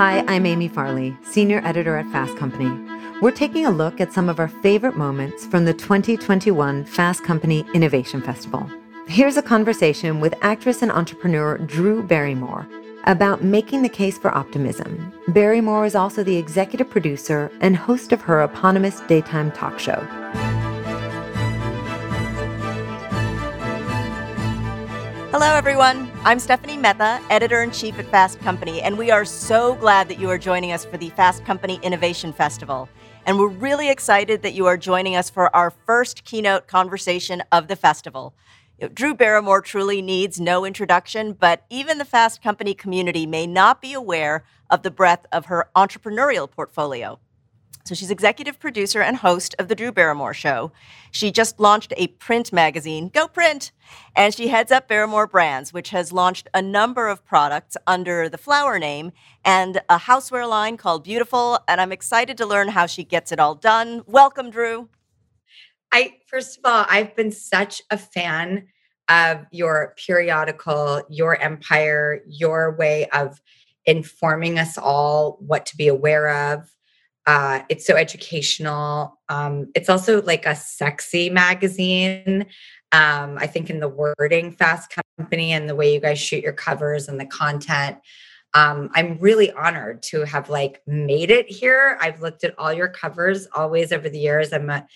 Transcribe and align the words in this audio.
Hi, 0.00 0.24
I'm 0.28 0.46
Amy 0.46 0.66
Farley, 0.66 1.14
Senior 1.24 1.60
Editor 1.62 1.98
at 1.98 2.10
Fast 2.10 2.34
Company. 2.38 2.70
We're 3.20 3.30
taking 3.30 3.66
a 3.66 3.70
look 3.70 4.00
at 4.00 4.14
some 4.14 4.30
of 4.30 4.38
our 4.38 4.48
favorite 4.48 4.96
moments 4.96 5.44
from 5.44 5.66
the 5.66 5.74
2021 5.74 6.86
Fast 6.86 7.22
Company 7.22 7.66
Innovation 7.74 8.22
Festival. 8.22 8.66
Here's 9.08 9.36
a 9.36 9.42
conversation 9.42 10.18
with 10.18 10.32
actress 10.40 10.80
and 10.80 10.90
entrepreneur 10.90 11.58
Drew 11.58 12.02
Barrymore 12.02 12.66
about 13.04 13.44
making 13.44 13.82
the 13.82 13.90
case 13.90 14.16
for 14.16 14.34
optimism. 14.34 15.12
Barrymore 15.28 15.84
is 15.84 15.94
also 15.94 16.24
the 16.24 16.38
executive 16.38 16.88
producer 16.88 17.52
and 17.60 17.76
host 17.76 18.10
of 18.10 18.22
her 18.22 18.42
eponymous 18.42 19.00
daytime 19.02 19.52
talk 19.52 19.78
show. 19.78 20.00
Hello, 25.30 25.54
everyone. 25.54 26.09
I'm 26.22 26.38
Stephanie 26.38 26.76
Mehta, 26.76 27.18
editor 27.30 27.62
in 27.62 27.70
chief 27.70 27.98
at 27.98 28.04
Fast 28.04 28.40
Company, 28.40 28.82
and 28.82 28.98
we 28.98 29.10
are 29.10 29.24
so 29.24 29.74
glad 29.76 30.06
that 30.10 30.18
you 30.20 30.28
are 30.28 30.36
joining 30.36 30.70
us 30.70 30.84
for 30.84 30.98
the 30.98 31.08
Fast 31.08 31.46
Company 31.46 31.80
Innovation 31.82 32.34
Festival. 32.34 32.90
And 33.24 33.38
we're 33.38 33.48
really 33.48 33.88
excited 33.88 34.42
that 34.42 34.52
you 34.52 34.66
are 34.66 34.76
joining 34.76 35.16
us 35.16 35.30
for 35.30 35.54
our 35.56 35.70
first 35.70 36.24
keynote 36.24 36.66
conversation 36.66 37.42
of 37.50 37.68
the 37.68 37.74
festival. 37.74 38.34
Drew 38.92 39.14
Barrymore 39.14 39.62
truly 39.62 40.02
needs 40.02 40.38
no 40.38 40.66
introduction, 40.66 41.32
but 41.32 41.64
even 41.70 41.96
the 41.96 42.04
Fast 42.04 42.42
Company 42.42 42.74
community 42.74 43.24
may 43.24 43.46
not 43.46 43.80
be 43.80 43.94
aware 43.94 44.44
of 44.68 44.82
the 44.82 44.90
breadth 44.90 45.24
of 45.32 45.46
her 45.46 45.70
entrepreneurial 45.74 46.50
portfolio. 46.50 47.18
So 47.84 47.94
she's 47.94 48.10
executive 48.10 48.60
producer 48.60 49.00
and 49.00 49.16
host 49.16 49.54
of 49.58 49.68
The 49.68 49.74
Drew 49.74 49.90
Barrymore 49.90 50.34
Show. 50.34 50.70
She 51.10 51.32
just 51.32 51.58
launched 51.58 51.92
a 51.96 52.08
print 52.08 52.52
magazine, 52.52 53.08
Go 53.08 53.26
Print, 53.26 53.72
and 54.14 54.34
she 54.34 54.48
heads 54.48 54.70
up 54.70 54.86
Barrymore 54.86 55.26
Brands, 55.26 55.72
which 55.72 55.90
has 55.90 56.12
launched 56.12 56.48
a 56.54 56.62
number 56.62 57.08
of 57.08 57.24
products 57.24 57.76
under 57.86 58.28
the 58.28 58.38
flower 58.38 58.78
name 58.78 59.12
and 59.44 59.80
a 59.88 59.98
houseware 59.98 60.48
line 60.48 60.76
called 60.76 61.04
Beautiful. 61.04 61.58
And 61.66 61.80
I'm 61.80 61.90
excited 61.90 62.36
to 62.38 62.46
learn 62.46 62.68
how 62.68 62.86
she 62.86 63.02
gets 63.02 63.32
it 63.32 63.40
all 63.40 63.54
done. 63.54 64.02
Welcome, 64.06 64.50
Drew. 64.50 64.88
I, 65.90 66.18
first 66.28 66.58
of 66.58 66.64
all, 66.64 66.84
I've 66.88 67.16
been 67.16 67.32
such 67.32 67.82
a 67.90 67.98
fan 67.98 68.68
of 69.08 69.46
your 69.50 69.96
periodical, 69.96 71.02
your 71.08 71.36
empire, 71.40 72.22
your 72.28 72.76
way 72.76 73.08
of 73.08 73.40
informing 73.86 74.58
us 74.58 74.78
all 74.78 75.38
what 75.40 75.66
to 75.66 75.76
be 75.76 75.88
aware 75.88 76.52
of 76.52 76.70
uh, 77.26 77.60
it's 77.68 77.86
so 77.86 77.96
educational. 77.96 79.20
Um, 79.28 79.70
it's 79.74 79.88
also 79.88 80.22
like 80.22 80.46
a 80.46 80.56
sexy 80.56 81.30
magazine. 81.30 82.46
Um, 82.92 83.38
I 83.38 83.46
think 83.46 83.70
in 83.70 83.80
the 83.80 83.88
wording, 83.88 84.52
Fast 84.52 84.92
Company, 85.18 85.52
and 85.52 85.68
the 85.68 85.76
way 85.76 85.92
you 85.92 86.00
guys 86.00 86.18
shoot 86.18 86.42
your 86.42 86.52
covers 86.52 87.08
and 87.08 87.20
the 87.20 87.26
content. 87.26 87.98
Um, 88.54 88.90
I'm 88.94 89.18
really 89.18 89.52
honored 89.52 90.02
to 90.04 90.24
have 90.24 90.50
like 90.50 90.82
made 90.86 91.30
it 91.30 91.48
here. 91.48 91.96
I've 92.00 92.20
looked 92.20 92.42
at 92.42 92.58
all 92.58 92.72
your 92.72 92.88
covers 92.88 93.46
always 93.54 93.92
over 93.92 94.08
the 94.08 94.18
years. 94.18 94.52
I'm 94.52 94.70
a 94.70 94.86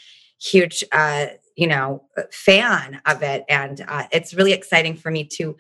huge, 0.42 0.83
uh, 0.91 1.27
you 1.56 1.69
know, 1.69 2.05
fan 2.33 3.00
of 3.06 3.22
it, 3.22 3.44
and 3.48 3.84
uh, 3.86 4.05
it's 4.11 4.34
really 4.34 4.53
exciting 4.53 4.97
for 4.97 5.12
me 5.12 5.25
to 5.36 5.56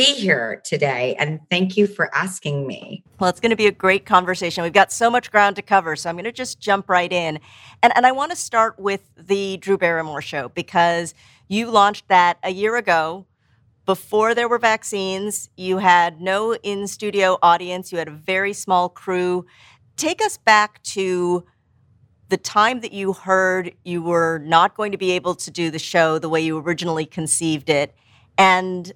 be 0.00 0.14
here 0.14 0.62
today. 0.64 1.14
And 1.18 1.40
thank 1.50 1.76
you 1.76 1.86
for 1.86 2.14
asking 2.14 2.66
me. 2.66 3.04
Well, 3.18 3.28
it's 3.28 3.40
going 3.40 3.50
to 3.50 3.56
be 3.56 3.66
a 3.66 3.72
great 3.72 4.06
conversation. 4.06 4.62
We've 4.62 4.72
got 4.72 4.92
so 4.92 5.10
much 5.10 5.30
ground 5.30 5.56
to 5.56 5.62
cover. 5.62 5.94
So 5.96 6.08
I'm 6.08 6.16
going 6.16 6.24
to 6.24 6.32
just 6.32 6.58
jump 6.58 6.88
right 6.88 7.12
in. 7.12 7.38
And, 7.82 7.92
and 7.94 8.06
I 8.06 8.12
want 8.12 8.30
to 8.30 8.36
start 8.36 8.78
with 8.78 9.02
the 9.16 9.58
Drew 9.58 9.76
Barrymore 9.76 10.22
show 10.22 10.48
because 10.48 11.14
you 11.48 11.70
launched 11.70 12.08
that 12.08 12.38
a 12.42 12.50
year 12.50 12.76
ago. 12.76 13.26
Before 13.84 14.34
there 14.34 14.48
were 14.48 14.58
vaccines, 14.58 15.50
you 15.56 15.78
had 15.78 16.20
no 16.20 16.54
in 16.54 16.86
studio 16.86 17.38
audience, 17.42 17.90
you 17.90 17.98
had 17.98 18.08
a 18.08 18.12
very 18.12 18.52
small 18.52 18.88
crew. 18.88 19.44
Take 19.96 20.22
us 20.22 20.36
back 20.38 20.82
to 20.84 21.44
the 22.28 22.36
time 22.36 22.80
that 22.80 22.92
you 22.92 23.12
heard 23.12 23.74
you 23.84 24.02
were 24.02 24.38
not 24.38 24.76
going 24.76 24.92
to 24.92 24.98
be 24.98 25.10
able 25.10 25.34
to 25.34 25.50
do 25.50 25.70
the 25.70 25.78
show 25.80 26.18
the 26.18 26.28
way 26.28 26.40
you 26.40 26.58
originally 26.58 27.04
conceived 27.04 27.68
it 27.68 27.94
and 28.40 28.92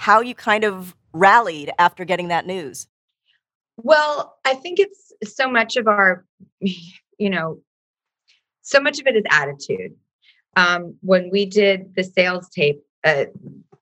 how 0.00 0.22
you 0.22 0.34
kind 0.34 0.64
of 0.64 0.96
rallied 1.12 1.70
after 1.78 2.06
getting 2.06 2.28
that 2.28 2.46
news. 2.46 2.86
Well, 3.76 4.38
I 4.46 4.54
think 4.54 4.78
it's 4.78 5.12
so 5.24 5.46
much 5.50 5.76
of 5.76 5.86
our, 5.88 6.24
you 7.18 7.28
know, 7.28 7.60
so 8.62 8.80
much 8.80 8.98
of 8.98 9.06
it 9.06 9.14
is 9.14 9.24
attitude. 9.30 9.94
Um, 10.56 10.96
when 11.02 11.28
we 11.30 11.44
did 11.44 11.94
the 11.96 12.02
sales 12.02 12.48
tape, 12.48 12.80
uh, 13.04 13.26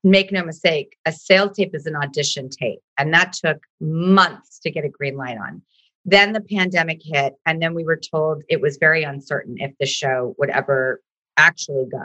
make 0.03 0.33
no 0.33 0.45
mistake, 0.45 0.97
a 1.05 1.13
sales 1.13 1.57
tape 1.57 1.73
is 1.73 1.87
an 1.87 1.95
audition 1.95 2.49
tape, 2.49 2.81
and 2.99 3.15
that 3.15 3.33
took 3.35 3.63
months 3.81 4.59
to 4.65 4.73
get 4.73 4.85
a 4.85 4.89
green 4.89 5.17
light 5.17 5.39
on. 5.39 5.63
Then 6.05 6.33
the 6.33 6.41
pandemic 6.41 7.01
hit, 7.01 7.35
and 7.47 7.63
then 7.63 7.75
we 7.75 7.85
were 7.85 7.97
told 7.97 8.43
it 8.49 8.61
was 8.61 8.77
very 8.79 9.05
uncertain 9.05 9.55
if 9.59 9.71
the 9.79 9.87
show 9.87 10.35
would 10.37 10.51
ever 10.51 11.01
actually 11.37 11.87
go. 11.89 12.03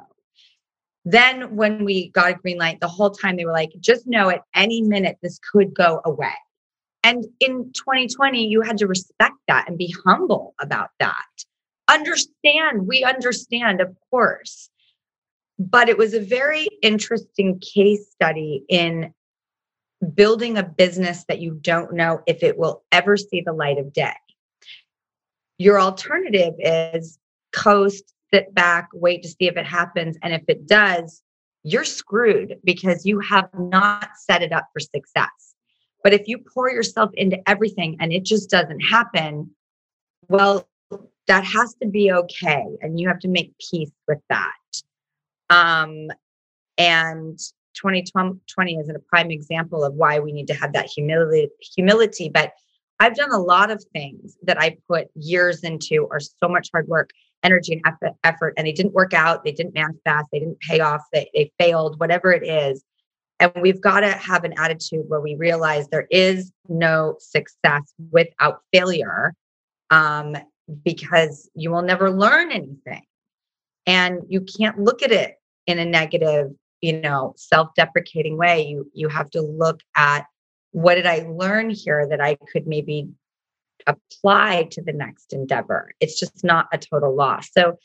Then 1.06 1.56
when 1.56 1.84
we 1.84 2.10
got 2.10 2.32
a 2.32 2.36
green 2.36 2.58
light, 2.58 2.80
the 2.80 2.88
whole 2.88 3.12
time 3.12 3.36
they 3.36 3.46
were 3.46 3.52
like, 3.52 3.72
just 3.80 4.08
know 4.08 4.30
at 4.30 4.44
any 4.56 4.82
minute 4.82 5.18
this 5.22 5.40
could 5.52 5.74
go 5.74 6.02
away. 6.06 6.34
And 7.04 7.26
in 7.42 7.72
2020, 7.74 8.48
you 8.48 8.62
had 8.62 8.78
to 8.78 8.88
respect 8.88 9.36
that 9.48 9.68
and 9.68 9.78
be 9.78 9.94
humble 10.06 10.56
about 10.62 10.92
that. 11.00 11.26
Understand, 11.90 12.88
we 12.88 13.04
understand, 13.04 13.82
of 13.82 13.94
course. 14.10 14.70
But 15.60 15.90
it 15.90 15.98
was 15.98 16.14
a 16.14 16.22
very 16.22 16.68
interesting 16.82 17.60
case 17.60 18.10
study 18.10 18.64
in 18.70 19.14
building 20.16 20.58
a 20.58 20.64
business 20.64 21.26
that 21.28 21.40
you 21.40 21.60
don't 21.62 21.94
know 21.94 22.22
if 22.26 22.42
it 22.42 22.58
will 22.58 22.84
ever 22.92 23.18
see 23.18 23.42
the 23.42 23.54
light 23.54 23.78
of 23.78 23.92
day. 23.92 24.16
Your 25.58 25.80
alternative 25.80 26.54
is 26.60 27.20
coast, 27.52 28.14
sit 28.34 28.54
back, 28.54 28.90
wait 28.94 29.22
to 29.24 29.30
see 29.30 29.48
if 29.48 29.58
it 29.58 29.66
happens. 29.66 30.18
And 30.24 30.34
if 30.34 30.44
it 30.48 30.68
does, 30.68 31.22
you're 31.64 31.84
screwed 31.84 32.58
because 32.64 33.06
you 33.06 33.20
have 33.20 33.50
not 33.54 34.10
set 34.18 34.42
it 34.42 34.52
up 34.52 34.68
for 34.74 34.80
success. 34.80 35.56
But 36.04 36.14
if 36.14 36.28
you 36.28 36.40
pour 36.54 36.70
yourself 36.70 37.12
into 37.14 37.38
everything 37.48 37.98
and 38.00 38.12
it 38.12 38.26
just 38.26 38.50
doesn't 38.50 38.82
happen, 38.82 39.52
well, 40.28 40.68
that 41.28 41.46
has 41.46 41.76
to 41.82 41.88
be 41.88 42.12
okay. 42.12 42.66
And 42.82 43.00
you 43.00 43.08
have 43.08 43.20
to 43.20 43.30
make 43.30 43.54
peace 43.72 43.92
with 44.08 44.20
that. 44.30 44.52
Um, 45.50 46.08
and 46.78 47.40
2020 47.76 48.76
is 48.78 48.90
a 48.90 49.00
prime 49.00 49.32
example 49.32 49.84
of 49.84 49.94
why 49.94 50.20
we 50.20 50.32
need 50.32 50.48
to 50.48 50.54
have 50.54 50.74
that 50.74 50.88
humility 50.88 51.50
humility 51.76 52.30
but 52.30 52.54
i've 53.00 53.16
done 53.16 53.32
a 53.32 53.38
lot 53.38 53.72
of 53.72 53.84
things 53.94 54.38
that 54.44 54.60
i 54.60 54.76
put 54.88 55.08
years 55.16 55.62
into 55.62 56.08
or 56.10 56.20
so 56.20 56.48
much 56.48 56.70
hard 56.72 56.88
work 56.88 57.10
energy 57.44 57.82
and 57.84 58.14
effort 58.24 58.54
and 58.58 58.66
they 58.66 58.72
didn't 58.72 58.94
work 58.94 59.14
out, 59.14 59.44
they 59.44 59.52
didn't 59.52 59.74
manifest, 59.74 60.28
they 60.32 60.40
didn't 60.40 60.60
pay 60.60 60.80
off, 60.80 61.02
they, 61.12 61.30
they 61.34 61.52
failed, 61.60 62.00
whatever 62.00 62.32
it 62.32 62.44
is. 62.44 62.84
And 63.40 63.52
we've 63.62 63.82
got 63.82 64.02
to 64.02 64.12
have 64.12 64.44
an 64.44 64.54
attitude 64.58 65.06
where 65.08 65.20
we 65.20 65.36
realize 65.36 65.88
there 65.88 66.08
is 66.10 66.52
no 66.70 67.16
success 67.20 67.94
without 68.12 68.62
failure 68.72 69.34
um, 69.90 70.38
because 70.84 71.50
you 71.54 71.72
will 71.72 71.82
never 71.82 72.10
learn 72.10 72.52
anything. 72.52 73.04
And 73.86 74.22
you 74.30 74.42
can't 74.42 74.80
look 74.80 75.02
at 75.04 75.12
it 75.12 75.36
in 75.68 75.78
a 75.80 75.86
negative, 75.86 76.52
you 76.82 77.02
know, 77.02 77.34
self-deprecating 77.36 78.38
way. 78.38 78.66
You 78.66 78.90
you 78.94 79.10
have 79.10 79.30
to 79.32 79.42
look 79.42 79.82
at 79.96 80.26
what 80.72 80.96
did 80.96 81.06
I 81.06 81.26
learn 81.30 81.70
here 81.70 82.08
that 82.10 82.22
I 82.22 82.38
could 82.52 82.66
maybe 82.66 83.10
apply 83.88 84.68
to 84.72 84.82
the 84.82 84.94
next 84.94 85.34
endeavor. 85.34 85.92
It's 86.00 86.20
just 86.20 86.44
not 86.44 86.68
a 86.72 86.78
total 86.78 87.16
loss. 87.16 87.50
So 87.56 87.78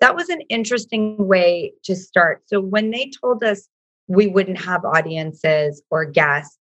that 0.00 0.14
was 0.14 0.28
an 0.28 0.40
interesting 0.48 1.16
way 1.26 1.72
to 1.84 1.94
start. 1.94 2.42
So 2.46 2.60
when 2.60 2.90
they 2.90 3.10
told 3.20 3.44
us 3.44 3.68
we 4.06 4.26
wouldn't 4.26 4.60
have 4.60 4.84
audiences 4.84 5.82
or 5.90 6.04
guests, 6.04 6.58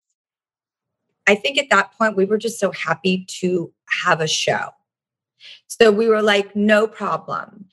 I 1.28 1.36
think 1.36 1.58
at 1.58 1.70
that 1.70 1.94
point 1.94 2.18
we 2.18 2.26
were 2.26 2.40
just 2.40 2.60
so 2.60 2.72
happy 2.72 3.26
to 3.40 3.72
have 4.04 4.20
a 4.20 4.28
show. 4.28 4.70
So 5.68 5.92
we 5.92 6.08
were 6.08 6.22
like, 6.22 6.56
no 6.56 6.88
problem. 6.88 7.66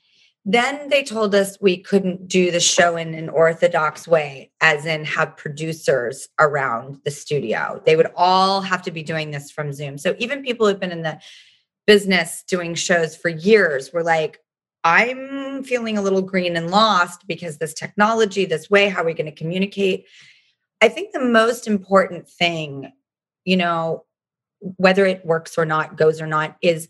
Then 0.49 0.89
they 0.91 1.03
told 1.03 1.35
us 1.35 1.59
we 1.61 1.77
couldn't 1.77 2.29
do 2.29 2.53
the 2.53 2.61
show 2.61 2.97
in 2.97 3.15
an 3.15 3.29
orthodox 3.29 4.07
way, 4.07 4.53
as 4.61 4.87
in 4.87 5.05
have 5.05 5.37
producers 5.37 6.29
around 6.39 7.01
the 7.05 7.11
studio. 7.11 7.83
They 7.85 7.97
would 7.97 8.13
all 8.15 8.61
have 8.61 8.81
to 8.83 8.93
be 8.93 9.03
doing 9.03 9.33
this 9.33 9.51
from 9.51 9.73
Zoom. 9.73 9.99
So 9.99 10.15
even 10.19 10.45
people 10.45 10.69
who've 10.69 10.79
been 10.79 10.93
in 10.93 11.03
the 11.03 11.19
business 11.85 12.45
doing 12.47 12.77
shows 12.77 13.17
for 13.17 13.29
years 13.29 13.93
were 13.93 14.05
like, 14.05 14.39
I'm 14.85 15.65
feeling 15.65 15.99
a 15.99 16.03
little 16.03 16.23
green 16.23 16.57
and 16.57 16.71
lost 16.71 17.27
because 17.27 17.59
this 17.59 17.75
technology, 17.75 18.45
this 18.45 18.71
way, 18.71 18.89
how 18.89 19.03
are 19.03 19.07
we 19.07 19.15
going 19.15 19.27
to 19.27 19.33
communicate? 19.33 20.07
I 20.81 20.89
think 20.89 21.13
the 21.13 21.25
most 21.25 21.67
important 21.67 22.29
thing, 22.29 22.93
you 23.45 23.57
know, 23.57 24.05
whether 24.61 25.05
it 25.05 25.27
works 25.27 25.59
or 25.59 25.65
not, 25.65 25.97
goes 25.97 26.21
or 26.21 26.29
not, 26.29 26.57
is 26.63 26.89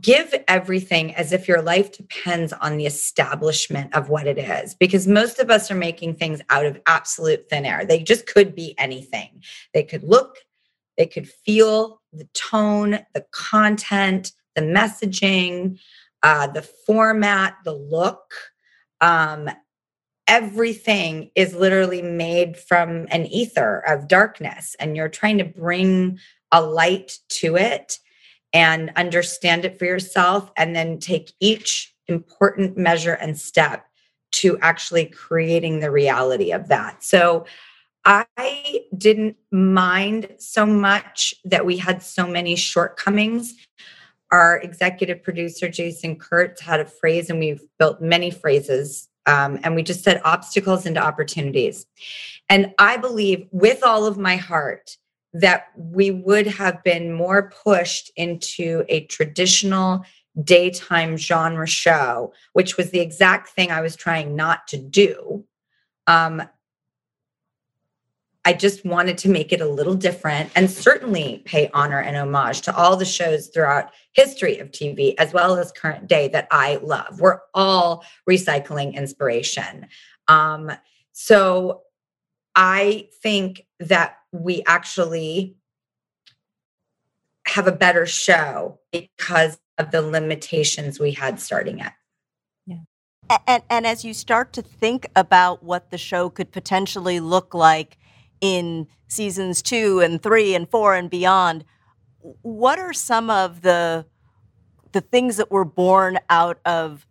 give 0.00 0.34
everything 0.48 1.14
as 1.14 1.32
if 1.32 1.48
your 1.48 1.62
life 1.62 1.96
depends 1.96 2.52
on 2.52 2.76
the 2.76 2.84
establishment 2.84 3.94
of 3.94 4.10
what 4.10 4.26
it 4.26 4.36
is 4.36 4.74
because 4.74 5.06
most 5.06 5.38
of 5.38 5.50
us 5.50 5.70
are 5.70 5.76
making 5.76 6.14
things 6.14 6.42
out 6.50 6.66
of 6.66 6.78
absolute 6.86 7.48
thin 7.48 7.64
air. 7.64 7.86
They 7.86 8.02
just 8.02 8.26
could 8.26 8.54
be 8.54 8.74
anything. 8.78 9.42
They 9.72 9.82
could 9.82 10.02
look 10.02 10.36
they 10.98 11.06
could 11.06 11.28
feel 11.28 12.02
the 12.12 12.28
tone, 12.34 12.98
the 13.14 13.24
content, 13.30 14.32
the 14.54 14.60
messaging, 14.60 15.78
uh, 16.22 16.48
the 16.48 16.62
format, 16.62 17.54
the 17.64 17.72
look. 17.72 18.34
Um, 19.00 19.48
everything 20.26 21.30
is 21.36 21.54
literally 21.54 22.02
made 22.02 22.56
from 22.56 23.06
an 23.10 23.26
ether 23.26 23.78
of 23.86 24.08
darkness, 24.08 24.76
and 24.80 24.96
you're 24.96 25.08
trying 25.08 25.38
to 25.38 25.44
bring 25.44 26.18
a 26.50 26.60
light 26.60 27.18
to 27.28 27.56
it 27.56 27.98
and 28.52 28.92
understand 28.96 29.64
it 29.64 29.78
for 29.78 29.84
yourself, 29.84 30.50
and 30.56 30.74
then 30.74 30.98
take 30.98 31.32
each 31.40 31.94
important 32.06 32.76
measure 32.76 33.14
and 33.14 33.38
step 33.38 33.84
to 34.30 34.58
actually 34.60 35.06
creating 35.06 35.80
the 35.80 35.90
reality 35.90 36.52
of 36.52 36.68
that. 36.68 37.02
So, 37.02 37.46
I 38.04 38.84
didn't 38.96 39.36
mind 39.50 40.34
so 40.38 40.64
much 40.64 41.34
that 41.44 41.66
we 41.66 41.76
had 41.76 42.02
so 42.02 42.26
many 42.26 42.56
shortcomings. 42.56 43.54
Our 44.30 44.58
executive 44.60 45.22
producer, 45.22 45.68
Jason 45.68 46.16
Kurtz, 46.16 46.62
had 46.62 46.80
a 46.80 46.86
phrase, 46.86 47.28
and 47.28 47.38
we've 47.38 47.62
built 47.78 48.00
many 48.00 48.30
phrases. 48.30 49.08
Um, 49.26 49.58
and 49.62 49.74
we 49.74 49.82
just 49.82 50.04
said 50.04 50.22
obstacles 50.24 50.86
into 50.86 51.04
opportunities. 51.04 51.86
And 52.48 52.72
I 52.78 52.96
believe 52.96 53.46
with 53.50 53.84
all 53.84 54.06
of 54.06 54.16
my 54.16 54.36
heart 54.36 54.96
that 55.32 55.66
we 55.76 56.10
would 56.10 56.46
have 56.46 56.82
been 56.82 57.12
more 57.12 57.50
pushed 57.64 58.10
into 58.16 58.84
a 58.88 59.04
traditional 59.06 60.04
daytime 60.42 61.16
genre 61.16 61.66
show, 61.66 62.32
which 62.52 62.76
was 62.76 62.90
the 62.90 63.00
exact 63.00 63.48
thing 63.48 63.70
I 63.70 63.80
was 63.80 63.96
trying 63.96 64.36
not 64.36 64.66
to 64.68 64.78
do. 64.78 65.44
Um, 66.06 66.42
I 68.44 68.54
just 68.54 68.84
wanted 68.84 69.18
to 69.18 69.28
make 69.28 69.52
it 69.52 69.60
a 69.60 69.68
little 69.68 69.94
different 69.94 70.50
and 70.54 70.70
certainly 70.70 71.42
pay 71.44 71.68
honor 71.74 72.00
and 72.00 72.16
homage 72.16 72.62
to 72.62 72.74
all 72.74 72.96
the 72.96 73.04
shows 73.04 73.48
throughout 73.48 73.90
history 74.12 74.58
of 74.58 74.70
TV 74.70 75.14
as 75.18 75.34
well 75.34 75.58
as 75.58 75.70
current 75.72 76.06
day 76.06 76.28
that 76.28 76.48
I 76.50 76.76
love. 76.76 77.20
We're 77.20 77.40
all 77.52 78.04
recycling 78.26 78.94
inspiration. 78.94 79.88
Um, 80.28 80.72
so 81.12 81.82
I 82.54 83.08
think 83.22 83.66
that 83.80 84.17
we 84.32 84.62
actually 84.66 85.56
have 87.46 87.66
a 87.66 87.72
better 87.72 88.06
show 88.06 88.78
because 88.92 89.58
of 89.78 89.90
the 89.90 90.02
limitations 90.02 91.00
we 91.00 91.12
had 91.12 91.40
starting 91.40 91.78
it. 91.78 91.92
Yeah. 92.66 92.76
And, 93.46 93.62
and 93.70 93.86
as 93.86 94.04
you 94.04 94.12
start 94.12 94.52
to 94.54 94.62
think 94.62 95.06
about 95.16 95.62
what 95.62 95.90
the 95.90 95.98
show 95.98 96.28
could 96.28 96.50
potentially 96.50 97.20
look 97.20 97.54
like 97.54 97.96
in 98.40 98.86
seasons 99.08 99.62
two 99.62 100.00
and 100.00 100.22
three 100.22 100.54
and 100.54 100.68
four 100.68 100.94
and 100.94 101.10
beyond. 101.10 101.64
What 102.42 102.78
are 102.78 102.92
some 102.92 103.30
of 103.30 103.62
the 103.62 104.06
the 104.92 105.00
things 105.02 105.36
that 105.36 105.50
were 105.50 105.66
born 105.66 106.18
out 106.30 106.58
of 106.64 107.06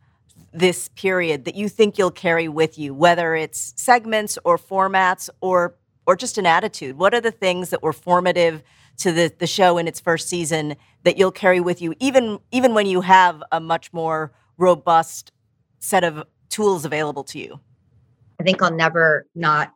this 0.52 0.90
period 0.90 1.46
that 1.46 1.54
you 1.54 1.70
think 1.70 1.98
you'll 1.98 2.10
carry 2.10 2.48
with 2.48 2.78
you, 2.80 2.94
whether 2.94 3.36
it's 3.36 3.74
segments 3.78 4.40
or 4.44 4.58
formats 4.58 5.30
or 5.42 5.76
or 6.08 6.16
just 6.16 6.40
an 6.40 6.48
attitude? 6.48 6.98
What 6.98 7.14
are 7.14 7.22
the 7.22 7.32
things 7.32 7.70
that 7.70 7.84
were 7.84 7.94
formative 7.94 8.64
to 9.00 9.12
the, 9.12 9.32
the 9.38 9.46
show 9.46 9.78
in 9.78 9.88
its 9.88 10.00
first 10.00 10.28
season 10.28 10.76
that 11.04 11.18
you'll 11.18 11.32
carry 11.32 11.60
with 11.60 11.82
you, 11.82 11.94
even 12.00 12.40
even 12.52 12.74
when 12.74 12.88
you 12.88 13.02
have 13.02 13.44
a 13.52 13.60
much 13.60 13.94
more 13.94 14.32
robust 14.58 15.32
set 15.80 16.04
of 16.04 16.24
tools 16.50 16.86
available 16.86 17.24
to 17.26 17.38
you? 17.38 17.60
I 18.40 18.44
think 18.44 18.62
I'll 18.64 18.74
never 18.74 19.28
not 19.36 19.74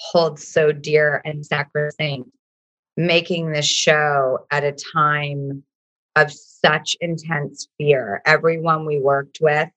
hold 0.00 0.40
so 0.40 0.72
dear 0.72 1.22
and 1.24 1.46
sacrosanct 1.46 2.28
making 2.96 3.52
this 3.52 3.66
show 3.66 4.38
at 4.50 4.64
a 4.64 4.72
time 4.72 5.62
of 6.16 6.32
such 6.32 6.96
intense 7.00 7.68
fear. 7.76 8.22
Everyone 8.24 8.86
we 8.86 9.00
worked 9.00 9.38
with 9.40 9.68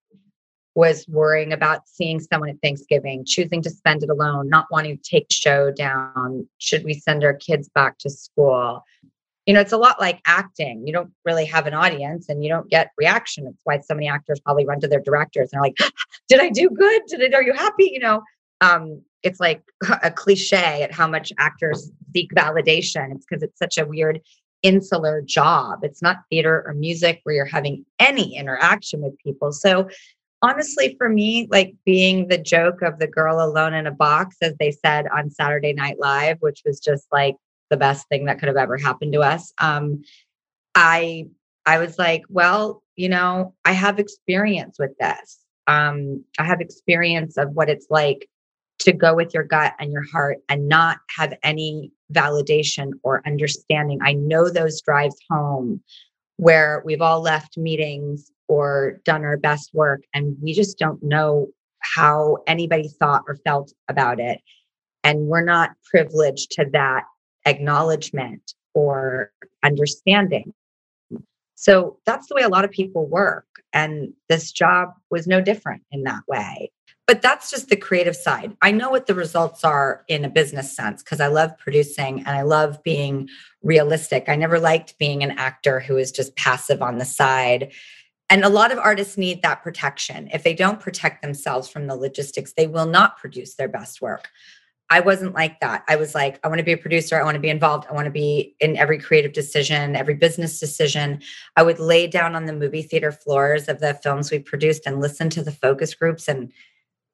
was 0.78 1.08
worrying 1.08 1.54
about 1.54 1.88
seeing 1.88 2.20
someone 2.20 2.50
at 2.50 2.62
Thanksgiving, 2.62 3.26
choosing 3.26 3.64
to 3.64 3.70
spend 3.70 4.04
it 4.04 4.12
alone, 4.12 4.48
not 4.48 4.68
wanting 4.70 4.96
to 4.96 5.04
take 5.04 5.26
show 5.32 5.72
down. 5.72 6.48
Should 6.60 6.84
we 6.84 6.94
send 6.94 7.24
our 7.24 7.34
kids 7.34 7.68
back 7.68 7.98
to 7.98 8.12
school? 8.12 8.84
You 9.48 9.56
know, 9.56 9.60
it's 9.60 9.72
a 9.72 9.78
lot 9.78 10.00
like 10.00 10.22
acting. 10.28 10.86
You 10.86 10.94
don't 10.94 11.10
really 11.26 11.46
have 11.46 11.66
an 11.66 11.74
audience 11.74 12.30
and 12.30 12.44
you 12.44 12.50
don't 12.50 12.70
get 12.70 12.92
reaction. 12.96 13.48
It's 13.48 13.62
why 13.64 13.80
so 13.80 13.96
many 13.96 14.08
actors 14.08 14.40
probably 14.40 14.68
run 14.68 14.80
to 14.82 14.88
their 14.88 15.02
directors 15.02 15.50
and 15.52 15.60
are 15.60 15.64
like, 15.64 15.78
Did 16.30 16.42
I 16.42 16.50
do 16.50 16.70
good? 16.70 17.02
Did 17.08 17.34
I, 17.34 17.38
are 17.38 17.44
you 17.44 17.54
happy? 17.54 17.90
You 17.92 18.00
know, 18.00 18.22
um, 18.62 19.02
it's 19.24 19.40
like 19.40 19.64
a 20.04 20.12
cliche 20.12 20.84
at 20.84 20.92
how 20.92 21.08
much 21.08 21.34
actors 21.40 21.90
seek 22.14 22.30
validation. 22.36 23.16
It's 23.16 23.26
because 23.28 23.42
it's 23.42 23.58
such 23.58 23.80
a 23.80 23.86
weird 23.88 24.22
insular 24.64 25.22
job. 25.22 25.80
It's 25.84 26.02
not 26.02 26.18
theater 26.30 26.64
or 26.68 26.74
music 26.74 27.22
where 27.24 27.34
you're 27.34 27.46
having 27.46 27.86
any 28.00 28.36
interaction 28.36 29.02
with 29.02 29.18
people. 29.20 29.52
So 29.52 29.88
honestly, 30.42 30.96
for 30.98 31.10
me, 31.10 31.48
like 31.50 31.76
being 31.86 32.28
the 32.28 32.38
joke 32.38 32.82
of 32.82 33.00
the 33.00 33.08
girl 33.08 33.44
alone 33.44 33.74
in 33.74 33.88
a 33.88 33.92
box, 33.92 34.38
as 34.42 34.54
they 34.60 34.72
said 34.72 35.08
on 35.16 35.30
Saturday 35.30 35.74
Night 35.74 35.98
Live, 36.00 36.38
which 36.40 36.62
was 36.66 36.80
just 36.80 37.08
like 37.12 37.36
the 37.70 37.78
best 37.78 38.08
thing 38.10 38.26
that 38.26 38.40
could 38.40 38.48
have 38.48 38.58
ever 38.58 38.78
happened 38.78 39.14
to 39.14 39.22
us. 39.22 39.54
Um, 39.60 40.04
I 40.76 41.28
I 41.66 41.80
was 41.80 42.00
like, 42.00 42.24
well, 42.30 42.84
you 42.96 43.10
know, 43.10 43.54
I 43.66 43.74
have 43.74 44.00
experience 44.00 44.78
with 44.80 44.92
this. 45.00 45.40
Um, 45.68 46.24
I 46.40 46.46
have 46.46 46.62
experience 46.62 47.38
of 47.38 47.52
what 47.52 47.70
it's 47.70 47.88
like 47.90 48.30
to 48.80 48.94
go 48.94 49.16
with 49.16 49.34
your 49.34 49.44
gut 49.44 49.74
and 49.80 49.92
your 49.92 50.04
heart 50.04 50.38
and 50.48 50.70
not 50.70 51.00
have 51.18 51.34
any 51.44 51.92
validation 52.14 52.92
or 53.04 53.22
understanding. 53.26 54.00
I 54.02 54.14
know 54.14 54.50
those 54.50 54.82
drives 54.82 55.18
home 55.30 55.82
where 56.38 56.84
we've 56.86 57.02
all 57.02 57.22
left 57.22 57.58
meetings 57.58 58.32
or 58.48 59.00
done 59.04 59.24
our 59.24 59.38
best 59.38 59.72
work 59.74 60.04
and 60.14 60.38
we 60.42 60.54
just 60.54 60.78
don't 60.78 61.02
know 61.04 61.48
how 61.80 62.38
anybody 62.48 62.90
thought 63.00 63.24
or 63.28 63.36
felt 63.36 63.74
about 63.88 64.20
it. 64.20 64.40
And 65.04 65.28
we're 65.28 65.44
not 65.44 65.72
privileged 65.90 66.52
to 66.52 66.66
that 66.74 67.04
acknowledgement 67.46 68.54
or 68.74 69.32
understanding. 69.64 70.54
So 71.56 71.98
that's 72.06 72.28
the 72.28 72.36
way 72.36 72.44
a 72.44 72.50
lot 72.50 72.66
of 72.66 72.72
people 72.72 73.08
work. 73.08 73.46
And 73.74 74.14
this 74.30 74.52
job 74.52 74.90
was 75.10 75.28
no 75.28 75.42
different 75.42 75.84
in 75.92 76.04
that 76.04 76.22
way. 76.28 76.72
But 77.08 77.22
that's 77.22 77.50
just 77.50 77.70
the 77.70 77.78
creative 77.78 78.18
side. 78.18 78.56
I 78.62 78.72
know 78.72 78.90
what 78.90 79.08
the 79.08 79.16
results 79.16 79.64
are 79.64 80.04
in 80.10 80.26
a 80.26 80.30
business 80.30 80.76
sense 80.76 81.02
because 81.02 81.22
I 81.22 81.28
love 81.28 81.58
producing 81.58 82.20
and 82.20 82.30
I 82.30 82.42
love 82.42 82.84
being 82.84 83.30
realistic. 83.64 84.26
I 84.28 84.36
never 84.36 84.60
liked 84.60 84.98
being 85.00 85.24
an 85.24 85.32
actor 85.32 85.80
who 85.80 85.98
is 85.98 86.12
just 86.12 86.36
passive 86.36 86.82
on 86.82 86.98
the 86.98 87.06
side. 87.06 87.72
And 88.30 88.44
a 88.44 88.50
lot 88.50 88.72
of 88.72 88.78
artists 88.78 89.18
need 89.18 89.42
that 89.42 89.64
protection. 89.64 90.30
If 90.34 90.44
they 90.44 90.54
don't 90.54 90.80
protect 90.80 91.22
themselves 91.22 91.70
from 91.70 91.88
the 91.88 91.96
logistics, 91.96 92.54
they 92.54 92.68
will 92.68 92.86
not 92.86 93.18
produce 93.18 93.56
their 93.56 93.70
best 93.70 94.02
work. 94.02 94.28
I 94.90 95.02
wasn't 95.02 95.34
like 95.34 95.60
that. 95.60 95.84
I 95.88 95.98
was 95.98 96.16
like, 96.16 96.40
I 96.44 96.48
want 96.48 96.60
to 96.60 96.64
be 96.64 96.72
a 96.72 96.78
producer. 96.78 97.20
I 97.20 97.24
want 97.24 97.36
to 97.36 97.42
be 97.42 97.50
involved. 97.50 97.88
I 97.90 97.94
want 97.94 98.06
to 98.06 98.12
be 98.12 98.56
in 98.60 98.78
every 98.78 99.00
creative 99.00 99.34
decision, 99.34 99.96
every 99.96 100.14
business 100.14 100.60
decision. 100.60 101.22
I 101.58 101.64
would 101.64 101.80
lay 101.80 102.08
down 102.08 102.36
on 102.36 102.46
the 102.46 102.54
movie 102.54 102.84
theater 102.84 103.12
floors 103.12 103.68
of 103.68 103.80
the 103.80 103.94
films 103.96 104.32
we 104.32 104.40
produced 104.40 104.84
and 104.86 105.02
listen 105.02 105.30
to 105.32 105.44
the 105.44 105.52
focus 105.52 105.94
groups 105.94 106.28
and 106.28 106.52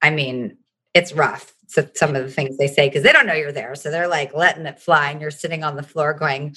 I 0.03 0.09
mean, 0.09 0.57
it's 0.93 1.13
rough. 1.13 1.55
So 1.67 1.87
some 1.95 2.15
of 2.15 2.23
the 2.23 2.29
things 2.29 2.57
they 2.57 2.67
say 2.67 2.87
because 2.87 3.03
they 3.03 3.13
don't 3.13 3.25
know 3.25 3.33
you're 3.33 3.51
there. 3.51 3.73
So 3.73 3.89
they're 3.89 4.07
like 4.07 4.35
letting 4.35 4.65
it 4.67 4.79
fly, 4.79 5.09
and 5.09 5.19
you're 5.19 5.31
sitting 5.31 5.63
on 5.63 5.75
the 5.75 5.81
floor 5.81 6.13
going, 6.13 6.55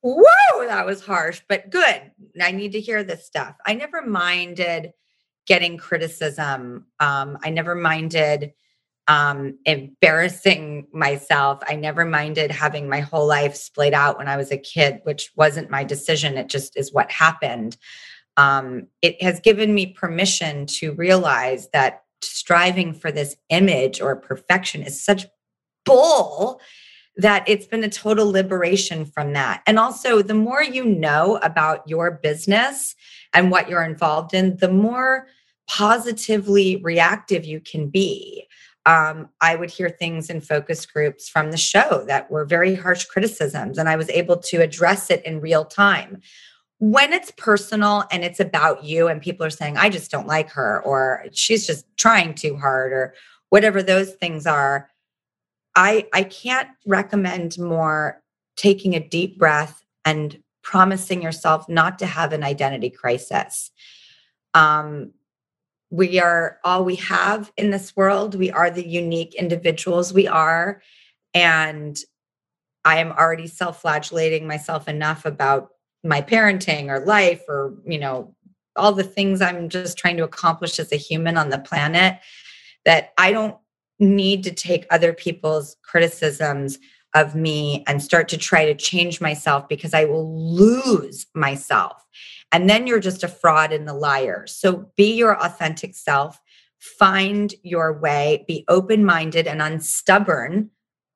Whoa, 0.00 0.66
that 0.66 0.86
was 0.86 1.04
harsh, 1.04 1.42
but 1.48 1.70
good. 1.70 2.12
I 2.40 2.52
need 2.52 2.72
to 2.72 2.80
hear 2.80 3.02
this 3.02 3.26
stuff. 3.26 3.56
I 3.66 3.74
never 3.74 4.02
minded 4.02 4.92
getting 5.46 5.76
criticism. 5.76 6.86
Um, 7.00 7.38
I 7.42 7.50
never 7.50 7.74
minded 7.74 8.52
um, 9.08 9.58
embarrassing 9.64 10.86
myself. 10.92 11.60
I 11.66 11.74
never 11.74 12.04
minded 12.04 12.50
having 12.50 12.88
my 12.88 13.00
whole 13.00 13.26
life 13.26 13.56
splayed 13.56 13.94
out 13.94 14.18
when 14.18 14.28
I 14.28 14.36
was 14.36 14.52
a 14.52 14.58
kid, 14.58 15.00
which 15.04 15.32
wasn't 15.34 15.70
my 15.70 15.82
decision. 15.82 16.36
It 16.36 16.48
just 16.48 16.76
is 16.76 16.92
what 16.92 17.10
happened. 17.10 17.78
Um, 18.36 18.86
it 19.02 19.20
has 19.22 19.40
given 19.40 19.74
me 19.74 19.86
permission 19.86 20.66
to 20.66 20.92
realize 20.92 21.70
that 21.72 22.02
striving 22.22 22.92
for 22.92 23.10
this 23.10 23.34
image 23.48 24.00
or 24.00 24.14
perfection 24.14 24.82
is 24.82 25.02
such 25.02 25.26
bull 25.84 26.60
that 27.18 27.44
it's 27.48 27.66
been 27.66 27.84
a 27.84 27.90
total 27.90 28.30
liberation 28.30 29.04
from 29.04 29.32
that. 29.34 29.62
And 29.66 29.78
also, 29.78 30.22
the 30.22 30.34
more 30.34 30.62
you 30.62 30.84
know 30.84 31.38
about 31.42 31.86
your 31.88 32.12
business 32.12 32.94
and 33.34 33.50
what 33.50 33.68
you're 33.68 33.84
involved 33.84 34.32
in, 34.32 34.56
the 34.56 34.70
more 34.70 35.26
positively 35.68 36.76
reactive 36.76 37.44
you 37.44 37.60
can 37.60 37.88
be. 37.90 38.46
Um, 38.86 39.28
I 39.42 39.56
would 39.56 39.70
hear 39.70 39.90
things 39.90 40.30
in 40.30 40.40
focus 40.40 40.86
groups 40.86 41.28
from 41.28 41.50
the 41.50 41.58
show 41.58 42.04
that 42.06 42.30
were 42.30 42.46
very 42.46 42.74
harsh 42.74 43.04
criticisms, 43.04 43.76
and 43.76 43.88
I 43.88 43.96
was 43.96 44.08
able 44.08 44.38
to 44.38 44.62
address 44.62 45.10
it 45.10 45.22
in 45.26 45.40
real 45.40 45.64
time 45.64 46.22
when 46.78 47.12
it's 47.12 47.32
personal 47.32 48.04
and 48.10 48.24
it's 48.24 48.38
about 48.38 48.84
you 48.84 49.08
and 49.08 49.20
people 49.20 49.44
are 49.44 49.50
saying 49.50 49.76
i 49.76 49.88
just 49.88 50.10
don't 50.10 50.28
like 50.28 50.48
her 50.48 50.80
or 50.84 51.24
she's 51.32 51.66
just 51.66 51.84
trying 51.96 52.32
too 52.34 52.56
hard 52.56 52.92
or 52.92 53.14
whatever 53.50 53.82
those 53.82 54.12
things 54.14 54.46
are 54.46 54.88
i 55.78 56.06
i 56.12 56.22
can't 56.22 56.68
recommend 56.84 57.58
more 57.58 58.22
taking 58.56 58.94
a 58.94 59.00
deep 59.00 59.38
breath 59.38 59.82
and 60.04 60.42
promising 60.62 61.22
yourself 61.22 61.66
not 61.66 61.98
to 61.98 62.04
have 62.04 62.34
an 62.34 62.44
identity 62.44 62.90
crisis. 62.90 63.70
Um, 64.52 65.12
we 65.90 66.20
are 66.20 66.58
all 66.62 66.84
we 66.84 66.96
have 66.96 67.50
in 67.56 67.70
this 67.70 67.96
world. 67.96 68.34
We 68.34 68.50
are 68.50 68.70
the 68.70 68.86
unique 68.86 69.34
individuals 69.34 70.12
we 70.12 70.26
are. 70.28 70.82
And 71.32 71.96
I 72.84 72.98
am 72.98 73.12
already 73.12 73.46
self 73.46 73.80
flagellating 73.80 74.46
myself 74.46 74.88
enough 74.88 75.24
about 75.24 75.70
my 76.04 76.20
parenting 76.20 76.90
or 76.90 77.04
life 77.04 77.42
or, 77.48 77.74
you 77.86 77.98
know, 77.98 78.34
all 78.76 78.92
the 78.92 79.04
things 79.04 79.40
I'm 79.40 79.70
just 79.70 79.96
trying 79.96 80.18
to 80.18 80.24
accomplish 80.24 80.78
as 80.78 80.92
a 80.92 80.96
human 80.96 81.38
on 81.38 81.48
the 81.48 81.58
planet 81.58 82.18
that 82.84 83.12
I 83.16 83.32
don't 83.32 83.56
need 83.98 84.44
to 84.44 84.52
take 84.52 84.86
other 84.90 85.12
people's 85.12 85.76
criticisms 85.82 86.78
of 87.14 87.34
me 87.34 87.82
and 87.86 88.02
start 88.02 88.28
to 88.28 88.36
try 88.36 88.64
to 88.66 88.74
change 88.74 89.20
myself 89.20 89.68
because 89.68 89.94
I 89.94 90.04
will 90.04 90.54
lose 90.54 91.26
myself. 91.34 92.04
And 92.52 92.68
then 92.68 92.86
you're 92.86 93.00
just 93.00 93.24
a 93.24 93.28
fraud 93.28 93.72
and 93.72 93.88
a 93.88 93.94
liar. 93.94 94.46
So 94.46 94.90
be 94.96 95.14
your 95.14 95.42
authentic 95.42 95.94
self, 95.94 96.40
find 96.78 97.54
your 97.62 97.98
way, 97.98 98.44
be 98.46 98.64
open 98.68 99.04
minded 99.04 99.46
and 99.46 99.60
unstubborn 99.60 100.70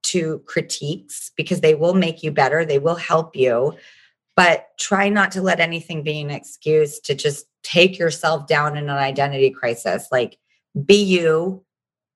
to 0.04 0.40
critiques 0.46 1.30
because 1.36 1.60
they 1.60 1.74
will 1.74 1.94
make 1.94 2.22
you 2.22 2.30
better, 2.30 2.64
they 2.64 2.78
will 2.78 2.96
help 2.96 3.36
you. 3.36 3.74
But 4.34 4.68
try 4.78 5.08
not 5.08 5.30
to 5.32 5.42
let 5.42 5.60
anything 5.60 6.02
be 6.02 6.20
an 6.20 6.30
excuse 6.30 6.98
to 7.00 7.14
just 7.14 7.46
take 7.62 7.98
yourself 7.98 8.46
down 8.46 8.76
in 8.76 8.84
an 8.84 8.96
identity 8.96 9.50
crisis. 9.50 10.08
Like 10.10 10.38
be 10.86 11.02
you, 11.02 11.64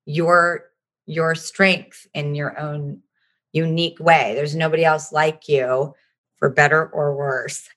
your 0.06 0.70
your 1.04 1.34
strength 1.34 2.06
in 2.14 2.34
your 2.34 2.58
own 2.58 3.02
unique 3.52 3.98
way. 4.00 4.34
There's 4.34 4.56
nobody 4.56 4.84
else 4.84 5.12
like 5.12 5.48
you 5.48 5.94
for 6.38 6.50
better 6.50 6.86
or 6.88 7.16
worse. 7.16 7.68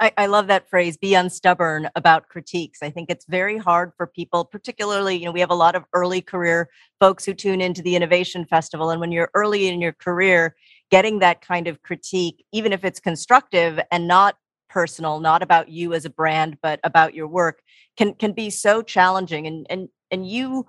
I, 0.00 0.12
I, 0.16 0.26
love 0.26 0.46
that 0.46 0.70
phrase, 0.70 0.96
be 0.96 1.14
unstubborn 1.14 1.90
about 1.96 2.28
critiques. 2.28 2.82
I 2.82 2.90
think 2.90 3.10
it's 3.10 3.24
very 3.24 3.58
hard 3.58 3.92
for 3.96 4.06
people, 4.06 4.44
particularly, 4.44 5.16
you 5.16 5.24
know, 5.24 5.32
we 5.32 5.40
have 5.40 5.50
a 5.50 5.56
lot 5.56 5.74
of 5.74 5.84
early 5.92 6.20
career 6.20 6.68
folks 7.00 7.24
who 7.24 7.34
tune 7.34 7.60
into 7.60 7.82
the 7.82 7.96
Innovation 7.96 8.44
Festival. 8.44 8.90
And 8.90 9.00
when 9.00 9.10
you're 9.10 9.30
early 9.34 9.66
in 9.66 9.80
your 9.80 9.92
career, 9.92 10.54
getting 10.90 11.18
that 11.18 11.40
kind 11.40 11.66
of 11.66 11.82
critique, 11.82 12.44
even 12.52 12.72
if 12.72 12.84
it's 12.84 13.00
constructive 13.00 13.80
and 13.90 14.06
not 14.06 14.36
personal, 14.70 15.18
not 15.18 15.42
about 15.42 15.68
you 15.68 15.94
as 15.94 16.04
a 16.04 16.10
brand, 16.10 16.58
but 16.62 16.78
about 16.84 17.14
your 17.14 17.26
work, 17.26 17.60
can 17.96 18.14
can 18.14 18.32
be 18.32 18.50
so 18.50 18.82
challenging. 18.82 19.48
And 19.48 19.66
and 19.68 19.88
and 20.12 20.28
you 20.28 20.66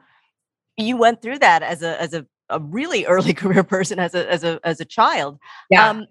you 0.88 0.98
went 0.98 1.22
through 1.22 1.40
that 1.40 1.64
as 1.64 1.82
a 1.82 2.02
as 2.02 2.14
a, 2.14 2.26
a 2.50 2.60
really 2.60 3.06
early 3.06 3.34
career 3.42 3.64
person 3.64 4.00
as 4.00 4.14
a 4.14 4.30
as 4.32 4.44
a 4.44 4.60
as 4.64 4.80
a 4.80 4.86
child. 4.86 5.38
Yeah. 5.70 5.90
Um, 5.90 6.08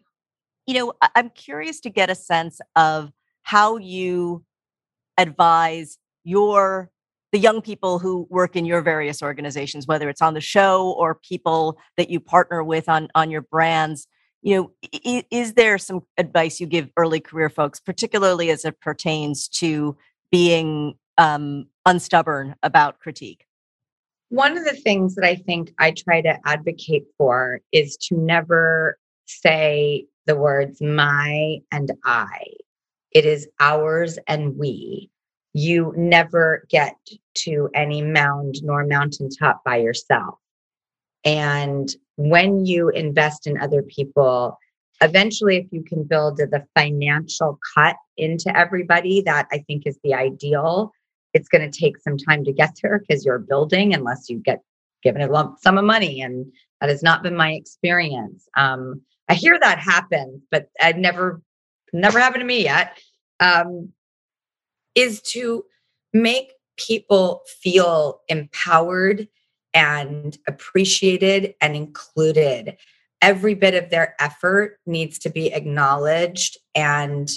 you 0.66 0.74
know, 0.74 0.92
I'm 1.16 1.30
curious 1.30 1.80
to 1.80 1.90
get 1.90 2.10
a 2.10 2.14
sense 2.14 2.60
of 2.76 3.10
how 3.42 3.78
you 3.78 4.44
advise 5.16 5.98
your 6.24 6.90
the 7.32 7.38
young 7.38 7.60
people 7.60 7.98
who 7.98 8.26
work 8.30 8.56
in 8.56 8.64
your 8.64 8.80
various 8.82 9.22
organizations 9.22 9.86
whether 9.86 10.08
it's 10.08 10.22
on 10.22 10.34
the 10.34 10.40
show 10.40 10.94
or 10.98 11.14
people 11.14 11.78
that 11.96 12.10
you 12.10 12.20
partner 12.20 12.62
with 12.62 12.88
on 12.88 13.08
on 13.14 13.30
your 13.30 13.42
brands 13.42 14.06
you 14.42 14.54
know 14.54 14.70
is, 15.04 15.24
is 15.30 15.52
there 15.54 15.78
some 15.78 16.00
advice 16.18 16.60
you 16.60 16.66
give 16.66 16.90
early 16.96 17.20
career 17.20 17.48
folks 17.50 17.80
particularly 17.80 18.50
as 18.50 18.64
it 18.64 18.80
pertains 18.80 19.48
to 19.48 19.96
being 20.30 20.94
um, 21.16 21.66
unstubborn 21.86 22.54
about 22.62 22.98
critique 23.00 23.47
one 24.30 24.56
of 24.56 24.64
the 24.64 24.76
things 24.76 25.14
that 25.14 25.24
i 25.24 25.34
think 25.34 25.72
i 25.78 25.90
try 25.90 26.20
to 26.20 26.38
advocate 26.44 27.04
for 27.16 27.60
is 27.72 27.96
to 27.96 28.16
never 28.16 28.98
say 29.26 30.06
the 30.28 30.36
words 30.36 30.80
my 30.80 31.58
and 31.72 31.90
I. 32.04 32.44
It 33.12 33.24
is 33.24 33.48
ours 33.58 34.18
and 34.28 34.56
we. 34.56 35.10
You 35.54 35.94
never 35.96 36.64
get 36.68 36.96
to 37.46 37.70
any 37.74 38.02
mound 38.02 38.56
nor 38.62 38.86
mountaintop 38.86 39.64
by 39.64 39.78
yourself. 39.78 40.38
And 41.24 41.88
when 42.16 42.66
you 42.66 42.90
invest 42.90 43.46
in 43.46 43.58
other 43.58 43.82
people, 43.82 44.58
eventually, 45.00 45.56
if 45.56 45.66
you 45.72 45.82
can 45.82 46.04
build 46.04 46.36
the 46.36 46.64
financial 46.76 47.58
cut 47.74 47.96
into 48.18 48.54
everybody, 48.56 49.22
that 49.22 49.48
I 49.50 49.64
think 49.66 49.84
is 49.86 49.98
the 50.04 50.14
ideal. 50.14 50.92
It's 51.38 51.48
going 51.48 51.70
to 51.70 51.80
take 51.80 51.98
some 51.98 52.18
time 52.18 52.44
to 52.44 52.52
get 52.52 52.76
there 52.82 52.98
because 52.98 53.24
you're 53.24 53.38
building, 53.38 53.94
unless 53.94 54.28
you 54.28 54.38
get 54.38 54.60
given 55.04 55.22
a 55.22 55.28
lump 55.28 55.60
sum 55.60 55.78
of 55.78 55.84
money. 55.84 56.20
And 56.20 56.52
that 56.80 56.90
has 56.90 57.02
not 57.02 57.22
been 57.22 57.36
my 57.36 57.52
experience. 57.52 58.48
Um, 58.56 59.02
I 59.28 59.34
hear 59.34 59.56
that 59.60 59.78
happen, 59.78 60.42
but 60.50 60.68
I've 60.82 60.98
never, 60.98 61.40
never 61.92 62.18
happened 62.18 62.40
to 62.40 62.46
me 62.46 62.64
yet. 62.64 62.98
Um, 63.38 63.92
is 64.96 65.22
to 65.22 65.64
make 66.12 66.54
people 66.76 67.42
feel 67.60 68.20
empowered 68.28 69.28
and 69.74 70.36
appreciated 70.48 71.54
and 71.60 71.76
included. 71.76 72.76
Every 73.22 73.54
bit 73.54 73.74
of 73.74 73.90
their 73.90 74.16
effort 74.18 74.78
needs 74.86 75.20
to 75.20 75.30
be 75.30 75.52
acknowledged 75.52 76.58
and 76.74 77.30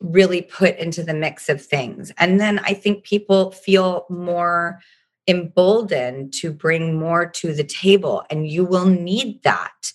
really 0.00 0.42
put 0.42 0.76
into 0.78 1.02
the 1.02 1.14
mix 1.14 1.48
of 1.48 1.64
things. 1.64 2.12
And 2.18 2.40
then 2.40 2.60
I 2.60 2.74
think 2.74 3.04
people 3.04 3.50
feel 3.50 4.06
more 4.08 4.80
emboldened 5.26 6.32
to 6.34 6.52
bring 6.52 6.98
more 6.98 7.26
to 7.26 7.52
the 7.52 7.64
table, 7.64 8.24
and 8.30 8.48
you 8.48 8.64
will 8.64 8.86
need 8.86 9.42
that. 9.42 9.92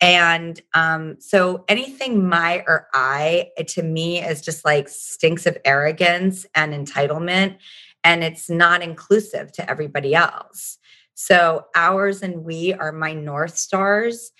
And 0.00 0.60
um, 0.74 1.16
so 1.20 1.64
anything 1.68 2.28
my 2.28 2.64
or 2.66 2.88
I 2.92 3.50
to 3.68 3.84
me 3.84 4.20
is 4.20 4.40
just 4.40 4.64
like 4.64 4.88
stinks 4.88 5.46
of 5.46 5.56
arrogance 5.64 6.44
and 6.56 6.74
entitlement. 6.74 7.58
And 8.02 8.24
it's 8.24 8.50
not 8.50 8.82
inclusive 8.82 9.52
to 9.52 9.70
everybody 9.70 10.12
else. 10.12 10.78
So 11.14 11.66
ours 11.76 12.20
and 12.22 12.42
we 12.42 12.74
are 12.74 12.90
my 12.90 13.12
North 13.12 13.56
Stars. 13.56 14.32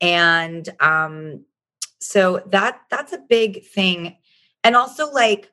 And 0.00 0.68
um, 0.80 1.44
so 2.00 2.42
that 2.48 2.80
that's 2.90 3.12
a 3.12 3.22
big 3.28 3.64
thing. 3.64 4.16
And 4.64 4.74
also 4.74 5.10
like 5.12 5.52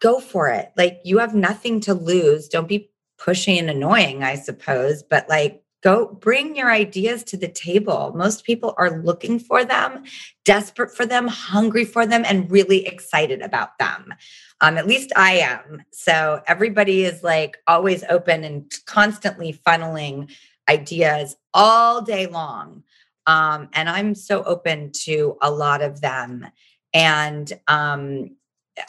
go 0.00 0.20
for 0.20 0.48
it. 0.48 0.72
Like 0.76 1.00
you 1.04 1.18
have 1.18 1.34
nothing 1.34 1.80
to 1.82 1.94
lose. 1.94 2.48
Don't 2.48 2.68
be 2.68 2.90
pushy 3.18 3.58
and 3.58 3.70
annoying, 3.70 4.22
I 4.22 4.34
suppose, 4.34 5.02
but 5.02 5.28
like 5.28 5.62
go 5.82 6.06
bring 6.06 6.56
your 6.56 6.70
ideas 6.70 7.22
to 7.24 7.36
the 7.36 7.48
table. 7.48 8.12
Most 8.16 8.44
people 8.44 8.74
are 8.76 9.02
looking 9.02 9.38
for 9.38 9.64
them, 9.64 10.04
desperate 10.44 10.90
for 10.90 11.06
them, 11.06 11.28
hungry 11.28 11.84
for 11.84 12.06
them, 12.06 12.24
and 12.26 12.50
really 12.50 12.86
excited 12.86 13.40
about 13.40 13.78
them. 13.78 14.12
Um, 14.60 14.78
at 14.78 14.86
least 14.86 15.12
I 15.16 15.34
am. 15.34 15.82
So 15.92 16.42
everybody 16.46 17.04
is 17.04 17.22
like 17.22 17.58
always 17.66 18.02
open 18.08 18.42
and 18.42 18.72
constantly 18.86 19.52
funneling 19.52 20.34
ideas 20.68 21.36
all 21.54 22.02
day 22.02 22.26
long. 22.26 22.82
Um, 23.26 23.68
and 23.72 23.88
I'm 23.88 24.14
so 24.14 24.42
open 24.44 24.92
to 25.04 25.36
a 25.42 25.50
lot 25.50 25.82
of 25.82 26.00
them. 26.00 26.46
And 26.96 27.52
um, 27.68 28.30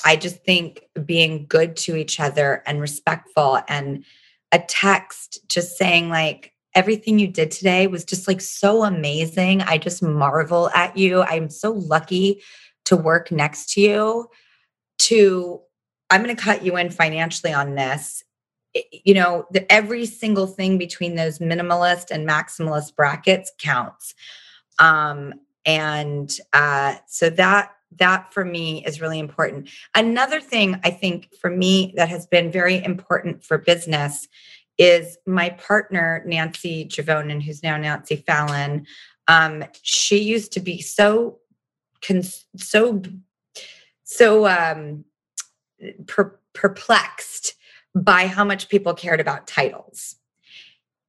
I 0.06 0.16
just 0.16 0.42
think 0.46 0.84
being 1.06 1.46
good 1.50 1.76
to 1.78 1.98
each 1.98 2.22
other 2.22 2.64
and 2.66 2.80
respectful 2.80 3.60
and 3.68 4.06
a 4.54 4.60
text 4.60 5.40
just 5.50 5.78
saying, 5.78 6.08
like, 6.08 6.54
everything 6.74 7.20
you 7.20 7.28
did 7.28 7.52
today 7.52 7.86
was 7.86 8.06
just 8.06 8.26
like 8.26 8.40
so 8.40 8.86
amazing. 8.86 9.62
I 9.62 9.78
just 9.78 10.02
marvel 10.02 10.70
at 10.70 10.96
you. 10.96 11.22
I'm 11.22 11.50
so 11.50 11.74
lucky 11.74 12.42
to 12.86 12.96
work 12.96 13.30
next 13.30 13.74
to 13.74 13.82
you. 13.82 14.30
To, 15.00 15.60
I'm 16.10 16.24
going 16.24 16.34
to 16.34 16.42
cut 16.42 16.64
you 16.64 16.78
in 16.78 16.90
financially 16.92 17.52
on 17.52 17.76
this. 17.76 18.24
You 19.04 19.16
know, 19.16 19.48
the, 19.52 19.70
every 19.70 20.06
single 20.06 20.48
thing 20.48 20.78
between 20.78 21.16
those 21.16 21.40
minimalist 21.40 22.10
and 22.10 22.26
maximalist 22.26 22.96
brackets 22.96 23.52
counts. 23.60 24.16
Um, 24.80 25.34
and 25.66 26.34
uh, 26.54 26.96
so 27.08 27.30
that 27.32 27.72
that 27.96 28.34
for 28.34 28.44
me 28.44 28.84
is 28.86 29.02
really 29.02 29.20
important. 29.20 29.70
Another 29.96 30.42
thing 30.42 30.80
I 30.84 30.92
think 30.92 31.34
for 31.40 31.50
me 31.50 31.94
that 31.96 32.10
has 32.10 32.28
been 32.28 32.52
very 32.52 32.84
important 32.84 33.44
for 33.44 33.58
business 33.58 34.28
is 34.78 35.18
my 35.26 35.50
partner, 35.50 36.24
Nancy 36.26 36.86
Juvonen, 36.86 37.42
who's 37.42 37.64
now 37.64 37.78
Nancy 37.78 38.18
Fallon. 38.18 38.86
Um, 39.28 39.64
she 39.82 40.20
used 40.20 40.52
to 40.54 40.60
be 40.60 40.82
so, 40.82 41.40
so, 42.58 43.02
so 44.04 44.48
um, 44.48 45.06
per- 46.06 46.40
perplexed 46.54 47.56
by 47.96 48.28
how 48.28 48.44
much 48.44 48.70
people 48.70 48.94
cared 48.94 49.20
about 49.20 49.48
titles. 49.48 50.16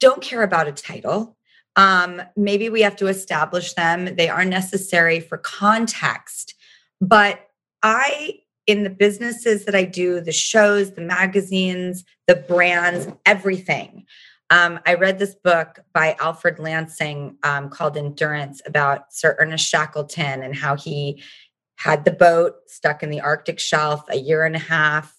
Don't 0.01 0.23
care 0.23 0.43
about 0.43 0.69
a 0.69 0.73
title. 0.73 1.37
Um, 1.77 2.23
maybe 2.37 2.71
we 2.71 2.81
have 2.83 2.97
to 2.97 3.07
establish 3.07 3.75
them. 3.75 4.17
They 4.17 4.29
are 4.29 4.45
necessary 4.45 5.21
for 5.21 5.39
context. 5.39 6.55
But 7.01 7.49
I 7.83 8.41
in 8.67 8.83
the 8.83 8.91
businesses 8.91 9.65
that 9.65 9.75
I 9.75 9.85
do, 9.85 10.21
the 10.21 10.31
shows, 10.31 10.93
the 10.93 11.01
magazines, 11.01 12.05
the 12.27 12.37
brands, 12.37 13.09
everything. 13.25 14.05
Um, 14.51 14.79
I 14.87 14.95
read 14.95 15.19
this 15.19 15.35
book 15.35 15.81
by 15.95 16.17
Alfred 16.21 16.59
Lansing 16.59 17.37
um, 17.43 17.71
called 17.71 17.97
Endurance 17.97 18.61
about 18.67 19.13
Sir 19.13 19.37
Ernest 19.39 19.67
Shackleton 19.67 20.43
and 20.43 20.55
how 20.55 20.77
he 20.77 21.23
had 21.77 22.05
the 22.05 22.11
boat 22.11 22.57
stuck 22.67 23.03
in 23.03 23.11
the 23.11 23.21
Arctic 23.21 23.59
shelf 23.59 24.05
a 24.11 24.17
year 24.17 24.45
and 24.45 24.57
a 24.57 24.61
half. 24.61 25.15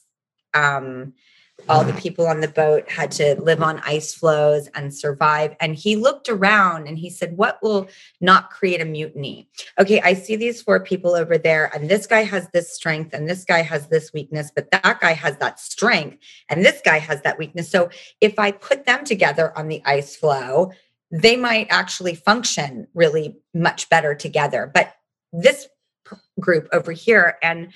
Um, 0.54 1.14
all 1.70 1.84
the 1.84 1.94
people 1.94 2.28
on 2.28 2.42
the 2.42 2.48
boat 2.48 2.90
had 2.90 3.12
to 3.12 3.40
live 3.40 3.62
on 3.62 3.80
ice 3.86 4.14
floes 4.14 4.68
and 4.74 4.94
survive. 4.94 5.56
And 5.60 5.76
he 5.76 5.96
looked 5.96 6.28
around 6.28 6.88
and 6.88 6.98
he 6.98 7.10
said, 7.10 7.38
What 7.38 7.62
will 7.62 7.88
not 8.20 8.50
create 8.50 8.82
a 8.82 8.86
mutiny? 8.86 9.48
Okay, 9.80 10.02
I 10.02 10.16
see 10.16 10.36
these 10.36 10.62
four 10.62 10.80
people 10.80 11.16
over 11.16 11.38
there, 11.38 11.72
and 11.74 11.88
this 11.88 12.08
guy 12.08 12.24
has 12.24 12.50
this 12.50 12.74
strength, 12.74 13.14
and 13.14 13.30
this 13.30 13.46
guy 13.46 13.62
has 13.62 13.88
this 13.88 14.12
weakness, 14.12 14.52
but 14.54 14.72
that 14.72 15.00
guy 15.00 15.14
has 15.14 15.38
that 15.38 15.60
strength, 15.60 16.18
and 16.50 16.66
this 16.66 16.82
guy 16.84 16.98
has 16.98 17.22
that 17.22 17.38
weakness. 17.38 17.70
So 17.70 17.90
if 18.20 18.40
I 18.40 18.52
put 18.52 18.86
them 18.86 19.06
together 19.06 19.56
on 19.58 19.68
the 19.68 19.82
ice 19.86 20.16
floe, 20.16 20.72
they 21.12 21.38
might 21.38 21.68
actually 21.70 22.16
function 22.16 22.88
really 22.94 23.38
much 23.54 23.90
better 23.90 24.16
together. 24.16 24.70
But 24.74 24.94
this 25.32 25.68
group 26.40 26.68
over 26.74 26.92
here, 26.92 27.38
and 27.44 27.72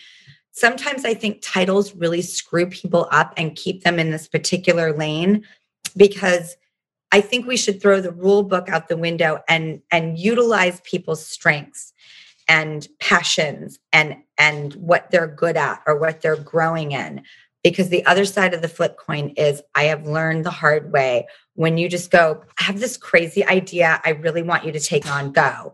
sometimes 0.54 1.04
I 1.04 1.14
think 1.14 1.40
titles 1.42 1.94
really 1.96 2.22
screw 2.22 2.68
people 2.68 3.08
up 3.12 3.34
and 3.36 3.56
keep 3.56 3.84
them 3.84 4.00
in 4.00 4.12
this 4.12 4.28
particular 4.28 4.94
lane 4.94 5.44
because 5.98 6.56
I 7.12 7.22
think 7.22 7.46
we 7.46 7.58
should 7.58 7.82
throw 7.82 8.00
the 8.00 8.12
rule 8.12 8.44
book 8.44 8.70
out 8.70 8.88
the 8.88 8.98
window 8.98 9.40
and 9.50 9.82
and 9.92 10.18
utilize 10.18 10.80
people's 10.82 11.26
strengths 11.26 11.92
and 12.48 12.88
passions 13.00 13.80
and 13.92 14.16
and 14.38 14.74
what 14.76 15.12
they're 15.12 15.28
good 15.28 15.58
at 15.58 15.82
or 15.86 16.00
what 16.00 16.22
they're 16.22 16.38
growing 16.38 16.92
in. 16.92 17.24
Because 17.64 17.90
the 17.90 18.06
other 18.06 18.26
side 18.26 18.54
of 18.54 18.62
the 18.62 18.68
flip 18.68 18.98
coin 18.98 19.30
is 19.38 19.62
I 19.74 19.86
have 19.86 20.06
learned 20.06 20.46
the 20.46 20.52
hard 20.52 20.92
way. 20.92 21.28
When 21.56 21.78
you 21.78 21.90
just 21.90 22.12
go 22.12 22.44
I 22.60 22.64
have 22.64 22.80
this 22.80 22.98
crazy 22.98 23.46
idea 23.46 24.02
I 24.06 24.12
really 24.12 24.44
want 24.44 24.66
you 24.66 24.72
to 24.72 24.80
take 24.80 25.10
on 25.10 25.32
go. 25.32 25.74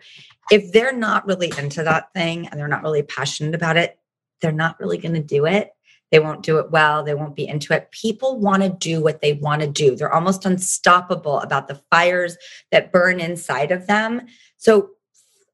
If 0.51 0.71
they're 0.71 0.93
not 0.93 1.27
really 1.27 1.51
into 1.57 1.83
that 1.83 2.13
thing 2.13 2.47
and 2.47 2.59
they're 2.59 2.67
not 2.67 2.83
really 2.83 3.03
passionate 3.03 3.55
about 3.55 3.77
it 3.77 3.99
they're 4.41 4.51
not 4.51 4.79
really 4.79 4.97
going 4.97 5.13
to 5.13 5.21
do 5.21 5.45
it. 5.45 5.71
They 6.11 6.19
won't 6.19 6.43
do 6.43 6.57
it 6.57 6.71
well. 6.71 7.03
They 7.03 7.13
won't 7.13 7.35
be 7.35 7.47
into 7.47 7.73
it. 7.73 7.91
People 7.91 8.39
want 8.39 8.63
to 8.63 8.69
do 8.69 9.01
what 9.01 9.21
they 9.21 9.33
want 9.33 9.61
to 9.61 9.67
do. 9.67 9.95
They're 9.95 10.13
almost 10.13 10.45
unstoppable 10.45 11.39
about 11.39 11.67
the 11.67 11.81
fires 11.91 12.37
that 12.71 12.91
burn 12.91 13.19
inside 13.19 13.71
of 13.71 13.87
them. 13.87 14.25
So 14.57 14.91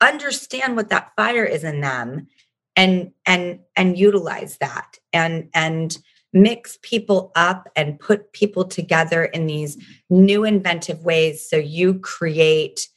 understand 0.01 0.75
what 0.75 0.89
that 0.89 1.11
fire 1.15 1.45
is 1.45 1.63
in 1.63 1.81
them 1.81 2.27
and 2.75 3.11
and 3.25 3.59
and 3.75 3.97
utilize 3.97 4.57
that 4.57 4.97
and 5.13 5.49
and 5.53 5.97
mix 6.33 6.77
people 6.81 7.31
up 7.35 7.69
and 7.77 7.99
put 7.99 8.33
people 8.33 8.65
together 8.65 9.23
in 9.23 9.47
these 9.47 9.77
new 10.09 10.43
inventive 10.43 11.01
ways 11.03 11.49
so 11.49 11.55
you 11.55 11.97
create 11.99 12.89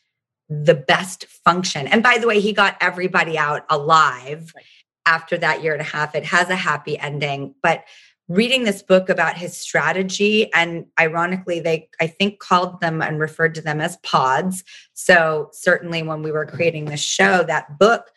the 0.49 0.75
best 0.75 1.25
function. 1.27 1.87
And 1.87 2.03
by 2.03 2.19
the 2.19 2.27
way, 2.27 2.41
he 2.41 2.53
got 2.53 2.77
everybody 2.81 3.39
out 3.39 3.65
alive. 3.71 4.53
Right 4.57 4.65
after 5.09 5.39
that 5.39 5.63
year 5.63 5.73
and 5.73 5.81
a 5.81 5.85
half. 5.85 6.15
It 6.15 6.25
has 6.25 6.51
a 6.51 6.57
happy 6.57 6.99
ending. 6.99 7.55
But 7.63 7.85
reading 8.29 8.65
this 8.65 8.83
book 8.83 9.09
about 9.09 9.39
his 9.39 9.57
strategy, 9.57 10.53
and 10.53 10.85
ironically, 11.01 11.61
they, 11.61 11.89
I 11.99 12.07
think, 12.07 12.41
called 12.41 12.81
them 12.81 13.01
and 13.01 13.19
referred 13.19 13.55
to 13.55 13.63
them 13.63 13.81
as 13.81 13.97
pods. 13.99 14.63
So, 14.93 15.49
certainly, 15.53 16.03
when 16.03 16.23
we 16.23 16.31
were 16.31 16.45
mm-hmm. 16.45 16.57
creating 16.57 16.85
this 16.85 17.01
show, 17.01 17.43
that 17.45 17.79
book 17.79 18.11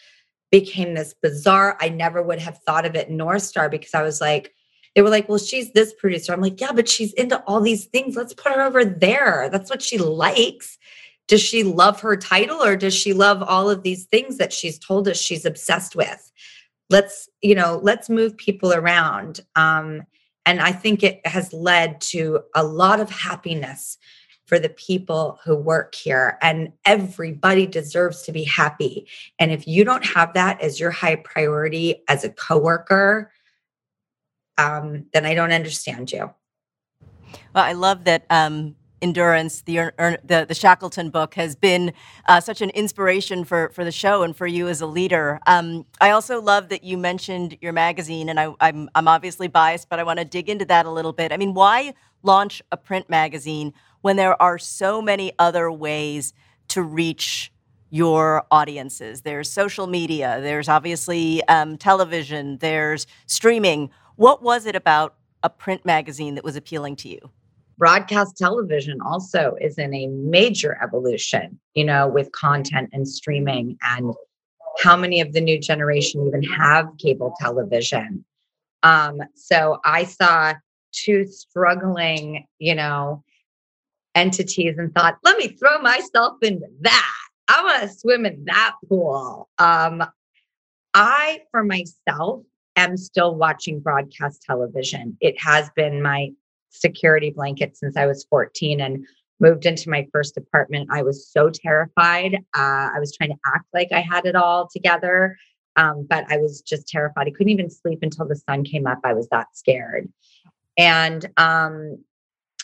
became 0.52 0.94
this 0.94 1.16
bizarre, 1.22 1.78
I 1.80 1.88
never 1.88 2.22
would 2.22 2.40
have 2.40 2.60
thought 2.66 2.86
of 2.86 2.96
it 2.96 3.10
North 3.10 3.44
Star 3.44 3.70
because 3.70 3.94
I 3.94 4.04
was 4.04 4.20
like, 4.20 4.54
they 4.94 5.02
were 5.02 5.10
like, 5.10 5.30
well, 5.30 5.38
she's 5.38 5.72
this 5.72 5.94
producer. 5.94 6.34
I'm 6.34 6.42
like, 6.42 6.60
yeah, 6.60 6.74
but 6.74 6.90
she's 6.90 7.14
into 7.14 7.42
all 7.44 7.62
these 7.62 7.86
things. 7.86 8.18
Let's 8.18 8.34
put 8.34 8.52
her 8.52 8.62
over 8.62 8.84
there. 8.84 9.48
That's 9.50 9.70
what 9.70 9.82
she 9.82 9.98
likes. 9.98 10.78
Does 11.30 11.40
she 11.40 11.64
love 11.64 12.02
her 12.02 12.18
title 12.18 12.62
or 12.62 12.76
does 12.76 12.94
she 12.94 13.14
love 13.14 13.42
all 13.42 13.70
of 13.70 13.84
these 13.84 14.04
things 14.08 14.38
that 14.38 14.52
she's 14.52 14.78
told 14.78 15.08
us 15.08 15.18
she's 15.18 15.46
obsessed 15.46 15.96
with? 15.96 16.30
Let's 16.92 17.28
you 17.42 17.56
know 17.56 17.80
let's 17.82 18.10
move 18.10 18.38
people 18.38 18.74
around 18.74 19.40
um, 19.56 20.04
and 20.46 20.62
i 20.62 20.72
think 20.72 21.02
it 21.02 21.26
has 21.26 21.52
led 21.52 22.00
to 22.00 22.40
a 22.56 22.64
lot 22.64 23.00
of 23.00 23.10
happiness 23.10 23.98
for 24.52 24.60
the 24.60 24.70
people 24.70 25.40
who 25.46 25.56
work 25.56 25.96
here 25.96 26.38
and 26.42 26.74
everybody 26.84 27.66
deserves 27.66 28.24
to 28.24 28.34
be 28.34 28.44
happy. 28.44 29.08
And 29.40 29.50
if 29.50 29.66
you 29.66 29.86
don't 29.86 30.04
have 30.06 30.34
that 30.34 30.60
as 30.60 30.78
your 30.78 30.92
high 30.92 31.16
priority 31.16 32.04
as 32.10 32.26
a 32.26 32.30
coworker 32.30 33.32
um, 34.58 35.06
then 35.14 35.26
i 35.26 35.34
don't 35.34 35.54
understand 35.54 36.12
you. 36.12 36.30
Well 37.56 37.64
i 37.64 37.72
love 37.72 38.04
that 38.04 38.26
um, 38.30 38.76
endurance, 39.02 39.62
the, 39.62 39.92
the, 40.24 40.46
the 40.48 40.54
Shackleton 40.54 41.10
book 41.10 41.36
has 41.36 41.56
been 41.56 41.94
uh, 42.28 42.40
such 42.40 42.62
an 42.62 42.70
inspiration 42.72 43.44
for 43.44 43.70
for 43.70 43.84
the 43.84 43.92
show 43.92 44.24
and 44.24 44.36
for 44.36 44.48
you 44.48 44.68
as 44.68 44.82
a 44.82 44.86
leader. 44.86 45.40
Um, 45.48 45.86
I 46.00 46.12
also 46.12 46.42
love 46.42 46.70
that 46.70 46.84
you 46.84 46.98
mentioned 46.98 47.58
your 47.62 47.74
magazine, 47.74 48.30
and 48.30 48.40
I, 48.40 48.54
I'm 48.60 48.90
I'm 48.96 49.08
obviously 49.08 49.48
biased, 49.48 49.90
but 49.90 50.00
I 50.00 50.04
want 50.04 50.20
to 50.20 50.26
dig 50.26 50.50
into 50.50 50.66
that 50.66 50.86
a 50.86 50.92
little 50.92 51.14
bit. 51.14 51.32
I 51.32 51.38
mean, 51.38 51.54
why 51.54 51.94
launch 52.24 52.62
a 52.72 52.78
print 52.78 53.10
magazine 53.10 53.74
when 54.02 54.16
there 54.16 54.40
are 54.42 54.58
so 54.58 55.02
many 55.02 55.34
other 55.40 55.72
ways 55.72 56.34
to 56.70 56.82
reach 56.82 57.52
your 57.90 58.46
audiences? 58.52 59.22
There's 59.22 59.50
social 59.50 59.88
media, 59.88 60.40
there's 60.42 60.70
obviously 60.70 61.44
um, 61.48 61.78
television, 61.78 62.58
there's 62.58 63.08
streaming. 63.26 63.90
What 64.16 64.44
was 64.44 64.66
it 64.66 64.76
about 64.76 65.16
a 65.44 65.50
print 65.50 65.86
magazine 65.86 66.36
that 66.36 66.44
was 66.44 66.56
appealing 66.56 66.96
to 66.98 67.10
you? 67.10 67.32
Broadcast 67.82 68.38
television 68.38 69.00
also 69.02 69.56
is 69.60 69.80
in 69.80 69.92
a 69.92 70.06
major 70.06 70.78
evolution, 70.84 71.60
you 71.74 71.84
know, 71.84 72.08
with 72.08 72.32
content 72.32 72.88
and 72.94 73.08
streaming 73.08 73.76
and 73.82 74.14
how 74.84 74.96
many 74.96 75.20
of 75.20 75.34
the 75.34 75.42
new 75.42 75.60
generation 75.60 76.28
even 76.28 76.44
have 76.44 76.88
cable 77.00 77.34
television. 77.42 78.24
Um, 78.84 79.24
so 79.34 79.80
I 79.84 80.04
saw 80.04 80.54
two 80.92 81.26
struggling, 81.26 82.46
you 82.60 82.76
know, 82.76 83.24
entities 84.14 84.78
and 84.78 84.94
thought, 84.94 85.18
let 85.24 85.40
me 85.40 85.48
throw 85.48 85.82
myself 85.82 86.38
into 86.44 86.68
that. 86.82 87.16
I 87.48 87.64
want 87.64 87.82
to 87.82 87.98
swim 87.98 88.28
in 88.28 88.46
that 88.46 88.76
pool. 88.88 89.50
Um, 89.58 90.04
I, 90.94 91.40
for 91.50 91.64
myself, 91.64 92.44
am 92.76 92.96
still 92.96 93.34
watching 93.34 93.80
broadcast 93.80 94.44
television. 94.44 95.18
It 95.20 95.42
has 95.42 95.72
been 95.76 96.04
my 96.04 96.30
security 96.72 97.30
blanket 97.30 97.78
since 97.78 97.96
I 97.96 98.06
was 98.06 98.26
14 98.30 98.82
and 98.82 99.06
moved 99.40 99.66
into 99.66 99.90
my 99.90 100.08
first 100.12 100.38
apartment. 100.38 100.90
I 100.92 101.02
was 101.02 101.28
so 101.28 101.50
terrified. 101.50 102.36
Uh, 102.56 102.90
I 102.96 103.00
was 103.00 103.16
trying 103.16 103.32
to 103.32 103.40
act 103.46 103.66
like 103.74 103.90
I 103.92 104.02
had 104.02 104.26
it 104.26 104.36
all 104.36 104.70
together, 104.72 105.38
um, 105.76 106.06
but 106.10 106.26
I 106.32 106.38
was 106.38 106.62
just 106.62 106.88
terrified. 106.88 107.28
I 107.28 107.32
couldn't 107.32 107.50
even 107.50 107.70
sleep 107.70 108.00
until 108.02 108.28
the 108.28 108.36
sun 108.36 108.64
came 108.64 108.88
up. 108.88 109.00
I 109.04 109.14
was 109.14 109.28
that 109.30 109.48
scared. 109.54 110.12
And 110.78 111.26
um, 111.38 112.04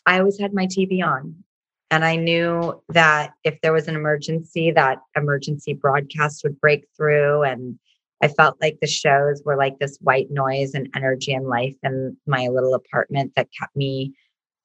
I 0.06 0.20
always 0.20 0.40
had 0.40 0.54
my 0.54 0.68
TV 0.68 1.04
on. 1.04 1.44
And 1.90 2.04
I 2.04 2.16
knew 2.18 2.82
that 2.90 3.34
if 3.44 3.60
there 3.62 3.74
was 3.74 3.88
an 3.88 3.96
emergency, 3.96 4.72
that 4.72 5.00
emergency 5.16 5.74
broadcast 5.74 6.44
would 6.44 6.60
break 6.60 6.86
through 6.96 7.44
and 7.44 7.80
I 8.22 8.28
felt 8.28 8.58
like 8.62 8.80
the 8.82 8.88
shows 8.88 9.42
were 9.46 9.56
like 9.56 9.78
this 9.80 9.98
white 10.02 10.32
noise 10.32 10.74
and 10.74 10.90
energy 10.96 11.34
and 11.34 11.48
life 11.48 11.76
in 11.84 12.18
my 12.26 12.48
little 12.48 12.74
apartment 12.74 13.34
that 13.36 13.50
kept 13.58 13.76
me 13.76 14.14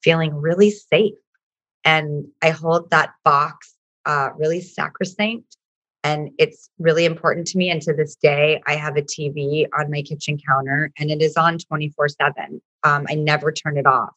feeling 0.03 0.35
really 0.35 0.71
safe. 0.71 1.15
And 1.85 2.27
I 2.43 2.51
hold 2.51 2.91
that 2.91 3.11
box 3.25 3.75
uh, 4.07 4.31
really 4.37 4.61
sacrosanct. 4.61 5.57
And 6.05 6.31
it's 6.39 6.71
really 6.79 7.05
important 7.05 7.47
to 7.49 7.59
me. 7.59 7.71
And 7.71 7.81
to 7.83 7.93
this 7.93 8.17
day, 8.17 8.61
I 8.67 8.75
have 8.75 8.97
a 8.97 9.03
TV 9.03 9.67
on 9.79 9.91
my 9.91 10.03
kitchen 10.03 10.39
counter 10.49 10.91
and 10.99 11.11
it 11.11 11.23
is 11.23 11.37
on 11.37 11.59
24 11.59 12.09
7. 12.09 12.61
Um, 12.83 13.07
I 13.09 13.15
never 13.15 13.53
turn 13.53 13.77
it 13.77 13.87
off. 13.87 14.11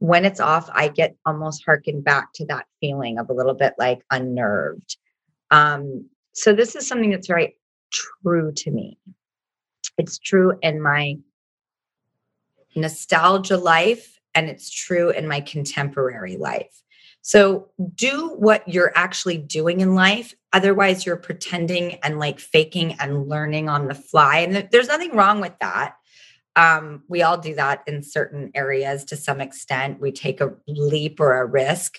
When 0.00 0.24
it's 0.24 0.40
off, 0.40 0.68
I 0.72 0.88
get 0.88 1.16
almost 1.24 1.62
harkened 1.64 2.02
back 2.02 2.32
to 2.34 2.46
that 2.46 2.66
feeling 2.80 3.18
of 3.18 3.30
a 3.30 3.32
little 3.32 3.54
bit 3.54 3.74
like 3.78 4.00
unnerved. 4.10 4.96
Um, 5.52 6.08
so, 6.32 6.52
this 6.52 6.74
is 6.74 6.86
something 6.86 7.10
that's 7.10 7.28
very 7.28 7.56
true 7.94 8.52
to 8.52 8.70
me. 8.70 8.98
It's 9.98 10.18
true 10.18 10.58
in 10.62 10.80
my 10.80 11.18
nostalgia 12.74 13.56
life 13.56 14.20
and 14.34 14.48
it's 14.48 14.70
true 14.70 15.10
in 15.10 15.28
my 15.28 15.40
contemporary 15.40 16.36
life. 16.36 16.82
So 17.22 17.70
do 17.94 18.34
what 18.36 18.68
you're 18.68 18.92
actually 18.94 19.38
doing 19.38 19.80
in 19.80 19.94
life. 19.94 20.34
Otherwise, 20.52 21.06
you're 21.06 21.16
pretending 21.16 21.94
and 22.02 22.18
like 22.18 22.38
faking 22.38 22.94
and 23.00 23.28
learning 23.28 23.68
on 23.68 23.88
the 23.88 23.94
fly. 23.94 24.40
And 24.40 24.68
there's 24.70 24.88
nothing 24.88 25.16
wrong 25.16 25.40
with 25.40 25.54
that. 25.60 25.94
Um, 26.56 27.02
we 27.08 27.22
all 27.22 27.38
do 27.38 27.54
that 27.54 27.82
in 27.86 28.02
certain 28.02 28.50
areas 28.54 29.04
to 29.06 29.16
some 29.16 29.40
extent. 29.40 30.00
We 30.00 30.12
take 30.12 30.40
a 30.40 30.52
leap 30.68 31.18
or 31.18 31.40
a 31.40 31.46
risk. 31.46 31.98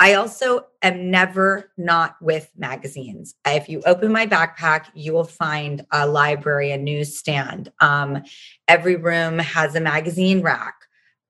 I 0.00 0.14
also 0.14 0.66
am 0.82 1.10
never 1.10 1.70
not 1.76 2.16
with 2.20 2.50
magazines. 2.56 3.34
If 3.46 3.68
you 3.68 3.80
open 3.86 4.10
my 4.12 4.26
backpack, 4.26 4.86
you 4.94 5.12
will 5.12 5.24
find 5.24 5.86
a 5.92 6.06
library, 6.06 6.72
a 6.72 6.76
newsstand. 6.76 7.70
Um, 7.80 8.24
every 8.66 8.96
room 8.96 9.38
has 9.38 9.74
a 9.74 9.80
magazine 9.80 10.42
rack. 10.42 10.74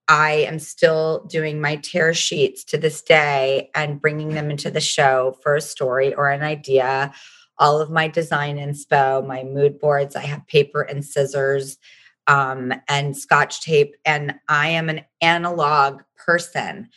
I 0.09 0.33
am 0.33 0.59
still 0.59 1.25
doing 1.25 1.61
my 1.61 1.77
tear 1.77 2.15
sheets 2.15 2.65
to 2.65 2.79
this 2.79 3.03
day 3.03 3.71
and 3.75 4.01
bringing 4.01 4.31
them 4.31 4.51
into 4.51 4.71
the 4.71 4.81
show 4.81 5.39
for 5.43 5.57
a 5.57 5.61
story 5.61 6.15
or 6.15 6.31
an 6.31 6.43
idea. 6.43 7.13
All 7.59 7.81
of 7.81 7.91
my 7.91 8.09
design 8.09 8.57
inspo, 8.57 9.27
my 9.27 9.45
mood 9.45 9.79
boards, 9.79 10.17
I 10.17 10.23
have 10.23 10.47
paper 10.47 10.83
and 10.83 11.05
scissors 11.05 11.79
um, 12.27 12.73
and 12.89 13.17
scotch 13.17 13.61
tape, 13.61 13.97
and 14.05 14.35
I 14.49 14.69
am 14.69 14.89
an 14.89 15.03
analog 15.21 16.03
person. 16.17 16.89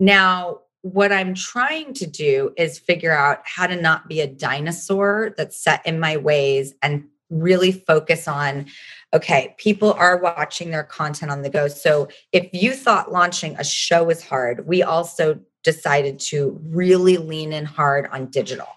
Now, 0.00 0.60
what 0.82 1.12
I'm 1.12 1.34
trying 1.34 1.94
to 1.94 2.06
do 2.06 2.52
is 2.56 2.78
figure 2.78 3.12
out 3.16 3.40
how 3.44 3.66
to 3.66 3.80
not 3.80 4.08
be 4.08 4.20
a 4.20 4.26
dinosaur 4.26 5.32
that's 5.36 5.62
set 5.62 5.84
in 5.86 5.98
my 5.98 6.16
ways 6.16 6.74
and 6.82 7.04
really 7.30 7.72
focus 7.72 8.28
on 8.28 8.66
okay, 9.14 9.54
people 9.58 9.92
are 9.92 10.16
watching 10.16 10.70
their 10.70 10.84
content 10.84 11.30
on 11.30 11.42
the 11.42 11.50
go. 11.50 11.68
So 11.68 12.08
if 12.32 12.48
you 12.52 12.72
thought 12.72 13.12
launching 13.12 13.56
a 13.58 13.64
show 13.64 14.08
is 14.08 14.24
hard, 14.24 14.66
we 14.66 14.82
also 14.82 15.38
decided 15.62 16.18
to 16.18 16.58
really 16.64 17.18
lean 17.18 17.52
in 17.52 17.66
hard 17.66 18.08
on 18.10 18.26
digital 18.26 18.68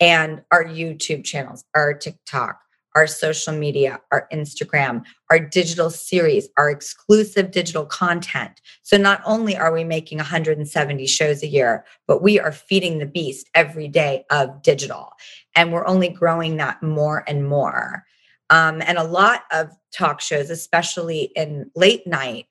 and 0.00 0.42
our 0.52 0.64
YouTube 0.64 1.24
channels, 1.24 1.64
our 1.74 1.92
TikTok, 1.92 2.60
our 2.98 3.06
social 3.06 3.52
media, 3.52 4.00
our 4.10 4.26
Instagram, 4.32 5.04
our 5.30 5.38
digital 5.38 5.88
series, 5.88 6.48
our 6.56 6.68
exclusive 6.68 7.52
digital 7.52 7.86
content. 7.86 8.60
So 8.82 8.96
not 8.96 9.22
only 9.24 9.56
are 9.56 9.72
we 9.72 9.84
making 9.84 10.18
170 10.18 11.06
shows 11.06 11.44
a 11.44 11.46
year, 11.46 11.84
but 12.08 12.22
we 12.22 12.40
are 12.40 12.50
feeding 12.50 12.98
the 12.98 13.06
beast 13.06 13.48
every 13.54 13.86
day 13.86 14.24
of 14.32 14.62
digital. 14.62 15.12
And 15.54 15.72
we're 15.72 15.86
only 15.86 16.08
growing 16.08 16.56
that 16.56 16.82
more 16.82 17.22
and 17.28 17.48
more. 17.48 18.02
Um, 18.50 18.82
and 18.84 18.98
a 18.98 19.04
lot 19.04 19.42
of 19.52 19.70
talk 19.92 20.20
shows, 20.20 20.50
especially 20.50 21.30
in 21.36 21.70
late 21.76 22.04
night, 22.04 22.46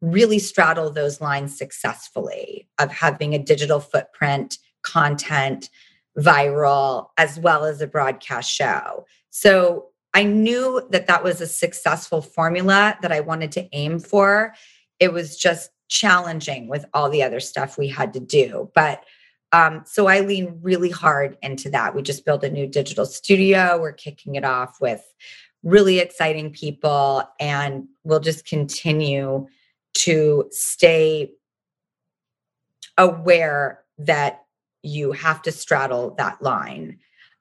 really 0.00 0.38
straddle 0.38 0.92
those 0.92 1.20
lines 1.20 1.58
successfully 1.58 2.68
of 2.78 2.92
having 2.92 3.34
a 3.34 3.38
digital 3.40 3.80
footprint, 3.80 4.58
content, 4.82 5.70
viral, 6.16 7.08
as 7.16 7.40
well 7.40 7.64
as 7.64 7.80
a 7.80 7.88
broadcast 7.88 8.48
show. 8.48 9.04
So 9.30 9.87
I 10.14 10.24
knew 10.24 10.86
that 10.90 11.06
that 11.06 11.22
was 11.22 11.40
a 11.40 11.46
successful 11.46 12.22
formula 12.22 12.96
that 13.02 13.12
I 13.12 13.20
wanted 13.20 13.52
to 13.52 13.68
aim 13.72 13.98
for. 13.98 14.54
It 14.98 15.12
was 15.12 15.36
just 15.36 15.70
challenging 15.88 16.68
with 16.68 16.84
all 16.94 17.08
the 17.08 17.22
other 17.22 17.40
stuff 17.40 17.78
we 17.78 17.88
had 17.88 18.12
to 18.14 18.20
do. 18.20 18.70
But 18.74 19.04
um, 19.52 19.82
so 19.86 20.06
I 20.06 20.20
lean 20.20 20.58
really 20.62 20.90
hard 20.90 21.38
into 21.42 21.70
that. 21.70 21.94
We 21.94 22.02
just 22.02 22.24
built 22.24 22.44
a 22.44 22.50
new 22.50 22.66
digital 22.66 23.06
studio. 23.06 23.78
We're 23.80 23.92
kicking 23.92 24.34
it 24.34 24.44
off 24.44 24.78
with 24.80 25.02
really 25.62 25.98
exciting 25.98 26.52
people, 26.52 27.24
and 27.40 27.86
we'll 28.04 28.20
just 28.20 28.46
continue 28.46 29.46
to 29.94 30.48
stay 30.50 31.32
aware 32.96 33.84
that 33.98 34.44
you 34.82 35.12
have 35.12 35.42
to 35.42 35.52
straddle 35.52 36.14
that 36.18 36.40
line. 36.42 36.98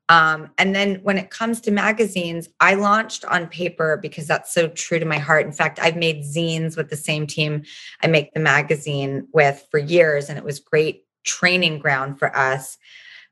Um, 0.10 0.50
and 0.58 0.74
then 0.74 0.96
when 1.04 1.18
it 1.18 1.30
comes 1.30 1.60
to 1.62 1.72
magazines, 1.72 2.48
I 2.60 2.76
launched 2.76 3.26
on 3.26 3.48
paper 3.48 3.98
because 3.98 4.26
that's 4.26 4.54
so 4.54 4.70
true 4.70 5.00
to 5.00 5.06
my 5.06 5.18
heart. 5.18 5.46
In 5.46 5.52
fact, 5.52 5.80
I've 5.80 5.98
made 5.98 6.24
zines 6.24 6.78
with 6.78 6.90
the 6.90 6.96
same 6.96 7.28
team 7.28 7.64
I 8.02 8.08
make 8.08 8.34
the 8.34 8.40
magazine 8.40 9.28
with 9.34 9.68
for 9.70 9.80
years, 9.80 10.30
and 10.30 10.38
it 10.38 10.46
was 10.46 10.60
great 10.60 11.04
training 11.26 11.80
ground 11.80 12.20
for 12.20 12.36
us. 12.36 12.78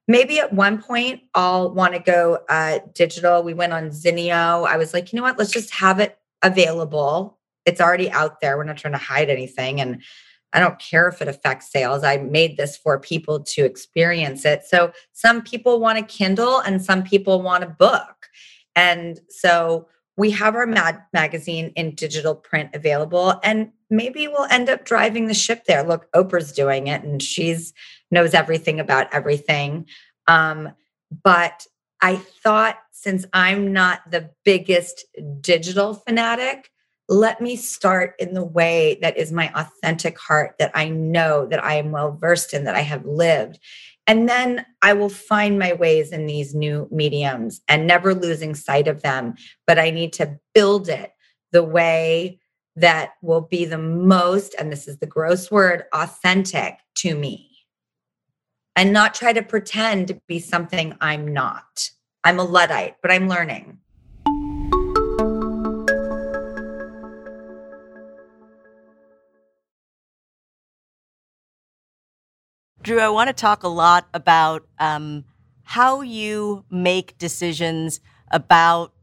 Maybe 0.07 0.39
at 0.39 0.53
one 0.53 0.81
point 0.81 1.21
I'll 1.33 1.73
want 1.73 1.93
to 1.93 1.99
go 1.99 2.39
uh, 2.49 2.79
digital. 2.93 3.41
We 3.41 3.53
went 3.53 3.73
on 3.73 3.89
Zinio. 3.89 4.67
I 4.67 4.77
was 4.77 4.93
like, 4.93 5.11
you 5.11 5.17
know 5.17 5.23
what? 5.23 5.39
Let's 5.39 5.51
just 5.51 5.73
have 5.75 5.99
it 5.99 6.19
available. 6.43 7.39
It's 7.65 7.81
already 7.81 8.11
out 8.11 8.41
there. 8.41 8.57
We're 8.57 8.65
not 8.65 8.77
trying 8.77 8.93
to 8.93 8.99
hide 8.99 9.29
anything. 9.29 9.81
And 9.81 10.03
I 10.55 10.59
don't 10.59 10.79
care 10.79 11.07
if 11.09 11.21
it 11.21 11.27
affects 11.27 11.69
sales. 11.69 12.03
I 12.03 12.17
made 12.17 12.55
this 12.55 12.77
for 12.77 12.97
people 12.97 13.41
to 13.41 13.65
experience 13.65 14.45
it. 14.45 14.63
So 14.63 14.93
some 15.11 15.41
people 15.41 15.81
want 15.81 15.99
a 15.99 16.01
Kindle 16.01 16.59
and 16.59 16.81
some 16.81 17.03
people 17.03 17.41
want 17.41 17.65
a 17.65 17.67
book. 17.67 18.29
And 18.75 19.19
so 19.29 19.87
we 20.17 20.31
have 20.31 20.55
our 20.55 20.65
mag- 20.65 21.01
magazine 21.13 21.73
in 21.75 21.93
digital 21.93 22.33
print 22.33 22.69
available 22.73 23.37
and 23.43 23.71
maybe 23.89 24.29
we'll 24.29 24.47
end 24.49 24.69
up 24.69 24.85
driving 24.85 25.27
the 25.27 25.33
ship 25.33 25.65
there. 25.65 25.83
Look, 25.83 26.09
Oprah's 26.13 26.53
doing 26.53 26.87
it 26.87 27.03
and 27.03 27.21
she's 27.21 27.73
knows 28.11 28.33
everything 28.33 28.79
about 28.79 29.13
everything. 29.13 29.87
Um, 30.27 30.71
but 31.23 31.67
I 32.01 32.15
thought 32.15 32.77
since 32.91 33.25
I'm 33.33 33.73
not 33.73 34.09
the 34.09 34.31
biggest 34.45 35.05
digital 35.41 35.93
fanatic, 35.93 36.71
let 37.07 37.39
me 37.39 37.55
start 37.55 38.15
in 38.19 38.33
the 38.33 38.43
way 38.43 38.97
that 39.01 39.17
is 39.17 39.31
my 39.31 39.51
authentic 39.53 40.17
heart 40.17 40.55
that 40.59 40.71
I 40.73 40.89
know 40.89 41.45
that 41.45 41.63
I 41.63 41.75
am 41.75 41.91
well 41.91 42.17
versed 42.19 42.53
in, 42.53 42.63
that 42.63 42.75
I 42.75 42.81
have 42.81 43.05
lived. 43.05 43.59
And 44.07 44.29
then 44.29 44.65
I 44.81 44.93
will 44.93 45.09
find 45.09 45.57
my 45.57 45.73
ways 45.73 46.11
in 46.11 46.25
these 46.25 46.53
new 46.53 46.87
mediums 46.91 47.61
and 47.67 47.87
never 47.87 48.13
losing 48.13 48.55
sight 48.55 48.87
of 48.87 49.01
them. 49.01 49.35
But 49.65 49.79
I 49.79 49.89
need 49.89 50.13
to 50.13 50.39
build 50.53 50.89
it 50.89 51.11
the 51.51 51.63
way 51.63 52.39
that 52.75 53.13
will 53.21 53.41
be 53.41 53.65
the 53.65 53.77
most, 53.77 54.53
and 54.59 54.71
this 54.71 54.87
is 54.87 54.97
the 54.97 55.07
gross 55.07 55.49
word, 55.49 55.85
authentic 55.93 56.77
to 56.95 57.15
me. 57.15 57.51
And 58.75 58.91
not 58.91 59.13
try 59.13 59.31
to 59.31 59.41
pretend 59.41 60.09
to 60.09 60.19
be 60.27 60.39
something 60.39 60.95
I'm 60.99 61.33
not. 61.33 61.89
I'm 62.23 62.39
a 62.39 62.43
Luddite, 62.43 62.95
but 63.01 63.11
I'm 63.11 63.29
learning. 63.29 63.79
Drew, 72.85 72.99
I 72.99 73.09
want 73.09 73.29
to 73.29 73.33
talk 73.33 73.63
a 73.63 73.67
lot 73.67 74.07
about 74.13 74.67
um, 74.77 75.25
how 75.63 76.01
you 76.01 76.65
make 76.69 77.17
decisions 77.17 77.99
about 78.29 78.93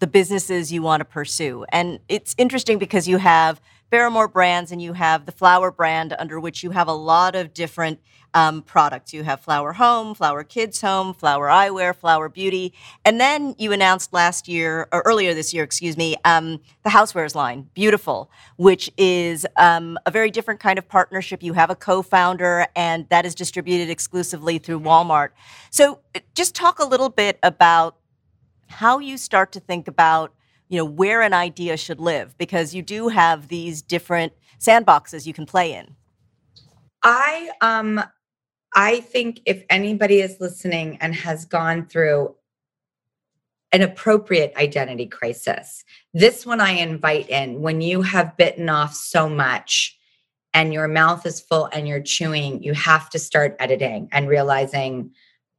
the 0.00 0.08
businesses 0.08 0.72
you 0.72 0.82
want 0.82 1.00
to 1.00 1.04
pursue. 1.04 1.64
And 1.70 2.00
it's 2.08 2.34
interesting 2.38 2.80
because 2.80 3.06
you 3.06 3.18
have 3.18 3.60
Barrymore 3.88 4.26
brands 4.26 4.72
and 4.72 4.82
you 4.82 4.94
have 4.94 5.26
the 5.26 5.32
Flower 5.32 5.70
brand 5.70 6.12
under 6.18 6.40
which 6.40 6.64
you 6.64 6.72
have 6.72 6.88
a 6.88 6.92
lot 6.92 7.36
of 7.36 7.54
different 7.54 8.00
um, 8.34 8.62
products. 8.62 9.12
You 9.12 9.22
have 9.24 9.40
Flower 9.40 9.72
Home, 9.72 10.14
Flower 10.14 10.44
Kids 10.44 10.80
Home, 10.80 11.14
Flower 11.14 11.48
Eyewear, 11.48 11.94
Flower 11.94 12.28
Beauty, 12.28 12.72
and 13.04 13.20
then 13.20 13.54
you 13.58 13.72
announced 13.72 14.12
last 14.12 14.48
year 14.48 14.88
or 14.92 15.02
earlier 15.02 15.34
this 15.34 15.52
year, 15.52 15.64
excuse 15.64 15.96
me, 15.96 16.16
um, 16.24 16.60
the 16.82 16.90
Housewares 16.90 17.34
line, 17.34 17.68
Beautiful, 17.74 18.30
which 18.56 18.90
is 18.96 19.46
um, 19.56 19.98
a 20.06 20.10
very 20.10 20.30
different 20.30 20.60
kind 20.60 20.78
of 20.78 20.88
partnership. 20.88 21.42
You 21.42 21.52
have 21.54 21.70
a 21.70 21.76
co-founder, 21.76 22.66
and 22.76 23.08
that 23.08 23.26
is 23.26 23.34
distributed 23.34 23.90
exclusively 23.90 24.58
through 24.58 24.80
Walmart. 24.80 25.30
So, 25.70 26.00
uh, 26.14 26.20
just 26.34 26.54
talk 26.54 26.78
a 26.78 26.84
little 26.84 27.08
bit 27.08 27.38
about 27.42 27.96
how 28.70 28.98
you 28.98 29.18
start 29.18 29.52
to 29.52 29.60
think 29.60 29.88
about 29.88 30.32
you 30.68 30.78
know 30.78 30.84
where 30.84 31.20
an 31.20 31.34
idea 31.34 31.76
should 31.76 32.00
live 32.00 32.38
because 32.38 32.74
you 32.74 32.82
do 32.82 33.08
have 33.08 33.48
these 33.48 33.82
different 33.82 34.32
sandboxes 34.58 35.26
you 35.26 35.34
can 35.34 35.44
play 35.44 35.72
in 35.74 35.96
i 37.02 37.50
um 37.60 38.00
I 38.74 39.00
think 39.00 39.40
if 39.46 39.64
anybody 39.68 40.20
is 40.20 40.40
listening 40.40 40.98
and 41.00 41.14
has 41.14 41.44
gone 41.44 41.86
through 41.86 42.34
an 43.72 43.82
appropriate 43.82 44.52
identity 44.56 45.06
crisis, 45.06 45.84
this 46.12 46.44
one 46.44 46.60
I 46.60 46.72
invite 46.72 47.28
in 47.28 47.60
when 47.62 47.80
you 47.80 48.02
have 48.02 48.36
bitten 48.36 48.68
off 48.68 48.94
so 48.94 49.28
much 49.28 49.96
and 50.54 50.72
your 50.72 50.88
mouth 50.88 51.26
is 51.26 51.40
full 51.40 51.66
and 51.66 51.86
you're 51.86 52.02
chewing, 52.02 52.62
you 52.62 52.74
have 52.74 53.10
to 53.10 53.18
start 53.18 53.56
editing 53.60 54.08
and 54.12 54.28
realizing 54.28 55.12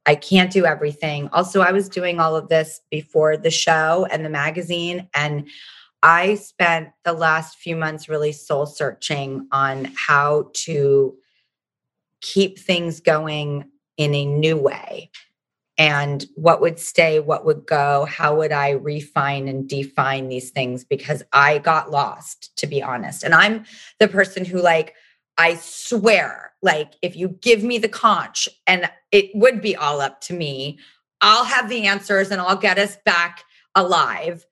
I 0.06 0.16
can't 0.16 0.52
do 0.52 0.66
everything. 0.66 1.30
Also, 1.32 1.62
I 1.62 1.72
was 1.72 1.88
doing 1.88 2.20
all 2.20 2.36
of 2.36 2.50
this 2.50 2.82
before 2.90 3.38
the 3.38 3.52
show 3.52 4.08
and 4.12 4.26
the 4.26 4.30
magazine. 4.30 5.08
And 5.14 5.48
I 6.04 6.36
spent 6.36 6.90
the 7.04 7.14
last 7.14 7.58
few 7.58 7.76
months 7.76 8.10
really 8.10 8.32
soul 8.32 8.66
searching 8.66 9.48
on 9.52 9.92
how 9.96 10.50
to 10.54 11.16
keep 12.22 12.58
things 12.58 13.00
going 13.00 13.66
in 13.98 14.14
a 14.14 14.26
new 14.26 14.58
way. 14.58 15.12
And 15.78 16.26
what 16.36 16.62
would 16.62 16.80
stay 16.80 17.20
what 17.20 17.46
would 17.46 17.66
go 17.66 18.06
how 18.06 18.36
would 18.36 18.52
i 18.52 18.72
refine 18.72 19.48
and 19.48 19.68
define 19.68 20.28
these 20.28 20.52
things? 20.52 20.84
Because 20.84 21.24
i 21.34 21.58
got 21.58 21.92
lost 21.92 22.56
to 22.58 22.68
be 22.68 22.84
honest. 22.84 23.24
And 23.24 23.34
i'm 23.34 23.66
the 24.00 24.08
person 24.08 24.46
who 24.46 24.62
like 24.62 24.94
i 25.38 25.56
swear 25.56 26.52
like 26.62 26.94
if 27.02 27.16
you 27.16 27.30
give 27.30 27.64
me 27.64 27.78
the 27.78 27.90
conch 27.90 28.48
and 28.68 28.90
it 29.12 29.32
would 29.34 29.62
be 29.62 29.76
all 29.76 30.02
up 30.02 30.22
to 30.22 30.34
me 30.34 30.78
i'll 31.22 31.46
have 31.46 31.70
the 31.70 31.88
answers 31.88 32.32
and 32.32 32.42
i'll 32.42 32.58
get 32.58 32.78
us 32.78 32.98
back 33.06 33.44
alive 33.76 34.46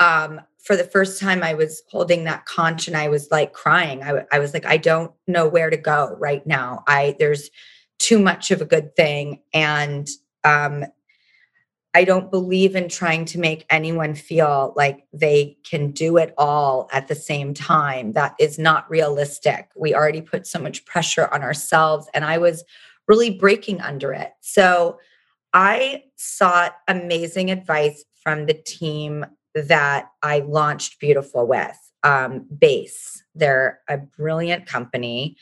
um 0.00 0.40
for 0.58 0.76
the 0.76 0.84
first 0.84 1.20
time 1.20 1.42
I 1.42 1.54
was 1.54 1.82
holding 1.90 2.24
that 2.24 2.44
conch 2.44 2.88
and 2.88 2.96
I 2.96 3.08
was 3.08 3.30
like 3.30 3.54
crying. 3.54 4.02
I, 4.02 4.24
I 4.30 4.38
was 4.38 4.52
like, 4.52 4.66
I 4.66 4.76
don't 4.76 5.12
know 5.26 5.48
where 5.48 5.70
to 5.70 5.78
go 5.78 6.14
right 6.18 6.46
now. 6.46 6.84
I 6.86 7.16
there's 7.18 7.48
too 7.98 8.18
much 8.18 8.50
of 8.50 8.60
a 8.60 8.66
good 8.66 8.94
thing. 8.96 9.42
And 9.52 10.08
um, 10.44 10.84
I 11.94 12.04
don't 12.04 12.30
believe 12.30 12.76
in 12.76 12.88
trying 12.88 13.24
to 13.26 13.40
make 13.40 13.66
anyone 13.70 14.14
feel 14.14 14.72
like 14.76 15.06
they 15.12 15.56
can 15.68 15.90
do 15.90 16.16
it 16.16 16.34
all 16.38 16.88
at 16.92 17.08
the 17.08 17.14
same 17.14 17.54
time. 17.54 18.12
That 18.12 18.34
is 18.38 18.58
not 18.58 18.88
realistic. 18.90 19.70
We 19.74 19.94
already 19.94 20.20
put 20.20 20.46
so 20.46 20.58
much 20.58 20.84
pressure 20.84 21.28
on 21.32 21.42
ourselves, 21.42 22.08
and 22.14 22.24
I 22.24 22.38
was 22.38 22.62
really 23.08 23.30
breaking 23.30 23.80
under 23.80 24.12
it. 24.12 24.32
So 24.40 24.98
I 25.54 26.04
sought 26.16 26.76
amazing 26.86 27.50
advice 27.50 28.04
from 28.22 28.46
the 28.46 28.54
team 28.54 29.24
that 29.62 30.10
I 30.22 30.40
launched 30.40 31.00
Beautiful 31.00 31.46
with, 31.46 31.76
um, 32.02 32.46
Base. 32.58 33.22
They're 33.34 33.80
a 33.88 33.98
brilliant 33.98 34.66
company 34.66 35.36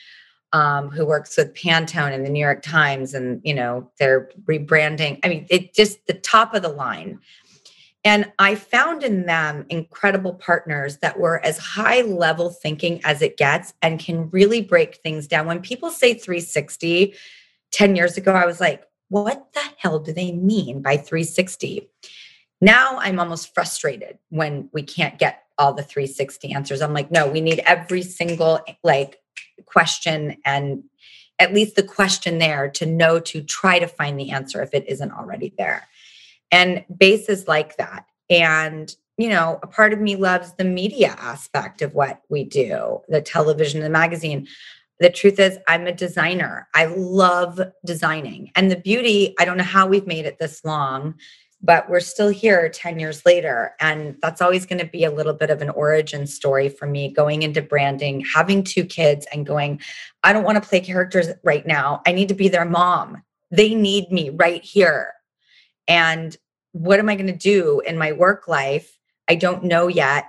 um, 0.53 0.91
who 0.91 1.05
works 1.05 1.37
with 1.37 1.55
Pantone 1.55 2.13
and 2.13 2.25
the 2.25 2.31
New 2.31 2.41
York 2.41 2.63
Times, 2.63 3.15
and 3.15 3.41
you 3.45 3.55
know 3.55 3.91
they're 3.99 4.31
rebranding. 4.45 5.19
I 5.25 5.29
mean, 5.29 5.47
it 5.51 5.75
just 5.75 6.07
the 6.07 6.15
top 6.15 6.55
of 6.55 6.63
the 6.63 6.69
line. 6.69 7.21
And 8.05 8.31
I 8.39 8.55
found 8.55 9.03
in 9.03 9.27
them 9.27 9.67
incredible 9.69 10.35
partners 10.35 10.99
that 10.99 11.19
were 11.19 11.45
as 11.45 11.59
high 11.59 12.03
level 12.03 12.51
thinking 12.51 13.01
as 13.03 13.21
it 13.21 13.37
gets 13.37 13.75
and 13.83 13.99
can 13.99 14.31
really 14.31 14.61
break 14.61 14.99
things 14.99 15.27
down. 15.27 15.47
When 15.47 15.61
people 15.61 15.91
say 15.91 16.15
360, 16.15 17.15
10 17.73 17.97
years 17.97 18.17
ago, 18.17 18.33
I 18.33 18.47
was 18.47 18.61
like, 18.61 18.85
what 19.09 19.53
the 19.55 19.63
hell 19.79 19.99
do 19.99 20.13
they 20.13 20.31
mean 20.31 20.83
by 20.83 20.97
360? 20.99 21.89
Now 22.61 22.99
I'm 22.99 23.19
almost 23.19 23.55
frustrated 23.55 24.19
when 24.31 24.69
we 24.73 24.83
can't 24.83 25.19
get 25.19 25.42
all 25.59 25.73
the 25.73 25.83
360 25.83 26.53
answers. 26.53 26.83
I'm 26.83 26.92
like, 26.92 27.11
no, 27.11 27.27
we 27.29 27.40
need 27.40 27.61
every 27.61 28.03
single 28.03 28.61
like 28.83 29.21
question 29.64 30.37
and 30.45 30.83
at 31.38 31.53
least 31.53 31.77
the 31.77 31.83
question 31.83 32.38
there 32.38 32.69
to 32.71 32.87
know 32.87 33.21
to 33.21 33.42
try 33.42 33.79
to 33.79 33.87
find 33.87 34.19
the 34.19 34.31
answer 34.31 34.62
if 34.62 34.73
it 34.73 34.88
isn't 34.88 35.12
already 35.12 35.53
there. 35.59 35.87
And 36.51 36.85
base 36.97 37.29
is 37.29 37.47
like 37.47 37.77
that. 37.77 38.07
And, 38.31 38.95
you 39.19 39.29
know, 39.29 39.59
a 39.62 39.66
part 39.66 39.92
of 39.92 40.01
me 40.01 40.16
loves 40.16 40.53
the 40.55 40.64
media 40.64 41.14
aspect 41.19 41.83
of 41.83 41.95
what 41.95 42.23
we 42.29 42.45
do, 42.45 43.03
the 43.09 43.21
television, 43.21 43.81
the 43.81 43.90
magazine. 43.90 44.47
The 44.99 45.11
truth 45.11 45.38
is, 45.38 45.59
I'm 45.69 45.87
a 45.87 45.92
designer. 45.92 46.69
I 46.75 46.87
love 46.87 47.61
designing. 47.85 48.51
And 48.57 48.71
the 48.71 48.77
beauty, 48.77 49.35
I 49.38 49.45
don't 49.45 49.59
know 49.59 49.64
how 49.64 49.87
we've 49.87 50.07
made 50.07 50.25
it 50.25 50.38
this 50.38 50.64
long 50.64 51.16
but 51.62 51.88
we're 51.88 52.01
still 52.01 52.29
here 52.29 52.69
10 52.69 52.99
years 52.99 53.25
later 53.25 53.75
and 53.81 54.16
that's 54.21 54.42
always 54.42 54.66
going 54.66 54.79
to 54.79 54.87
be 54.87 55.05
a 55.05 55.11
little 55.11 55.33
bit 55.33 55.51
of 55.51 55.62
an 55.62 55.71
origin 55.71 56.27
story 56.27 56.69
for 56.69 56.87
me 56.87 57.09
going 57.11 57.42
into 57.42 57.62
branding 57.62 58.25
having 58.35 58.62
two 58.62 58.85
kids 58.85 59.27
and 59.33 59.47
going 59.47 59.81
i 60.23 60.33
don't 60.33 60.45
want 60.45 60.62
to 60.62 60.69
play 60.69 60.81
characters 60.81 61.29
right 61.45 61.66
now. 61.66 62.03
I 62.07 62.12
need 62.12 62.29
to 62.29 62.35
be 62.35 62.49
their 62.49 62.64
mom. 62.64 63.23
They 63.51 63.75
need 63.75 64.11
me 64.11 64.31
right 64.31 64.62
here. 64.62 65.12
And 65.88 66.37
what 66.73 66.99
am 66.99 67.09
i 67.09 67.14
going 67.14 67.27
to 67.29 67.33
do 67.33 67.81
in 67.81 67.97
my 67.97 68.12
work 68.12 68.49
life? 68.49 68.99
I 69.29 69.37
don't 69.37 69.64
know 69.64 69.88
yet. 69.88 70.27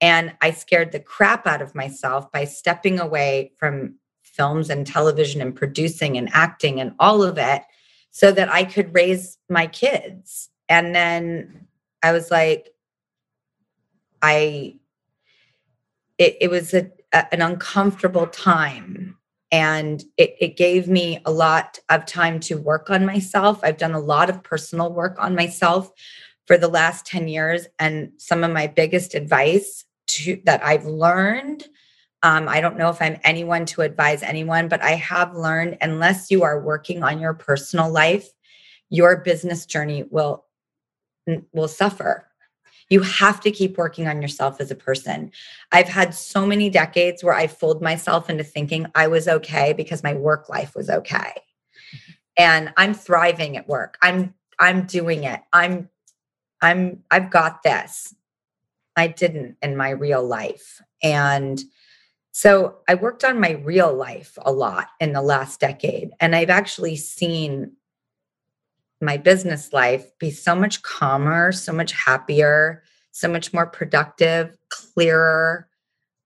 And 0.00 0.34
i 0.40 0.50
scared 0.50 0.92
the 0.92 1.00
crap 1.00 1.46
out 1.46 1.62
of 1.62 1.74
myself 1.74 2.30
by 2.32 2.44
stepping 2.44 3.00
away 3.00 3.52
from 3.58 3.96
films 4.22 4.70
and 4.70 4.86
television 4.86 5.40
and 5.40 5.54
producing 5.54 6.16
and 6.16 6.28
acting 6.32 6.80
and 6.80 6.94
all 6.98 7.22
of 7.22 7.38
it 7.38 7.62
so 8.10 8.30
that 8.32 8.48
I 8.52 8.64
could 8.64 8.94
raise 8.94 9.38
my 9.48 9.66
kids 9.66 10.50
and 10.68 10.94
then 10.94 11.66
I 12.02 12.12
was 12.12 12.30
like, 12.30 12.70
I, 14.22 14.76
it, 16.18 16.36
it 16.40 16.50
was 16.50 16.74
a, 16.74 16.90
a, 17.12 17.32
an 17.32 17.42
uncomfortable 17.42 18.26
time. 18.26 19.16
And 19.50 20.04
it, 20.18 20.36
it 20.40 20.56
gave 20.56 20.88
me 20.88 21.20
a 21.24 21.30
lot 21.30 21.78
of 21.88 22.04
time 22.04 22.38
to 22.40 22.58
work 22.58 22.90
on 22.90 23.06
myself. 23.06 23.60
I've 23.62 23.78
done 23.78 23.94
a 23.94 24.00
lot 24.00 24.28
of 24.28 24.42
personal 24.42 24.92
work 24.92 25.16
on 25.18 25.34
myself 25.34 25.90
for 26.46 26.58
the 26.58 26.68
last 26.68 27.06
10 27.06 27.28
years. 27.28 27.66
And 27.78 28.12
some 28.18 28.44
of 28.44 28.52
my 28.52 28.66
biggest 28.66 29.14
advice 29.14 29.84
to, 30.08 30.40
that 30.44 30.62
I've 30.64 30.84
learned 30.84 31.66
um, 32.22 32.48
I 32.48 32.60
don't 32.60 32.76
know 32.76 32.90
if 32.90 33.00
I'm 33.00 33.18
anyone 33.22 33.64
to 33.66 33.82
advise 33.82 34.22
anyone, 34.22 34.68
but 34.68 34.82
I 34.82 34.92
have 34.92 35.34
learned 35.34 35.78
unless 35.80 36.30
you 36.30 36.42
are 36.42 36.60
working 36.60 37.02
on 37.02 37.20
your 37.20 37.34
personal 37.34 37.90
life, 37.90 38.28
your 38.90 39.18
business 39.18 39.66
journey 39.66 40.04
will 40.10 40.44
will 41.52 41.68
suffer. 41.68 42.26
You 42.90 43.02
have 43.02 43.40
to 43.42 43.50
keep 43.50 43.76
working 43.76 44.08
on 44.08 44.22
yourself 44.22 44.60
as 44.60 44.70
a 44.70 44.76
person. 44.76 45.30
I've 45.72 45.88
had 45.88 46.14
so 46.14 46.46
many 46.46 46.70
decades 46.70 47.22
where 47.22 47.34
I 47.34 47.46
fooled 47.46 47.82
myself 47.82 48.30
into 48.30 48.44
thinking 48.44 48.86
I 48.94 49.08
was 49.08 49.28
okay 49.28 49.74
because 49.74 50.02
my 50.02 50.14
work 50.14 50.48
life 50.48 50.74
was 50.74 50.88
okay. 50.88 51.32
And 52.38 52.72
I'm 52.76 52.94
thriving 52.94 53.56
at 53.56 53.68
work. 53.68 53.98
I'm 54.02 54.34
I'm 54.58 54.86
doing 54.86 55.24
it. 55.24 55.40
I'm 55.52 55.88
I'm 56.62 57.02
I've 57.10 57.30
got 57.30 57.62
this. 57.62 58.14
I 58.96 59.08
didn't 59.08 59.56
in 59.62 59.76
my 59.76 59.90
real 59.90 60.24
life. 60.24 60.80
And 61.02 61.62
so 62.32 62.78
I 62.88 62.94
worked 62.94 63.24
on 63.24 63.40
my 63.40 63.52
real 63.64 63.92
life 63.94 64.38
a 64.42 64.52
lot 64.52 64.88
in 65.00 65.12
the 65.12 65.22
last 65.22 65.60
decade 65.60 66.10
and 66.20 66.34
I've 66.34 66.50
actually 66.50 66.96
seen 66.96 67.72
my 69.00 69.16
business 69.16 69.72
life 69.72 70.06
be 70.18 70.30
so 70.30 70.54
much 70.54 70.82
calmer, 70.82 71.52
so 71.52 71.72
much 71.72 71.92
happier, 71.92 72.82
so 73.12 73.28
much 73.28 73.52
more 73.52 73.66
productive, 73.66 74.56
clearer. 74.70 75.68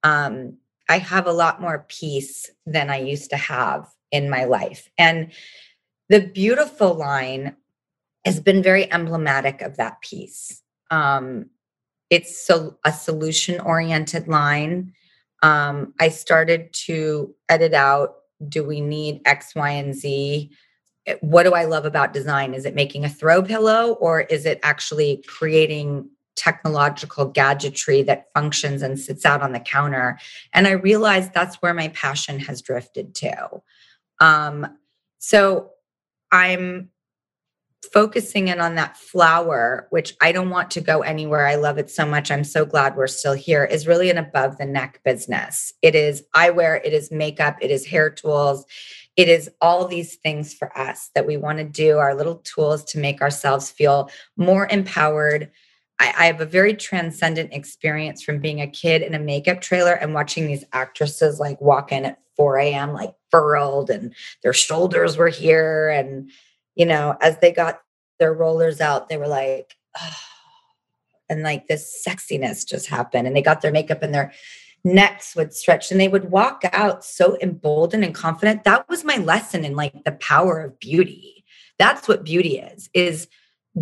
Um, 0.03 0.57
I 0.89 0.97
have 0.97 1.27
a 1.27 1.33
lot 1.33 1.61
more 1.61 1.85
peace 1.87 2.49
than 2.65 2.89
I 2.89 2.97
used 2.97 3.29
to 3.29 3.37
have 3.37 3.87
in 4.11 4.29
my 4.29 4.45
life. 4.45 4.89
And 4.97 5.31
the 6.09 6.21
beautiful 6.21 6.93
line 6.93 7.55
has 8.25 8.39
been 8.39 8.63
very 8.63 8.91
emblematic 8.91 9.61
of 9.61 9.77
that 9.77 10.01
peace. 10.01 10.61
Um, 10.91 11.49
it's 12.09 12.45
so 12.45 12.77
a 12.85 12.91
solution 12.91 13.59
oriented 13.59 14.27
line. 14.27 14.93
Um, 15.41 15.93
I 15.99 16.09
started 16.09 16.73
to 16.85 17.33
edit 17.49 17.73
out 17.73 18.15
do 18.49 18.63
we 18.63 18.81
need 18.81 19.21
X, 19.25 19.55
Y, 19.55 19.69
and 19.69 19.95
Z? 19.95 20.51
What 21.21 21.43
do 21.43 21.53
I 21.53 21.65
love 21.65 21.85
about 21.85 22.13
design? 22.13 22.53
Is 22.53 22.65
it 22.65 22.75
making 22.75 23.03
a 23.03 23.09
throw 23.09 23.41
pillow 23.41 23.93
or 23.93 24.21
is 24.21 24.45
it 24.45 24.59
actually 24.63 25.23
creating 25.27 26.09
technological 26.35 27.25
gadgetry 27.25 28.01
that 28.03 28.27
functions 28.33 28.81
and 28.81 28.99
sits 28.99 29.25
out 29.25 29.41
on 29.41 29.51
the 29.51 29.59
counter? 29.59 30.17
And 30.53 30.67
I 30.67 30.71
realized 30.71 31.33
that's 31.33 31.57
where 31.57 31.73
my 31.73 31.89
passion 31.89 32.39
has 32.39 32.61
drifted 32.61 33.15
to. 33.15 33.61
Um, 34.19 34.77
so 35.19 35.71
I'm 36.31 36.89
focusing 37.91 38.47
in 38.47 38.61
on 38.61 38.75
that 38.75 38.95
flower, 38.95 39.87
which 39.89 40.15
I 40.21 40.31
don't 40.31 40.49
want 40.49 40.71
to 40.71 40.81
go 40.81 41.01
anywhere. 41.01 41.45
I 41.45 41.55
love 41.55 41.77
it 41.77 41.91
so 41.91 42.05
much. 42.05 42.31
I'm 42.31 42.45
so 42.45 42.65
glad 42.65 42.95
we're 42.95 43.07
still 43.07 43.33
here, 43.33 43.65
is 43.65 43.87
really 43.87 44.09
an 44.09 44.17
above 44.17 44.57
the 44.57 44.65
neck 44.65 45.01
business. 45.03 45.73
It 45.81 45.93
is 45.93 46.23
eyewear, 46.33 46.79
it 46.83 46.93
is 46.93 47.11
makeup, 47.11 47.57
it 47.61 47.71
is 47.71 47.85
hair 47.85 48.09
tools, 48.09 48.65
it 49.15 49.29
is 49.29 49.49
all 49.61 49.87
these 49.87 50.15
things 50.15 50.53
for 50.53 50.75
us 50.77 51.09
that 51.13 51.27
we 51.27 51.37
want 51.37 51.59
to 51.59 51.63
do, 51.63 51.97
our 51.97 52.15
little 52.15 52.37
tools 52.37 52.83
to 52.85 52.99
make 52.99 53.21
ourselves 53.21 53.69
feel 53.69 54.09
more 54.37 54.67
empowered. 54.69 55.51
I, 55.99 56.13
I 56.17 56.25
have 56.25 56.41
a 56.41 56.45
very 56.45 56.73
transcendent 56.73 57.53
experience 57.53 58.23
from 58.23 58.39
being 58.39 58.61
a 58.61 58.67
kid 58.67 59.03
in 59.03 59.13
a 59.13 59.19
makeup 59.19 59.61
trailer 59.61 59.93
and 59.93 60.13
watching 60.13 60.47
these 60.47 60.65
actresses 60.73 61.39
like 61.39 61.61
walk 61.61 61.91
in 61.91 62.05
at 62.05 62.19
4 62.35 62.57
a.m., 62.57 62.93
like 62.93 63.13
furled, 63.29 63.91
and 63.91 64.15
their 64.41 64.53
shoulders 64.53 65.17
were 65.17 65.29
here. 65.29 65.89
And, 65.89 66.31
you 66.75 66.85
know, 66.85 67.15
as 67.21 67.37
they 67.37 67.51
got 67.51 67.81
their 68.19 68.33
rollers 68.33 68.81
out, 68.81 69.09
they 69.09 69.17
were 69.17 69.27
like, 69.27 69.75
oh, 69.99 70.17
and 71.29 71.43
like 71.43 71.67
this 71.67 72.03
sexiness 72.07 72.67
just 72.67 72.87
happened. 72.87 73.27
And 73.27 73.35
they 73.35 73.43
got 73.43 73.61
their 73.61 73.71
makeup 73.71 74.01
and 74.01 74.13
their 74.13 74.33
necks 74.83 75.35
would 75.35 75.53
stretch 75.53 75.91
and 75.91 75.99
they 75.99 76.07
would 76.07 76.31
walk 76.31 76.63
out 76.73 77.05
so 77.05 77.37
emboldened 77.41 78.03
and 78.03 78.13
confident. 78.13 78.63
That 78.63 78.87
was 78.89 79.03
my 79.03 79.17
lesson 79.17 79.63
in 79.63 79.75
like 79.75 80.03
the 80.03 80.11
power 80.13 80.59
of 80.59 80.79
beauty. 80.79 81.45
That's 81.79 82.07
what 82.07 82.23
beauty 82.23 82.59
is 82.59 82.89
is 82.93 83.27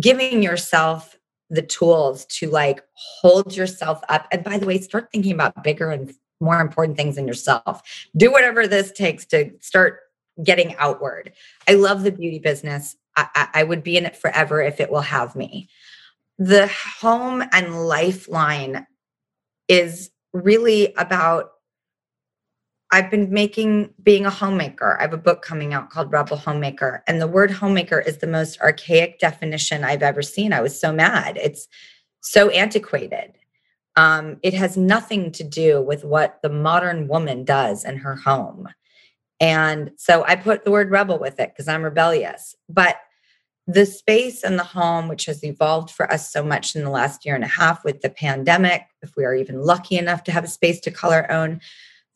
giving 0.00 0.42
yourself 0.42 1.18
the 1.50 1.62
tools 1.62 2.24
to 2.26 2.48
like 2.48 2.82
hold 2.94 3.54
yourself 3.54 4.00
up. 4.08 4.26
And 4.32 4.42
by 4.42 4.58
the 4.58 4.66
way 4.66 4.80
start 4.80 5.08
thinking 5.12 5.32
about 5.32 5.62
bigger 5.62 5.90
and 5.90 6.14
more 6.40 6.60
important 6.60 6.96
things 6.96 7.18
in 7.18 7.26
yourself. 7.26 7.82
Do 8.16 8.30
whatever 8.30 8.66
this 8.66 8.90
takes 8.92 9.24
to 9.26 9.52
start 9.60 10.00
getting 10.42 10.74
outward. 10.76 11.32
I 11.68 11.74
love 11.74 12.02
the 12.02 12.12
beauty 12.12 12.38
business. 12.38 12.96
I, 13.16 13.48
I 13.54 13.62
would 13.64 13.82
be 13.82 13.96
in 13.96 14.06
it 14.06 14.16
forever 14.16 14.62
if 14.62 14.80
it 14.80 14.90
will 14.90 15.02
have 15.02 15.36
me. 15.36 15.68
The 16.38 16.68
home 17.00 17.44
and 17.52 17.86
lifeline 17.86 18.86
is 19.68 20.10
really 20.32 20.94
about 20.94 21.50
I've 22.94 23.10
been 23.10 23.32
making 23.32 23.94
being 24.02 24.26
a 24.26 24.30
homemaker. 24.30 24.98
I 24.98 25.02
have 25.02 25.14
a 25.14 25.18
book 25.18 25.40
coming 25.40 25.72
out 25.72 25.88
called 25.88 26.12
Rebel 26.12 26.36
Homemaker. 26.36 27.02
And 27.06 27.22
the 27.22 27.26
word 27.26 27.50
homemaker 27.50 27.98
is 27.98 28.18
the 28.18 28.26
most 28.26 28.60
archaic 28.60 29.18
definition 29.18 29.82
I've 29.82 30.02
ever 30.02 30.20
seen. 30.20 30.52
I 30.52 30.60
was 30.60 30.78
so 30.78 30.92
mad. 30.92 31.38
It's 31.38 31.68
so 32.20 32.50
antiquated. 32.50 33.32
Um, 33.96 34.38
it 34.42 34.52
has 34.52 34.76
nothing 34.76 35.32
to 35.32 35.44
do 35.44 35.80
with 35.80 36.04
what 36.04 36.40
the 36.42 36.50
modern 36.50 37.08
woman 37.08 37.44
does 37.44 37.84
in 37.84 37.96
her 37.96 38.14
home. 38.14 38.68
And 39.40 39.90
so 39.96 40.22
I 40.24 40.36
put 40.36 40.64
the 40.64 40.70
word 40.70 40.90
rebel 40.90 41.18
with 41.18 41.40
it 41.40 41.50
because 41.50 41.68
I'm 41.68 41.82
rebellious. 41.82 42.54
But 42.68 42.96
the 43.66 43.86
space 43.86 44.42
and 44.42 44.58
the 44.58 44.64
home, 44.64 45.08
which 45.08 45.26
has 45.26 45.44
evolved 45.44 45.90
for 45.90 46.10
us 46.12 46.32
so 46.32 46.42
much 46.42 46.74
in 46.74 46.82
the 46.82 46.90
last 46.90 47.24
year 47.24 47.34
and 47.34 47.44
a 47.44 47.48
half 47.48 47.84
with 47.84 48.00
the 48.00 48.10
pandemic, 48.10 48.82
if 49.02 49.14
we 49.16 49.24
are 49.24 49.34
even 49.34 49.62
lucky 49.62 49.96
enough 49.96 50.24
to 50.24 50.32
have 50.32 50.44
a 50.44 50.48
space 50.48 50.80
to 50.80 50.90
call 50.90 51.12
our 51.12 51.30
own, 51.30 51.60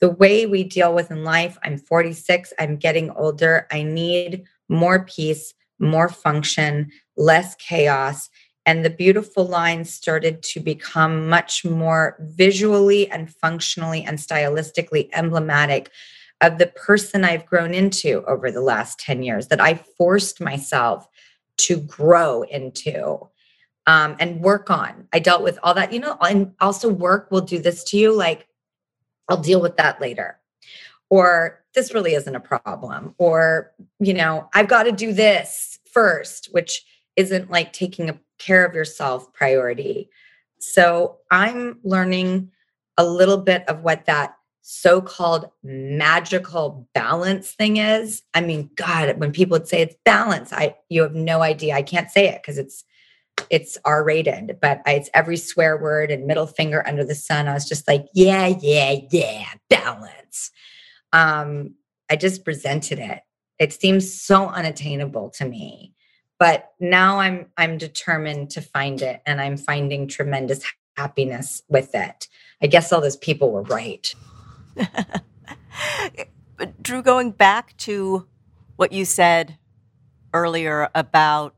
the 0.00 0.10
way 0.10 0.44
we 0.44 0.64
deal 0.64 0.92
with 0.92 1.10
in 1.10 1.24
life, 1.24 1.56
I'm 1.62 1.78
46, 1.78 2.52
I'm 2.58 2.76
getting 2.76 3.10
older, 3.10 3.66
I 3.70 3.82
need 3.82 4.44
more 4.68 5.04
peace, 5.04 5.54
more 5.78 6.08
function, 6.08 6.90
less 7.16 7.54
chaos. 7.56 8.28
And 8.66 8.84
the 8.84 8.90
beautiful 8.90 9.46
lines 9.46 9.94
started 9.94 10.42
to 10.42 10.60
become 10.60 11.28
much 11.28 11.64
more 11.64 12.16
visually 12.18 13.08
and 13.10 13.32
functionally 13.32 14.02
and 14.02 14.18
stylistically 14.18 15.08
emblematic 15.12 15.90
of 16.40 16.58
the 16.58 16.66
person 16.66 17.24
I've 17.24 17.46
grown 17.46 17.72
into 17.72 18.22
over 18.24 18.50
the 18.50 18.60
last 18.60 18.98
10 18.98 19.22
years 19.22 19.48
that 19.48 19.60
I 19.60 19.74
forced 19.74 20.40
myself 20.40 21.08
to 21.58 21.80
grow 21.80 22.42
into 22.42 23.28
um, 23.86 24.16
and 24.18 24.40
work 24.40 24.70
on. 24.70 25.08
I 25.12 25.18
dealt 25.18 25.42
with 25.42 25.58
all 25.62 25.74
that, 25.74 25.92
you 25.92 26.00
know, 26.00 26.16
and 26.20 26.52
also 26.60 26.88
work 26.88 27.30
will 27.30 27.40
do 27.40 27.58
this 27.58 27.84
to 27.84 27.96
you. 27.96 28.12
Like, 28.12 28.48
I'll 29.28 29.36
deal 29.36 29.60
with 29.60 29.76
that 29.76 30.00
later. 30.00 30.38
Or 31.08 31.62
this 31.74 31.94
really 31.94 32.14
isn't 32.14 32.34
a 32.34 32.40
problem. 32.40 33.14
Or, 33.18 33.72
you 34.00 34.14
know, 34.14 34.48
I've 34.54 34.68
got 34.68 34.84
to 34.84 34.92
do 34.92 35.12
this 35.12 35.78
first, 35.92 36.48
which 36.52 36.84
isn't 37.14 37.50
like 37.50 37.72
taking 37.72 38.18
care 38.38 38.64
of 38.64 38.74
yourself 38.74 39.32
priority. 39.32 40.10
So 40.58 41.18
I'm 41.30 41.78
learning 41.84 42.50
a 42.98 43.04
little 43.04 43.38
bit 43.38 43.68
of 43.68 43.82
what 43.82 44.06
that 44.06 44.36
so-called 44.68 45.48
magical 45.62 46.88
balance 46.92 47.52
thing 47.52 47.76
is 47.76 48.22
i 48.34 48.40
mean 48.40 48.68
god 48.74 49.16
when 49.20 49.30
people 49.30 49.56
would 49.56 49.68
say 49.68 49.80
it's 49.80 49.94
balance 50.04 50.52
i 50.52 50.74
you 50.88 51.02
have 51.02 51.14
no 51.14 51.40
idea. 51.40 51.72
I 51.72 51.82
can't 51.82 52.10
say 52.10 52.26
it 52.26 52.42
because 52.42 52.58
it's 52.58 52.82
it's 53.48 53.78
r 53.84 54.02
rated 54.02 54.58
but 54.60 54.82
I, 54.84 54.94
it's 54.94 55.10
every 55.14 55.36
swear 55.36 55.76
word 55.76 56.10
and 56.10 56.26
middle 56.26 56.48
finger 56.48 56.82
under 56.84 57.04
the 57.04 57.14
sun. 57.14 57.46
I 57.46 57.54
was 57.54 57.68
just 57.68 57.86
like 57.86 58.06
yeah 58.12 58.48
yeah 58.60 58.96
yeah 59.12 59.46
balance. 59.70 60.50
Um 61.12 61.74
i 62.10 62.16
just 62.16 62.44
presented 62.44 62.98
it. 62.98 63.20
It 63.60 63.72
seems 63.72 64.12
so 64.12 64.48
unattainable 64.48 65.30
to 65.30 65.44
me 65.44 65.92
but 66.40 66.72
now 66.80 67.20
i'm 67.20 67.46
i'm 67.56 67.78
determined 67.78 68.50
to 68.50 68.60
find 68.60 69.00
it 69.00 69.22
and 69.26 69.40
i'm 69.40 69.56
finding 69.56 70.08
tremendous 70.08 70.64
happiness 70.96 71.62
with 71.68 71.94
it. 71.94 72.26
I 72.60 72.66
guess 72.66 72.92
all 72.92 73.00
those 73.00 73.16
people 73.16 73.52
were 73.52 73.62
right 73.62 74.12
Drew, 76.82 77.02
going 77.02 77.32
back 77.32 77.76
to 77.78 78.26
what 78.76 78.92
you 78.92 79.04
said 79.04 79.58
earlier 80.32 80.88
about 80.94 81.56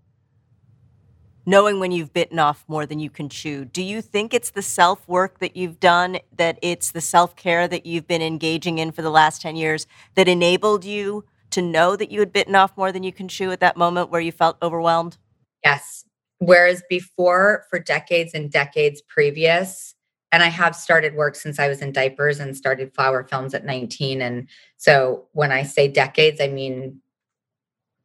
knowing 1.48 1.80
when 1.80 1.90
you've 1.90 2.12
bitten 2.12 2.38
off 2.38 2.62
more 2.68 2.84
than 2.84 3.00
you 3.00 3.08
can 3.08 3.28
chew, 3.28 3.64
do 3.64 3.82
you 3.82 4.02
think 4.02 4.34
it's 4.34 4.50
the 4.50 4.62
self 4.62 5.08
work 5.08 5.38
that 5.38 5.56
you've 5.56 5.80
done, 5.80 6.18
that 6.36 6.58
it's 6.60 6.92
the 6.92 7.00
self 7.00 7.34
care 7.36 7.66
that 7.66 7.86
you've 7.86 8.06
been 8.06 8.22
engaging 8.22 8.78
in 8.78 8.92
for 8.92 9.02
the 9.02 9.10
last 9.10 9.40
10 9.40 9.56
years 9.56 9.86
that 10.14 10.28
enabled 10.28 10.84
you 10.84 11.24
to 11.50 11.62
know 11.62 11.96
that 11.96 12.10
you 12.10 12.20
had 12.20 12.32
bitten 12.32 12.54
off 12.54 12.76
more 12.76 12.92
than 12.92 13.02
you 13.02 13.12
can 13.12 13.28
chew 13.28 13.50
at 13.50 13.60
that 13.60 13.76
moment 13.76 14.10
where 14.10 14.20
you 14.20 14.30
felt 14.30 14.58
overwhelmed? 14.60 15.16
Yes. 15.64 16.04
Whereas 16.38 16.82
before, 16.88 17.64
for 17.70 17.78
decades 17.78 18.34
and 18.34 18.50
decades 18.50 19.02
previous, 19.02 19.94
and 20.30 20.42
I 20.42 20.48
have 20.48 20.76
started 20.76 21.14
work 21.14 21.34
since 21.34 21.58
I 21.58 21.68
was 21.68 21.80
in 21.80 21.92
diapers 21.92 22.38
and 22.38 22.56
started 22.56 22.94
flower 22.94 23.24
films 23.24 23.54
at 23.54 23.64
19. 23.64 24.20
And 24.20 24.48
so 24.76 25.26
when 25.32 25.52
I 25.52 25.62
say 25.62 25.88
decades, 25.88 26.40
I 26.40 26.48
mean 26.48 27.00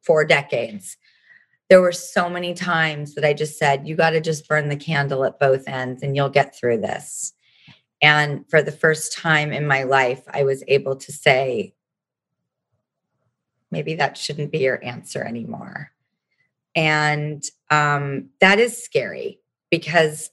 four 0.02 0.24
decades. 0.24 0.98
There 1.70 1.82
were 1.82 1.92
so 1.92 2.30
many 2.30 2.54
times 2.54 3.16
that 3.16 3.26
I 3.26 3.34
just 3.34 3.58
said, 3.58 3.88
you 3.88 3.96
got 3.96 4.12
to 4.12 4.22
just 4.22 4.48
burn 4.48 4.70
the 4.70 4.76
candle 4.76 5.26
at 5.26 5.40
both 5.40 5.68
ends 5.68 6.04
and 6.04 6.16
you'll 6.16 6.30
get 6.30 6.56
through 6.56 6.80
this. 6.80 7.34
And 8.02 8.50
for 8.50 8.62
the 8.62 8.72
first 8.72 9.18
time 9.18 9.52
in 9.52 9.66
my 9.66 9.84
life, 9.84 10.24
I 10.28 10.44
was 10.44 10.64
able 10.68 10.96
to 10.98 11.12
say, 11.12 11.74
maybe 13.72 13.96
that 13.96 14.18
shouldn't 14.18 14.52
be 14.52 14.60
your 14.60 14.84
answer 14.84 15.24
anymore. 15.24 15.92
And 16.76 17.44
um, 17.70 18.30
that 18.40 18.60
is 18.60 18.84
scary 18.84 19.40
because 19.70 20.32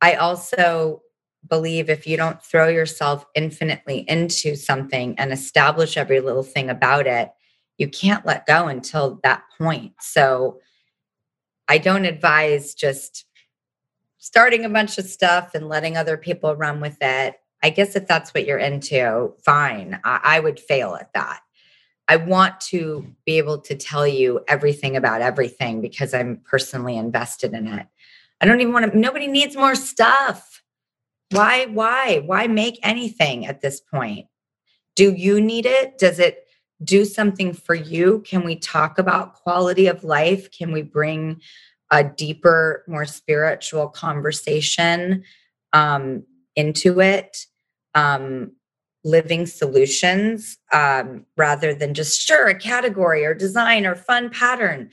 I 0.00 0.14
also 0.14 1.02
believe 1.48 1.88
if 1.88 2.06
you 2.06 2.16
don't 2.16 2.42
throw 2.42 2.68
yourself 2.68 3.24
infinitely 3.34 4.04
into 4.08 4.56
something 4.56 5.18
and 5.18 5.32
establish 5.32 5.96
every 5.96 6.20
little 6.20 6.42
thing 6.42 6.70
about 6.70 7.06
it, 7.06 7.30
you 7.78 7.88
can't 7.88 8.26
let 8.26 8.46
go 8.46 8.68
until 8.68 9.20
that 9.22 9.42
point. 9.58 9.92
So 10.00 10.60
I 11.66 11.78
don't 11.78 12.04
advise 12.04 12.74
just 12.74 13.24
starting 14.18 14.64
a 14.64 14.68
bunch 14.68 14.98
of 14.98 15.06
stuff 15.06 15.54
and 15.54 15.68
letting 15.68 15.96
other 15.96 16.16
people 16.16 16.54
run 16.54 16.80
with 16.80 16.98
it. 17.00 17.36
I 17.62 17.70
guess 17.70 17.96
if 17.96 18.06
that's 18.06 18.34
what 18.34 18.46
you're 18.46 18.58
into, 18.58 19.32
fine. 19.44 19.98
I, 20.04 20.20
I 20.22 20.40
would 20.40 20.60
fail 20.60 20.94
at 20.94 21.12
that. 21.14 21.40
I 22.08 22.16
want 22.16 22.60
to 22.62 23.06
be 23.24 23.38
able 23.38 23.60
to 23.60 23.76
tell 23.76 24.06
you 24.06 24.40
everything 24.48 24.96
about 24.96 25.22
everything 25.22 25.80
because 25.80 26.12
I'm 26.12 26.40
personally 26.44 26.96
invested 26.96 27.54
in 27.54 27.68
it. 27.68 27.86
I 28.40 28.46
don't 28.46 28.60
even 28.60 28.72
want 28.72 28.90
to, 28.90 28.98
nobody 28.98 29.26
needs 29.26 29.56
more 29.56 29.74
stuff 29.74 30.59
why 31.30 31.66
why 31.66 32.22
why 32.24 32.46
make 32.46 32.78
anything 32.82 33.46
at 33.46 33.60
this 33.60 33.80
point? 33.80 34.26
Do 34.96 35.12
you 35.12 35.40
need 35.40 35.66
it? 35.66 35.98
Does 35.98 36.18
it 36.18 36.46
do 36.82 37.04
something 37.04 37.52
for 37.52 37.74
you? 37.74 38.22
Can 38.26 38.44
we 38.44 38.56
talk 38.56 38.98
about 38.98 39.34
quality 39.34 39.86
of 39.86 40.04
life? 40.04 40.50
Can 40.50 40.72
we 40.72 40.82
bring 40.82 41.40
a 41.90 42.04
deeper 42.04 42.84
more 42.86 43.06
spiritual 43.06 43.88
conversation 43.88 45.24
um, 45.72 46.24
into 46.56 47.00
it? 47.00 47.46
Um, 47.94 48.52
living 49.02 49.46
solutions 49.46 50.58
um, 50.72 51.24
rather 51.36 51.74
than 51.74 51.94
just 51.94 52.20
sure 52.20 52.48
a 52.48 52.54
category 52.54 53.24
or 53.24 53.34
design 53.34 53.86
or 53.86 53.94
fun 53.94 54.30
pattern. 54.30 54.90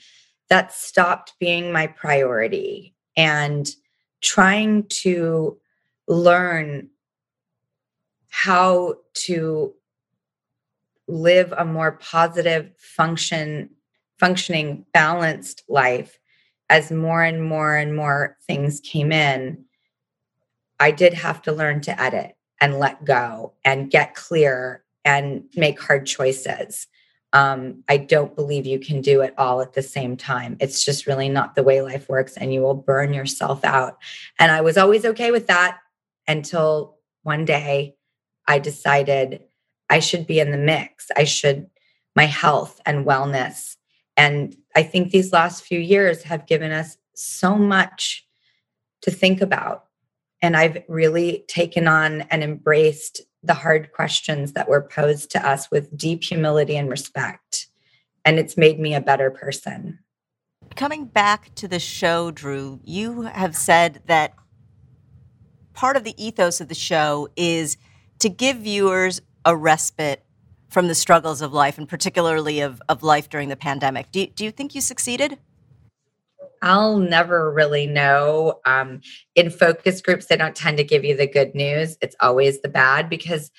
That 0.50 0.72
stopped 0.72 1.34
being 1.40 1.74
my 1.74 1.88
priority. 1.88 2.96
And 3.18 3.70
trying 4.22 4.86
to 4.88 5.58
learn 6.08 6.90
how 8.30 8.96
to 9.14 9.74
live 11.08 11.54
a 11.58 11.66
more 11.66 11.94
positive 11.94 12.72
function 12.78 13.70
functioning 14.20 14.86
balanced 14.94 15.64
life 15.70 16.18
as 16.70 16.92
more 16.92 17.24
and 17.24 17.44
more 17.44 17.76
and 17.76 17.96
more 17.96 18.36
things 18.46 18.80
came 18.82 19.12
in 19.12 19.64
i 20.80 20.92
did 20.92 21.14
have 21.14 21.42
to 21.42 21.52
learn 21.52 21.80
to 21.80 22.02
edit 22.02 22.36
and 22.60 22.80
let 22.80 23.06
go 23.06 23.54
and 23.64 23.92
get 23.92 24.16
clear 24.16 24.84
and 25.06 25.44
make 25.56 25.82
hard 25.82 26.06
choices. 26.06 26.88
Um, 27.34 27.84
i 27.90 27.98
don't 27.98 28.36
believe 28.36 28.66
you 28.66 28.80
can 28.80 29.02
do 29.02 29.22
it 29.22 29.34
all 29.38 29.62
at 29.62 29.74
the 29.74 29.82
same 29.82 30.16
time. 30.16 30.58
It's 30.62 30.84
just 30.84 31.08
really 31.08 31.28
not 31.28 31.56
the 31.56 31.64
way 31.64 31.82
life 31.82 32.08
works 32.08 32.38
and 32.38 32.54
you 32.54 32.62
will 32.62 32.74
burn 32.74 33.14
yourself 33.14 33.66
out. 33.66 33.98
And 34.40 34.52
i 34.52 34.62
was 34.62 34.78
always 34.78 35.06
okay 35.06 35.32
with 35.32 35.48
that 35.48 35.78
until 36.28 36.98
one 37.24 37.46
day 37.46 37.96
I 38.48 38.60
decided 38.60 39.44
I 39.90 40.00
should 40.00 40.28
be 40.28 40.40
in 40.40 40.52
the 40.52 40.58
mix. 40.58 41.08
I 41.16 41.24
should, 41.24 41.70
my 42.16 42.26
health 42.26 42.82
and 42.86 43.06
wellness. 43.06 43.76
And 44.16 44.56
I 44.76 44.84
think 44.84 45.12
these 45.12 45.32
last 45.32 45.64
few 45.64 45.80
years 45.80 46.24
have 46.24 46.48
given 46.48 46.72
us 46.72 46.98
so 47.14 47.56
much 47.56 48.26
to 49.02 49.12
think 49.12 49.42
about. 49.42 49.86
And 50.42 50.56
I've 50.56 50.84
really 50.88 51.46
taken 51.48 51.88
on 51.88 52.22
and 52.22 52.44
embraced 52.44 53.22
the 53.44 53.54
hard 53.54 53.92
questions 53.92 54.54
that 54.54 54.68
were 54.68 54.82
posed 54.82 55.32
to 55.32 55.48
us 55.48 55.72
with 55.72 55.96
deep 55.96 56.24
humility 56.24 56.76
and 56.76 56.90
respect. 56.90 57.68
And 58.26 58.40
it's 58.40 58.58
made 58.58 58.80
me 58.80 58.94
a 58.94 59.02
better 59.02 59.32
person. 59.32 60.00
Coming 60.76 61.06
back 61.06 61.56
to 61.56 61.68
the 61.68 61.80
show, 61.80 62.32
Drew, 62.32 62.80
you 62.84 63.22
have 63.22 63.56
said 63.56 64.02
that 64.08 64.34
part 65.78 65.96
of 65.96 66.04
the 66.04 66.16
ethos 66.18 66.60
of 66.60 66.70
the 66.70 66.76
show 66.76 67.30
is 67.36 67.78
to 68.18 68.30
give 68.30 68.58
viewers 68.58 69.22
a 69.46 69.56
respite 69.56 70.26
from 70.70 70.88
the 70.88 70.96
struggles 70.96 71.40
of 71.40 71.54
life 71.54 71.78
and 71.78 71.88
particularly 71.88 72.62
of, 72.62 72.82
of 72.90 73.04
life 73.04 73.30
during 73.30 73.48
the 73.48 73.56
pandemic. 73.56 74.12
Do, 74.12 74.26
do 74.26 74.44
you 74.44 74.50
think 74.50 74.74
you 74.74 74.82
succeeded? 74.82 75.38
I'll 76.64 76.98
never 76.98 77.54
really 77.54 77.86
know. 77.86 78.60
Um, 78.66 79.02
in 79.36 79.52
focus 79.52 80.02
groups, 80.02 80.26
they 80.26 80.36
don't 80.36 80.56
tend 80.56 80.78
to 80.78 80.84
give 80.84 81.06
you 81.06 81.16
the 81.16 81.28
good 81.28 81.54
news. 81.54 81.96
It's 82.02 82.16
always 82.20 82.60
the 82.62 82.70
bad 82.70 83.08
because 83.08 83.52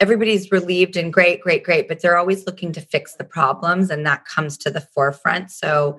everybody's 0.00 0.50
relieved 0.50 0.96
and 0.96 1.12
great, 1.12 1.42
great, 1.42 1.64
great, 1.64 1.86
but 1.86 2.00
they're 2.00 2.16
always 2.16 2.46
looking 2.46 2.72
to 2.72 2.80
fix 2.80 3.16
the 3.16 3.24
problems, 3.24 3.90
and 3.90 4.06
that 4.06 4.24
comes 4.24 4.56
to 4.58 4.70
the 4.70 4.80
forefront. 4.80 5.50
So 5.50 5.98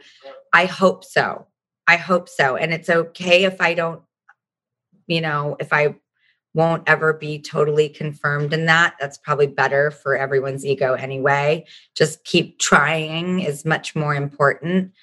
I 0.52 0.66
hope 0.66 1.04
so. 1.04 1.46
I 1.88 1.98
hope 1.98 2.28
so. 2.28 2.56
And 2.56 2.74
it's 2.74 2.90
okay 2.90 3.44
if 3.44 3.62
I 3.62 3.76
don't 3.76 4.02
you 5.10 5.20
know, 5.22 5.58
if 5.60 5.74
I 5.74 5.96
won't 6.54 6.84
ever 6.88 7.14
be 7.14 7.40
totally 7.40 7.90
confirmed 7.90 8.54
in 8.54 8.66
that, 8.68 8.96
that's 9.00 9.18
probably 9.18 9.48
better 9.48 9.92
for 9.92 10.18
everyone's 10.18 10.66
ego 10.66 10.94
anyway. 10.94 11.66
Just 11.96 12.24
keep 12.24 12.60
trying 12.60 13.40
is 13.42 13.66
much 13.66 13.96
more 13.96 14.16
important. 14.16 14.94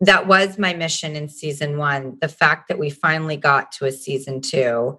that 0.00 0.26
was 0.26 0.58
my 0.58 0.74
mission 0.74 1.16
in 1.16 1.28
season 1.28 1.78
one. 1.78 2.18
The 2.20 2.28
fact 2.28 2.68
that 2.68 2.78
we 2.78 2.90
finally 2.90 3.36
got 3.36 3.72
to 3.72 3.86
a 3.86 3.92
season 3.92 4.40
two 4.40 4.98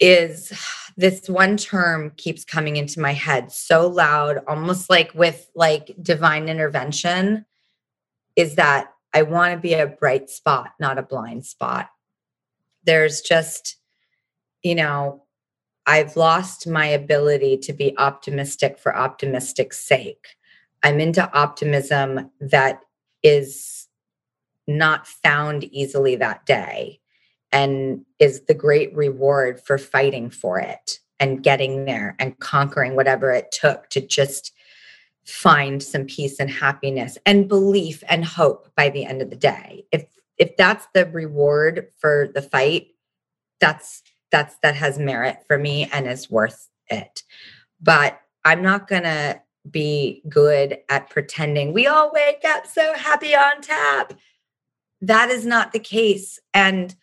is 0.00 0.52
this 0.96 1.28
one 1.28 1.56
term 1.56 2.12
keeps 2.16 2.44
coming 2.44 2.76
into 2.76 3.00
my 3.00 3.12
head 3.12 3.52
so 3.52 3.86
loud, 3.86 4.40
almost 4.48 4.90
like 4.90 5.14
with 5.14 5.48
like 5.54 5.94
divine 6.02 6.48
intervention, 6.48 7.44
is 8.34 8.56
that 8.56 8.92
I 9.12 9.22
want 9.22 9.54
to 9.54 9.60
be 9.60 9.74
a 9.74 9.86
bright 9.86 10.30
spot, 10.30 10.70
not 10.80 10.98
a 10.98 11.02
blind 11.02 11.44
spot. 11.44 11.90
There's 12.84 13.20
just, 13.20 13.76
you 14.62 14.74
know, 14.74 15.24
I've 15.86 16.16
lost 16.16 16.66
my 16.66 16.86
ability 16.86 17.58
to 17.58 17.72
be 17.72 17.96
optimistic 17.98 18.78
for 18.78 18.96
optimistic's 18.96 19.78
sake. 19.78 20.36
I'm 20.82 21.00
into 21.00 21.30
optimism 21.32 22.30
that 22.40 22.80
is 23.22 23.88
not 24.66 25.06
found 25.06 25.64
easily 25.64 26.16
that 26.16 26.46
day 26.46 27.00
and 27.52 28.04
is 28.18 28.42
the 28.42 28.54
great 28.54 28.94
reward 28.94 29.60
for 29.60 29.78
fighting 29.78 30.30
for 30.30 30.60
it 30.60 31.00
and 31.18 31.42
getting 31.42 31.84
there 31.84 32.16
and 32.18 32.38
conquering 32.38 32.94
whatever 32.94 33.32
it 33.32 33.52
took 33.52 33.88
to 33.90 34.00
just 34.00 34.52
find 35.24 35.82
some 35.82 36.04
peace 36.04 36.40
and 36.40 36.50
happiness 36.50 37.18
and 37.26 37.48
belief 37.48 38.02
and 38.08 38.24
hope 38.24 38.68
by 38.76 38.88
the 38.88 39.04
end 39.04 39.20
of 39.20 39.30
the 39.30 39.36
day 39.36 39.84
if 39.92 40.04
if 40.40 40.56
that's 40.56 40.88
the 40.94 41.04
reward 41.06 41.86
for 41.98 42.30
the 42.34 42.42
fight 42.42 42.88
that's 43.60 44.02
that's 44.32 44.56
that 44.62 44.74
has 44.74 44.98
merit 44.98 45.36
for 45.46 45.58
me 45.58 45.88
and 45.92 46.08
is 46.08 46.30
worth 46.30 46.68
it. 46.88 47.22
But 47.80 48.20
i'm 48.44 48.62
not 48.62 48.88
to 48.88 49.40
be 49.70 50.22
good 50.28 50.78
at 50.88 51.10
pretending 51.10 51.74
we 51.74 51.86
all 51.86 52.10
wake 52.14 52.42
up 52.46 52.66
so 52.66 52.94
happy 52.94 53.36
on 53.36 53.60
tap. 53.60 54.14
That 55.02 55.30
is 55.30 55.46
not 55.46 55.72
the 55.72 55.78
case. 55.78 56.38
And 56.52 56.94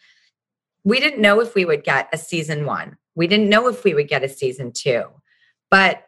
we 0.83 0.99
didn't 0.99 1.21
know 1.21 1.39
if 1.39 1.53
we 1.53 1.65
would 1.65 1.83
get 1.83 2.09
a 2.11 2.17
season 2.17 2.65
1 2.65 2.97
we 3.15 3.27
didn't 3.27 3.49
know 3.49 3.67
if 3.67 3.83
we 3.83 3.93
would 3.93 4.07
get 4.07 4.23
a 4.23 4.29
season 4.29 4.71
2 4.71 5.03
but 5.69 6.03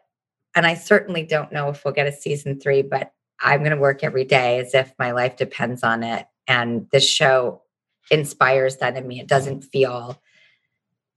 and 0.56 0.66
I 0.66 0.74
certainly 0.74 1.22
don't 1.22 1.52
know 1.52 1.68
if 1.68 1.84
we'll 1.84 1.94
get 1.94 2.06
a 2.06 2.12
season 2.12 2.58
3 2.58 2.82
but 2.82 3.12
I'm 3.40 3.60
going 3.60 3.72
to 3.72 3.76
work 3.76 4.02
every 4.02 4.24
day 4.24 4.58
as 4.58 4.74
if 4.74 4.92
my 4.98 5.12
life 5.12 5.36
depends 5.36 5.82
on 5.82 6.02
it 6.02 6.26
and 6.50 6.88
this 6.90 7.08
show 7.08 7.62
inspires 8.10 8.78
that 8.78 8.96
in 8.96 9.06
me 9.06 9.20
it 9.20 9.28
doesn't 9.28 9.62
feel 9.62 10.20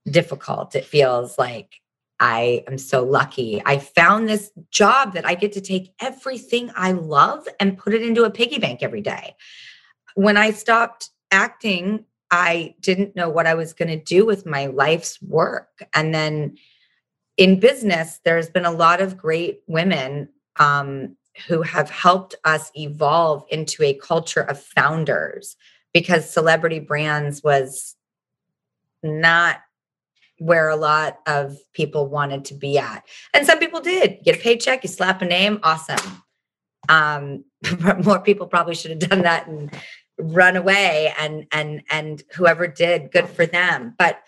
difficult. 0.06 0.76
It 0.76 0.86
feels 0.86 1.40
like 1.40 1.82
I 2.20 2.64
am 2.68 2.78
so 2.78 3.04
lucky. 3.04 3.60
I 3.66 3.80
found 3.80 4.30
this 4.30 4.52
job 4.70 5.14
that 5.14 5.26
I 5.26 5.34
get 5.34 5.52
to 5.54 5.62
take 5.62 5.92
everything 6.00 6.72
I 6.76 6.92
love 6.92 7.48
and 7.60 7.80
put 7.80 7.96
it 7.96 8.04
into 8.04 8.26
a 8.26 8.30
piggy 8.30 8.60
bank 8.60 8.84
every 8.84 9.02
day. 9.02 9.36
When 10.14 10.38
I 10.38 10.52
stopped 10.52 11.10
acting, 11.32 12.06
I 12.30 12.76
didn't 12.80 13.16
know 13.16 13.30
what 13.30 13.48
I 13.48 13.56
was 13.56 13.74
going 13.74 13.90
to 13.90 14.04
do 14.04 14.28
with 14.28 14.46
my 14.46 14.68
life's 14.68 15.20
work. 15.20 15.84
And 15.96 16.14
then 16.14 16.58
in 17.38 17.60
business, 17.60 18.20
there's 18.24 18.50
been 18.50 18.66
a 18.66 18.72
lot 18.72 19.02
of 19.02 19.18
great 19.18 19.62
women 19.66 20.30
um, 20.58 21.18
who 21.48 21.62
have 21.62 21.90
helped 21.90 22.36
us 22.46 22.72
evolve 22.76 23.46
into 23.50 23.84
a 23.84 23.94
culture 23.94 24.42
of 24.42 24.60
founders 24.60 25.56
because 25.94 26.30
celebrity 26.30 26.80
brands 26.80 27.44
was 27.44 27.96
not 29.02 29.58
where 30.40 30.70
a 30.70 30.76
lot 30.76 31.20
of 31.28 31.58
people 31.74 32.08
wanted 32.08 32.46
to 32.46 32.54
be 32.54 32.78
at. 32.78 33.06
And 33.34 33.46
some 33.46 33.60
people 33.60 33.82
did 33.82 34.20
get 34.24 34.36
a 34.36 34.40
paycheck, 34.40 34.84
you 34.84 34.90
slap 34.90 35.22
a 35.22 35.26
name, 35.26 35.60
awesome. 35.64 36.24
Um, 36.90 37.46
more 38.04 38.20
people 38.20 38.48
probably 38.48 38.76
should 38.76 38.92
have 38.92 39.10
done 39.10 39.22
that 39.22 39.48
and 39.48 39.72
run 40.20 40.56
away 40.56 41.14
and 41.20 41.46
and 41.52 41.82
and 41.90 42.24
whoever 42.36 42.68
did, 42.68 43.12
good 43.12 43.30
for 43.30 43.46
them. 43.46 43.96
But 43.98 44.22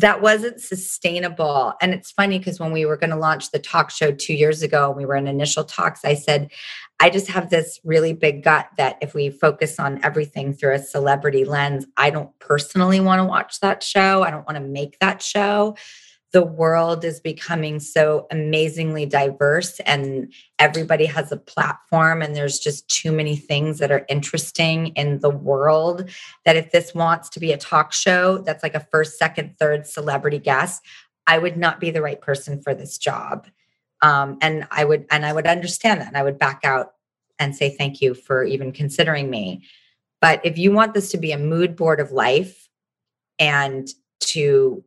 that 0.00 0.20
wasn't 0.20 0.60
sustainable. 0.60 1.72
And 1.80 1.94
it's 1.94 2.10
funny 2.10 2.38
because 2.38 2.60
when 2.60 2.70
we 2.70 2.84
were 2.84 2.98
going 2.98 3.10
to 3.10 3.16
launch 3.16 3.50
the 3.50 3.58
talk 3.58 3.90
show 3.90 4.12
two 4.12 4.34
years 4.34 4.62
ago, 4.62 4.90
we 4.90 5.06
were 5.06 5.16
in 5.16 5.26
initial 5.26 5.64
talks. 5.64 6.04
I 6.04 6.12
said, 6.12 6.50
I 7.00 7.08
just 7.08 7.28
have 7.28 7.48
this 7.48 7.80
really 7.82 8.12
big 8.12 8.44
gut 8.44 8.68
that 8.76 8.98
if 9.00 9.14
we 9.14 9.30
focus 9.30 9.80
on 9.80 10.04
everything 10.04 10.52
through 10.52 10.74
a 10.74 10.78
celebrity 10.78 11.46
lens, 11.46 11.86
I 11.96 12.10
don't 12.10 12.38
personally 12.40 13.00
want 13.00 13.20
to 13.20 13.24
watch 13.24 13.60
that 13.60 13.82
show. 13.82 14.22
I 14.22 14.30
don't 14.30 14.46
want 14.46 14.56
to 14.56 14.64
make 14.64 14.98
that 14.98 15.22
show. 15.22 15.76
The 16.36 16.42
world 16.42 17.02
is 17.02 17.18
becoming 17.18 17.80
so 17.80 18.26
amazingly 18.30 19.06
diverse, 19.06 19.80
and 19.80 20.30
everybody 20.58 21.06
has 21.06 21.32
a 21.32 21.38
platform, 21.38 22.20
and 22.20 22.36
there's 22.36 22.58
just 22.58 22.86
too 22.88 23.10
many 23.10 23.36
things 23.36 23.78
that 23.78 23.90
are 23.90 24.04
interesting 24.10 24.88
in 24.88 25.20
the 25.20 25.30
world. 25.30 26.10
That 26.44 26.56
if 26.56 26.72
this 26.72 26.94
wants 26.94 27.30
to 27.30 27.40
be 27.40 27.52
a 27.52 27.56
talk 27.56 27.94
show 27.94 28.38
that's 28.38 28.62
like 28.62 28.74
a 28.74 28.86
first, 28.92 29.18
second, 29.18 29.56
third 29.58 29.86
celebrity 29.86 30.38
guest, 30.38 30.82
I 31.26 31.38
would 31.38 31.56
not 31.56 31.80
be 31.80 31.90
the 31.90 32.02
right 32.02 32.20
person 32.20 32.60
for 32.60 32.74
this 32.74 32.98
job 32.98 33.46
um, 34.02 34.38
and 34.40 34.66
i 34.70 34.84
would 34.84 35.06
and 35.10 35.24
i 35.24 35.32
would 35.32 35.46
understand 35.46 36.00
that 36.00 36.08
and 36.08 36.16
i 36.16 36.22
would 36.22 36.38
back 36.38 36.60
out 36.64 36.94
and 37.38 37.54
say 37.54 37.70
thank 37.70 38.00
you 38.00 38.14
for 38.14 38.44
even 38.44 38.72
considering 38.72 39.30
me 39.30 39.62
but 40.20 40.40
if 40.44 40.58
you 40.58 40.72
want 40.72 40.94
this 40.94 41.10
to 41.10 41.18
be 41.18 41.32
a 41.32 41.38
mood 41.38 41.76
board 41.76 42.00
of 42.00 42.12
life 42.12 42.68
and 43.38 43.88
to 44.20 44.82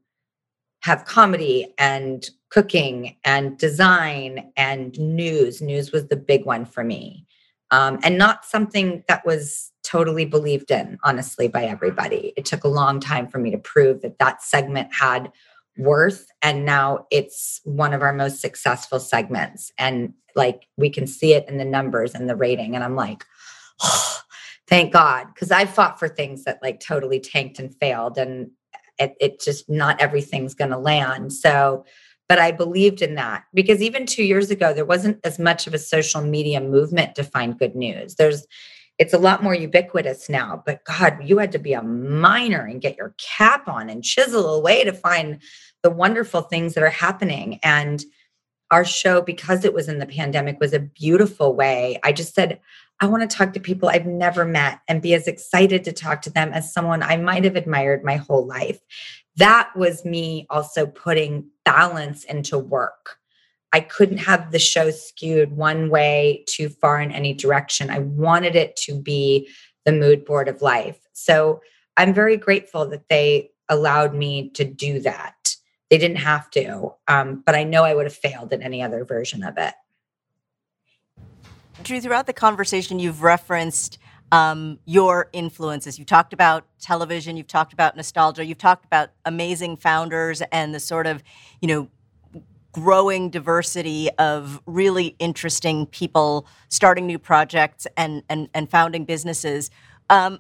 have 0.82 1.05
comedy 1.05 1.73
and 1.77 2.30
cooking 2.49 3.15
and 3.23 3.57
design 3.57 4.51
and 4.57 4.97
news. 4.99 5.61
News 5.61 5.91
was 5.91 6.07
the 6.07 6.15
big 6.15 6.45
one 6.45 6.65
for 6.65 6.84
me. 6.84 7.25
Um, 7.71 7.99
and 8.03 8.17
not 8.17 8.45
something 8.45 9.03
that 9.07 9.25
was 9.25 9.71
totally 9.84 10.25
believed 10.25 10.71
in 10.71 10.97
honestly 11.03 11.47
by 11.47 11.65
everybody. 11.65 12.34
It 12.36 12.45
took 12.45 12.63
a 12.63 12.69
long 12.69 12.99
time 12.99 13.27
for 13.27 13.38
me 13.38 13.51
to 13.51 13.57
prove 13.57 14.01
that 14.01 14.17
that 14.19 14.41
segment 14.41 14.93
had 14.93 15.32
worth 15.77 16.27
and 16.41 16.65
now 16.65 17.05
it's 17.11 17.61
one 17.63 17.93
of 17.93 18.01
our 18.01 18.11
most 18.11 18.41
successful 18.41 18.99
segments. 18.99 19.71
And 19.77 20.13
like 20.36 20.67
we 20.77 20.89
can 20.89 21.07
see 21.07 21.34
it 21.34 21.47
in 21.47 21.57
the 21.57 21.65
numbers 21.65 22.15
and 22.15 22.30
the 22.30 22.36
rating 22.36 22.75
and 22.75 22.84
i'm 22.84 22.95
like 22.95 23.25
oh, 23.82 24.19
thank 24.67 24.93
god. 24.93 25.27
Because 25.34 25.51
i 25.51 25.65
fought 25.65 25.99
for 25.99 26.07
things 26.07 26.43
that 26.43 26.59
like 26.61 26.80
totally 26.80 27.19
tanked 27.19 27.59
and 27.59 27.75
failed 27.75 28.17
and 28.17 28.51
it, 29.00 29.16
it 29.20 29.41
just 29.41 29.70
not 29.70 30.00
everything's 30.02 30.54
going 30.54 30.72
to 30.72 30.78
land 30.78 31.34
so 31.34 31.86
but 32.28 32.39
i 32.39 32.52
believed 32.52 33.02
in 33.02 33.16
that 33.16 33.43
because 33.54 33.82
even 33.82 34.06
two 34.06 34.24
years 34.24 34.52
ago 34.52 34.74
there 34.74 34.86
wasn't 34.86 35.20
as 35.24 35.39
much 35.39 35.68
of 35.68 35.74
a 35.74 35.80
social 35.80 36.22
media 36.22 36.62
movement 36.62 37.16
to 37.16 37.24
find 37.24 37.60
good 37.60 37.76
news 37.76 38.16
there's 38.16 38.45
it's 38.97 39.14
a 39.14 39.18
lot 39.18 39.41
more 39.41 39.56
ubiquitous 39.56 40.30
now 40.30 40.62
but 40.66 40.84
god 40.86 41.18
you 41.24 41.38
had 41.38 41.52
to 41.52 41.60
be 41.60 41.74
a 41.74 41.82
miner 41.82 42.66
and 42.66 42.82
get 42.82 42.97
your 42.97 43.16
cap 43.18 43.68
on 43.68 43.89
and 43.89 44.04
chisel 44.04 44.54
away 44.56 44.84
to 44.84 44.93
find 44.93 45.39
the 45.84 45.89
wonderful 45.89 46.41
things 46.41 46.74
that 46.74 46.84
are 46.84 46.89
happening. 46.89 47.60
And 47.64 48.04
our 48.72 48.86
show, 48.86 49.22
because 49.22 49.66
it 49.66 49.74
was 49.74 49.88
in 49.88 50.00
the 50.00 50.06
pandemic, 50.06 50.60
was 50.60 50.74
a 50.74 50.80
beautiful 50.80 51.56
way. 51.56 52.00
I 52.04 52.12
just 52.12 52.36
said, 52.36 52.60
I 53.02 53.08
want 53.08 53.30
to 53.30 53.38
talk 53.38 53.54
to 53.54 53.60
people 53.60 53.89
I've 53.89 54.06
never 54.06 54.43
met 54.43 54.82
and 54.88 55.02
be 55.02 55.14
as 55.14 55.28
excited 55.28 55.84
to 55.86 55.93
talk 55.93 56.22
to 56.24 56.30
them 56.30 56.52
as 56.52 56.74
someone 56.74 57.02
I 57.02 57.18
might 57.18 57.45
have 57.45 57.56
admired 57.56 58.04
my 58.04 58.18
whole 58.18 58.45
life. 58.45 58.80
That 59.38 59.72
was 59.76 60.04
me 60.04 60.45
also 60.50 60.86
putting 60.86 61.50
balance 61.64 62.26
into 62.26 62.58
work. 62.58 63.18
I 63.72 63.80
couldn't 63.80 64.18
have 64.18 64.52
the 64.52 64.60
show 64.60 64.91
skewed 64.91 65.52
one 65.52 65.89
way 65.89 66.43
too 66.47 66.70
far 66.70 67.00
in 67.00 67.12
any 67.12 67.34
direction. 67.34 67.89
I 67.89 68.00
wanted 68.00 68.56
it 68.56 68.76
to 68.78 69.00
be 69.00 69.47
the 69.86 69.91
mood 69.91 70.26
board 70.26 70.47
of 70.47 70.62
life. 70.62 71.00
So 71.14 71.62
I'm 71.95 72.14
very 72.14 72.36
grateful 72.36 72.88
that 72.89 73.08
they 73.10 73.52
allowed 73.70 74.14
me 74.14 74.50
to 74.52 74.66
do 74.66 75.00
that. 75.02 75.56
They 75.89 75.97
didn't 75.97 76.18
have 76.18 76.50
to, 76.52 76.93
um, 77.08 77.43
but 77.45 77.56
I 77.56 77.64
know 77.64 77.84
I 77.84 77.93
would 77.93 78.06
have 78.06 78.16
failed 78.16 78.52
in 78.52 78.62
any 78.62 78.82
other 78.82 79.06
version 79.06 79.43
of 79.43 79.58
it. 79.58 79.74
Drew, 81.84 82.01
throughout 82.01 82.27
the 82.27 82.34
conversation, 82.34 82.99
you've 82.99 83.23
referenced 83.23 83.99
um, 84.32 84.80
your 84.86 85.30
influences. 85.34 85.97
You've 85.97 86.07
talked 86.07 86.34
about 86.34 86.65
television, 86.80 87.38
you've 87.38 87.47
talked 87.47 87.73
about 87.73 87.95
nostalgia, 87.95 88.45
you've 88.45 88.57
talked 88.57 88.86
about 88.86 89.09
amazing 89.25 89.77
founders 89.77 90.41
and 90.51 90.73
the 90.75 90.80
sort 90.80 91.07
of, 91.07 91.23
you 91.61 91.67
know, 91.67 91.89
growing 92.71 93.30
diversity 93.30 94.09
of 94.19 94.61
really 94.67 95.15
interesting 95.17 95.88
people 95.88 96.45
starting 96.67 97.07
new 97.07 97.17
projects 97.17 97.88
and 97.97 98.21
and, 98.30 98.49
and 98.53 98.69
founding 98.69 99.05
businesses. 99.05 99.71
Um, 100.09 100.39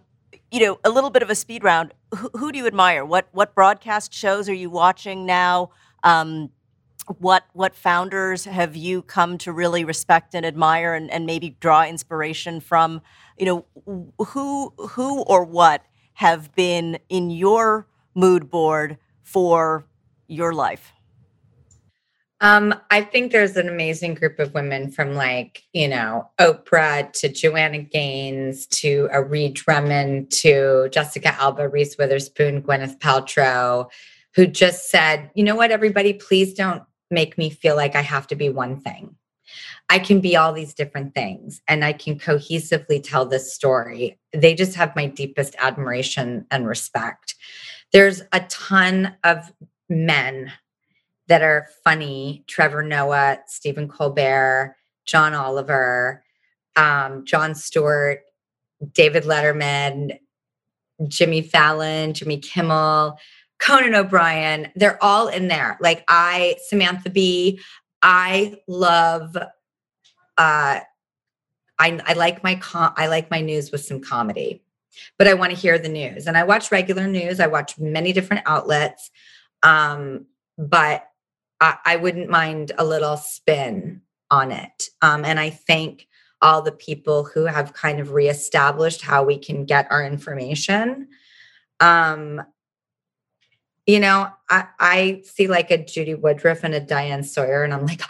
you 0.51 0.59
know, 0.65 0.79
a 0.83 0.89
little 0.89 1.09
bit 1.09 1.23
of 1.23 1.29
a 1.29 1.35
speed 1.35 1.63
round. 1.63 1.93
Who, 2.15 2.29
who, 2.33 2.51
do 2.51 2.59
you 2.59 2.67
admire? 2.67 3.05
What 3.05 3.29
what 3.31 3.55
broadcast 3.55 4.13
shows 4.13 4.47
are 4.49 4.53
you 4.53 4.69
watching 4.69 5.25
now? 5.25 5.71
Um, 6.03 6.51
what 7.17 7.45
what 7.53 7.75
founders 7.75 8.45
have 8.45 8.75
you 8.75 9.01
come 9.01 9.37
to 9.39 9.51
really 9.51 9.83
respect 9.83 10.35
and 10.35 10.45
admire, 10.45 10.93
and, 10.93 11.09
and 11.09 11.25
maybe 11.25 11.55
draw 11.59 11.83
inspiration 11.83 12.59
from? 12.59 13.01
You 13.37 13.45
know, 13.45 14.13
who 14.19 14.73
who 14.77 15.21
or 15.23 15.43
what 15.43 15.83
have 16.13 16.53
been 16.55 16.99
in 17.09 17.29
your 17.31 17.87
mood 18.13 18.49
board 18.49 18.97
for 19.23 19.85
your 20.27 20.53
life? 20.53 20.93
Um, 22.41 22.73
I 22.89 23.01
think 23.01 23.33
there's 23.33 23.57
an 23.57 23.67
amazing 23.67 24.13
group 24.13 24.39
of 24.39 24.53
women 24.53 24.91
from 24.91 25.13
like, 25.13 25.63
you 25.73 25.89
know, 25.89 26.29
Oprah 26.39 27.11
to 27.13 27.27
Joanna 27.27 27.79
Gaines 27.79 28.65
to 28.67 29.09
Ree 29.27 29.49
Drummond 29.49 30.31
to 30.31 30.87
Jessica 30.89 31.35
Alba, 31.35 31.67
Reese 31.67 31.97
Witherspoon, 31.97 32.61
Gwyneth 32.61 32.97
Paltrow, 32.99 33.89
who 34.35 34.47
just 34.47 34.89
said, 34.89 35.29
you 35.35 35.43
know 35.43 35.55
what, 35.55 35.71
everybody, 35.71 36.13
please 36.13 36.53
don't 36.53 36.83
make 37.09 37.37
me 37.37 37.49
feel 37.49 37.75
like 37.75 37.95
I 37.95 38.01
have 38.01 38.27
to 38.27 38.35
be 38.35 38.49
one 38.49 38.79
thing. 38.79 39.15
I 39.89 39.99
can 39.99 40.19
be 40.19 40.35
all 40.35 40.53
these 40.53 40.73
different 40.73 41.15
things 41.15 41.61
and 41.67 41.83
I 41.83 41.93
can 41.93 42.19
cohesively 42.19 43.01
tell 43.03 43.25
this 43.25 43.53
story. 43.53 44.19
They 44.31 44.53
just 44.53 44.75
have 44.75 44.95
my 44.95 45.07
deepest 45.07 45.55
admiration 45.57 46.45
and 46.51 46.67
respect. 46.67 47.35
There's 47.91 48.21
a 48.31 48.41
ton 48.41 49.15
of 49.23 49.51
men 49.89 50.51
that 51.27 51.41
are 51.41 51.67
funny 51.83 52.43
Trevor 52.47 52.83
Noah, 52.83 53.39
Stephen 53.47 53.87
Colbert, 53.87 54.75
John 55.05 55.33
Oliver, 55.33 56.23
um, 56.75 57.25
Jon 57.25 57.55
Stewart, 57.55 58.21
David 58.93 59.23
Letterman, 59.23 60.19
Jimmy 61.07 61.41
Fallon, 61.41 62.13
Jimmy 62.13 62.37
Kimmel, 62.37 63.17
Conan 63.59 63.95
O'Brien. 63.95 64.71
They're 64.75 65.01
all 65.03 65.27
in 65.27 65.47
there. 65.47 65.77
Like 65.81 66.03
I, 66.07 66.57
Samantha 66.67 67.09
Bee, 67.09 67.59
I 68.01 68.55
love 68.67 69.35
uh 70.37 70.79
I, 71.79 71.99
I 72.05 72.13
like 72.13 72.43
my 72.43 72.55
com- 72.55 72.93
I 72.97 73.07
like 73.07 73.31
my 73.31 73.39
news 73.39 73.71
with 73.71 73.83
some 73.83 74.01
comedy, 74.01 74.61
but 75.17 75.27
I 75.27 75.33
want 75.33 75.51
to 75.51 75.57
hear 75.57 75.79
the 75.79 75.89
news. 75.89 76.27
And 76.27 76.37
I 76.37 76.43
watch 76.43 76.71
regular 76.71 77.07
news. 77.07 77.39
I 77.39 77.47
watch 77.47 77.79
many 77.79 78.11
different 78.11 78.43
outlets, 78.45 79.09
um, 79.63 80.25
but 80.57 81.07
I, 81.61 81.77
I 81.85 81.95
wouldn't 81.95 82.29
mind 82.29 82.73
a 82.77 82.83
little 82.83 83.15
spin 83.15 84.01
on 84.29 84.51
it. 84.51 84.89
Um, 85.01 85.23
and 85.23 85.39
I 85.39 85.49
thank 85.49 86.07
all 86.41 86.61
the 86.61 86.71
people 86.71 87.23
who 87.23 87.45
have 87.45 87.73
kind 87.73 87.99
of 87.99 88.11
reestablished 88.11 89.01
how 89.01 89.23
we 89.23 89.37
can 89.37 89.65
get 89.65 89.89
our 89.89 90.05
information. 90.05 91.07
Um, 91.79 92.41
you 93.89 93.99
know, 93.99 94.29
I, 94.51 94.67
I 94.79 95.21
see 95.25 95.47
like 95.47 95.71
a 95.71 95.83
Judy 95.83 96.13
Woodruff 96.13 96.63
and 96.63 96.75
a 96.75 96.79
Diane 96.79 97.23
Sawyer, 97.23 97.63
and 97.63 97.73
I'm 97.73 97.87
like, 97.87 98.03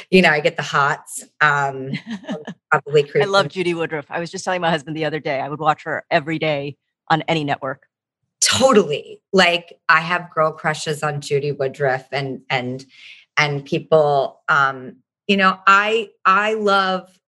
you 0.10 0.22
know, 0.22 0.30
I 0.30 0.40
get 0.40 0.56
the 0.56 0.62
hots. 0.62 1.22
Um, 1.42 1.90
probably 2.70 3.06
I 3.14 3.26
love 3.26 3.48
Judy 3.48 3.74
Woodruff. 3.74 4.06
I 4.08 4.18
was 4.18 4.30
just 4.30 4.42
telling 4.42 4.62
my 4.62 4.70
husband 4.70 4.96
the 4.96 5.04
other 5.04 5.20
day, 5.20 5.38
I 5.38 5.50
would 5.50 5.60
watch 5.60 5.84
her 5.84 6.06
every 6.10 6.38
day 6.38 6.78
on 7.10 7.24
any 7.28 7.44
network. 7.44 7.88
Totally. 8.40 9.20
Like 9.34 9.78
I 9.90 10.00
have 10.00 10.32
girl 10.32 10.50
crushes 10.50 11.02
on 11.02 11.20
Judy 11.20 11.52
Woodruff 11.52 12.06
and 12.10 12.40
and 12.48 12.86
and 13.36 13.66
people 13.66 14.40
um 14.48 14.96
you 15.26 15.36
know, 15.36 15.58
I 15.66 16.08
I 16.24 16.54
love 16.54 17.20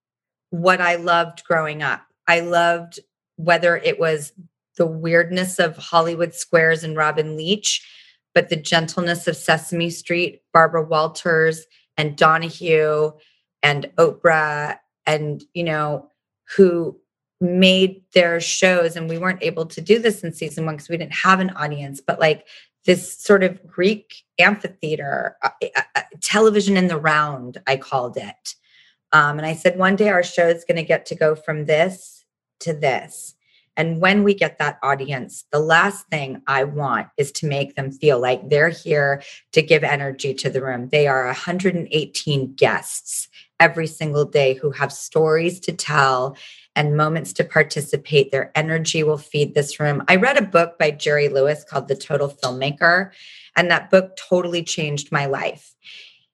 what 0.48 0.80
I 0.80 0.94
loved 0.94 1.44
growing 1.44 1.82
up. 1.82 2.00
I 2.26 2.40
loved 2.40 3.00
whether 3.36 3.76
it 3.76 4.00
was 4.00 4.32
the 4.78 4.86
weirdness 4.86 5.58
of 5.58 5.76
Hollywood 5.76 6.32
Squares 6.34 6.82
and 6.82 6.96
Robin 6.96 7.36
Leach, 7.36 7.86
but 8.34 8.48
the 8.48 8.56
gentleness 8.56 9.26
of 9.26 9.36
Sesame 9.36 9.90
Street, 9.90 10.42
Barbara 10.52 10.82
Walters, 10.82 11.66
and 11.98 12.16
Donahue 12.16 13.10
and 13.62 13.90
Oprah 13.98 14.78
and 15.04 15.42
you 15.52 15.64
know 15.64 16.08
who 16.56 16.96
made 17.40 18.02
their 18.14 18.40
shows 18.40 18.96
and 18.96 19.08
we 19.08 19.18
weren't 19.18 19.42
able 19.42 19.66
to 19.66 19.80
do 19.80 19.98
this 19.98 20.24
in 20.24 20.32
season 20.32 20.64
1 20.64 20.76
because 20.76 20.88
we 20.88 20.96
didn't 20.96 21.14
have 21.14 21.40
an 21.40 21.50
audience 21.50 22.00
but 22.00 22.18
like 22.18 22.46
this 22.84 23.16
sort 23.18 23.42
of 23.42 23.64
Greek 23.66 24.22
amphitheater 24.38 25.36
uh, 25.42 25.50
uh, 25.76 25.82
uh 25.94 26.02
television 26.20 26.76
in 26.76 26.88
the 26.88 26.98
round 26.98 27.58
I 27.66 27.76
called 27.76 28.16
it. 28.16 28.54
Um, 29.12 29.38
and 29.38 29.46
I 29.46 29.54
said 29.54 29.78
one 29.78 29.96
day 29.96 30.08
our 30.08 30.22
show 30.22 30.48
is 30.48 30.64
going 30.64 30.76
to 30.76 30.82
get 30.82 31.06
to 31.06 31.14
go 31.14 31.34
from 31.34 31.64
this 31.64 32.24
to 32.60 32.72
this 32.72 33.34
and 33.78 34.00
when 34.00 34.24
we 34.24 34.34
get 34.34 34.58
that 34.58 34.80
audience, 34.82 35.44
the 35.52 35.60
last 35.60 36.08
thing 36.08 36.42
I 36.48 36.64
want 36.64 37.08
is 37.16 37.30
to 37.32 37.46
make 37.46 37.76
them 37.76 37.92
feel 37.92 38.18
like 38.18 38.50
they're 38.50 38.70
here 38.70 39.22
to 39.52 39.62
give 39.62 39.84
energy 39.84 40.34
to 40.34 40.50
the 40.50 40.60
room. 40.60 40.88
They 40.88 41.06
are 41.06 41.26
118 41.26 42.54
guests 42.54 43.28
every 43.60 43.86
single 43.86 44.24
day 44.24 44.54
who 44.54 44.72
have 44.72 44.92
stories 44.92 45.60
to 45.60 45.72
tell 45.72 46.36
and 46.74 46.96
moments 46.96 47.32
to 47.34 47.44
participate. 47.44 48.32
Their 48.32 48.50
energy 48.56 49.04
will 49.04 49.16
feed 49.16 49.54
this 49.54 49.78
room. 49.78 50.02
I 50.08 50.16
read 50.16 50.36
a 50.36 50.42
book 50.42 50.76
by 50.76 50.90
Jerry 50.90 51.28
Lewis 51.28 51.62
called 51.62 51.86
The 51.86 51.96
Total 51.96 52.28
Filmmaker, 52.28 53.12
and 53.54 53.70
that 53.70 53.90
book 53.90 54.16
totally 54.16 54.64
changed 54.64 55.12
my 55.12 55.26
life. 55.26 55.72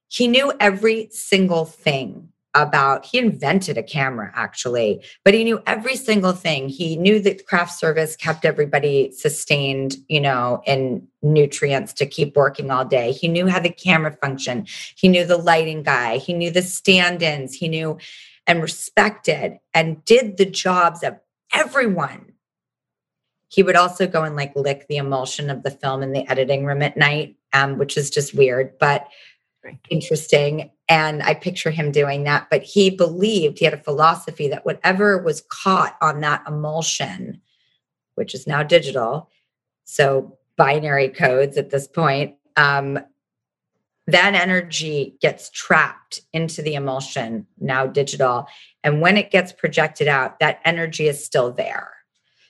He 0.08 0.28
knew 0.28 0.50
every 0.60 1.08
single 1.10 1.66
thing 1.66 2.30
about 2.54 3.04
he 3.04 3.18
invented 3.18 3.76
a 3.76 3.82
camera 3.82 4.30
actually 4.34 5.02
but 5.24 5.34
he 5.34 5.44
knew 5.44 5.62
every 5.66 5.96
single 5.96 6.32
thing. 6.32 6.68
He 6.68 6.96
knew 6.96 7.20
that 7.20 7.46
craft 7.46 7.72
service 7.78 8.16
kept 8.16 8.44
everybody 8.44 9.10
sustained 9.12 9.96
you 10.08 10.20
know 10.20 10.62
in 10.66 11.06
nutrients 11.22 11.92
to 11.94 12.06
keep 12.06 12.36
working 12.36 12.70
all 12.70 12.84
day. 12.84 13.12
He 13.12 13.28
knew 13.28 13.46
how 13.46 13.60
the 13.60 13.70
camera 13.70 14.16
functioned 14.22 14.68
he 14.96 15.08
knew 15.08 15.24
the 15.24 15.36
lighting 15.38 15.82
guy. 15.82 16.18
He 16.18 16.32
knew 16.32 16.50
the 16.50 16.62
stand-ins. 16.62 17.54
He 17.54 17.68
knew 17.68 17.98
and 18.46 18.62
respected 18.62 19.58
and 19.72 20.04
did 20.04 20.36
the 20.36 20.46
jobs 20.46 21.02
of 21.02 21.18
everyone. 21.52 22.32
He 23.48 23.62
would 23.62 23.76
also 23.76 24.06
go 24.06 24.24
and 24.24 24.36
like 24.36 24.54
lick 24.56 24.86
the 24.88 24.96
emulsion 24.96 25.48
of 25.48 25.62
the 25.62 25.70
film 25.70 26.02
in 26.02 26.12
the 26.12 26.28
editing 26.28 26.64
room 26.64 26.82
at 26.82 26.96
night 26.96 27.36
um, 27.54 27.78
which 27.78 27.96
is 27.96 28.10
just 28.10 28.34
weird 28.34 28.76
but 28.78 29.08
interesting. 29.88 30.70
And 30.88 31.22
I 31.22 31.34
picture 31.34 31.70
him 31.70 31.92
doing 31.92 32.24
that. 32.24 32.48
But 32.50 32.62
he 32.62 32.90
believed 32.90 33.58
he 33.58 33.64
had 33.64 33.74
a 33.74 33.78
philosophy 33.78 34.48
that 34.48 34.66
whatever 34.66 35.22
was 35.22 35.44
caught 35.48 35.96
on 36.02 36.20
that 36.20 36.42
emulsion, 36.46 37.40
which 38.16 38.34
is 38.34 38.46
now 38.46 38.62
digital, 38.62 39.30
so 39.84 40.38
binary 40.56 41.08
codes 41.08 41.56
at 41.56 41.70
this 41.70 41.86
point, 41.86 42.36
um, 42.56 42.98
that 44.06 44.34
energy 44.34 45.16
gets 45.20 45.50
trapped 45.50 46.20
into 46.32 46.60
the 46.60 46.74
emulsion, 46.74 47.46
now 47.58 47.86
digital. 47.86 48.46
And 48.82 49.00
when 49.00 49.16
it 49.16 49.30
gets 49.30 49.52
projected 49.52 50.08
out, 50.08 50.38
that 50.40 50.60
energy 50.64 51.08
is 51.08 51.24
still 51.24 51.50
there. 51.52 51.90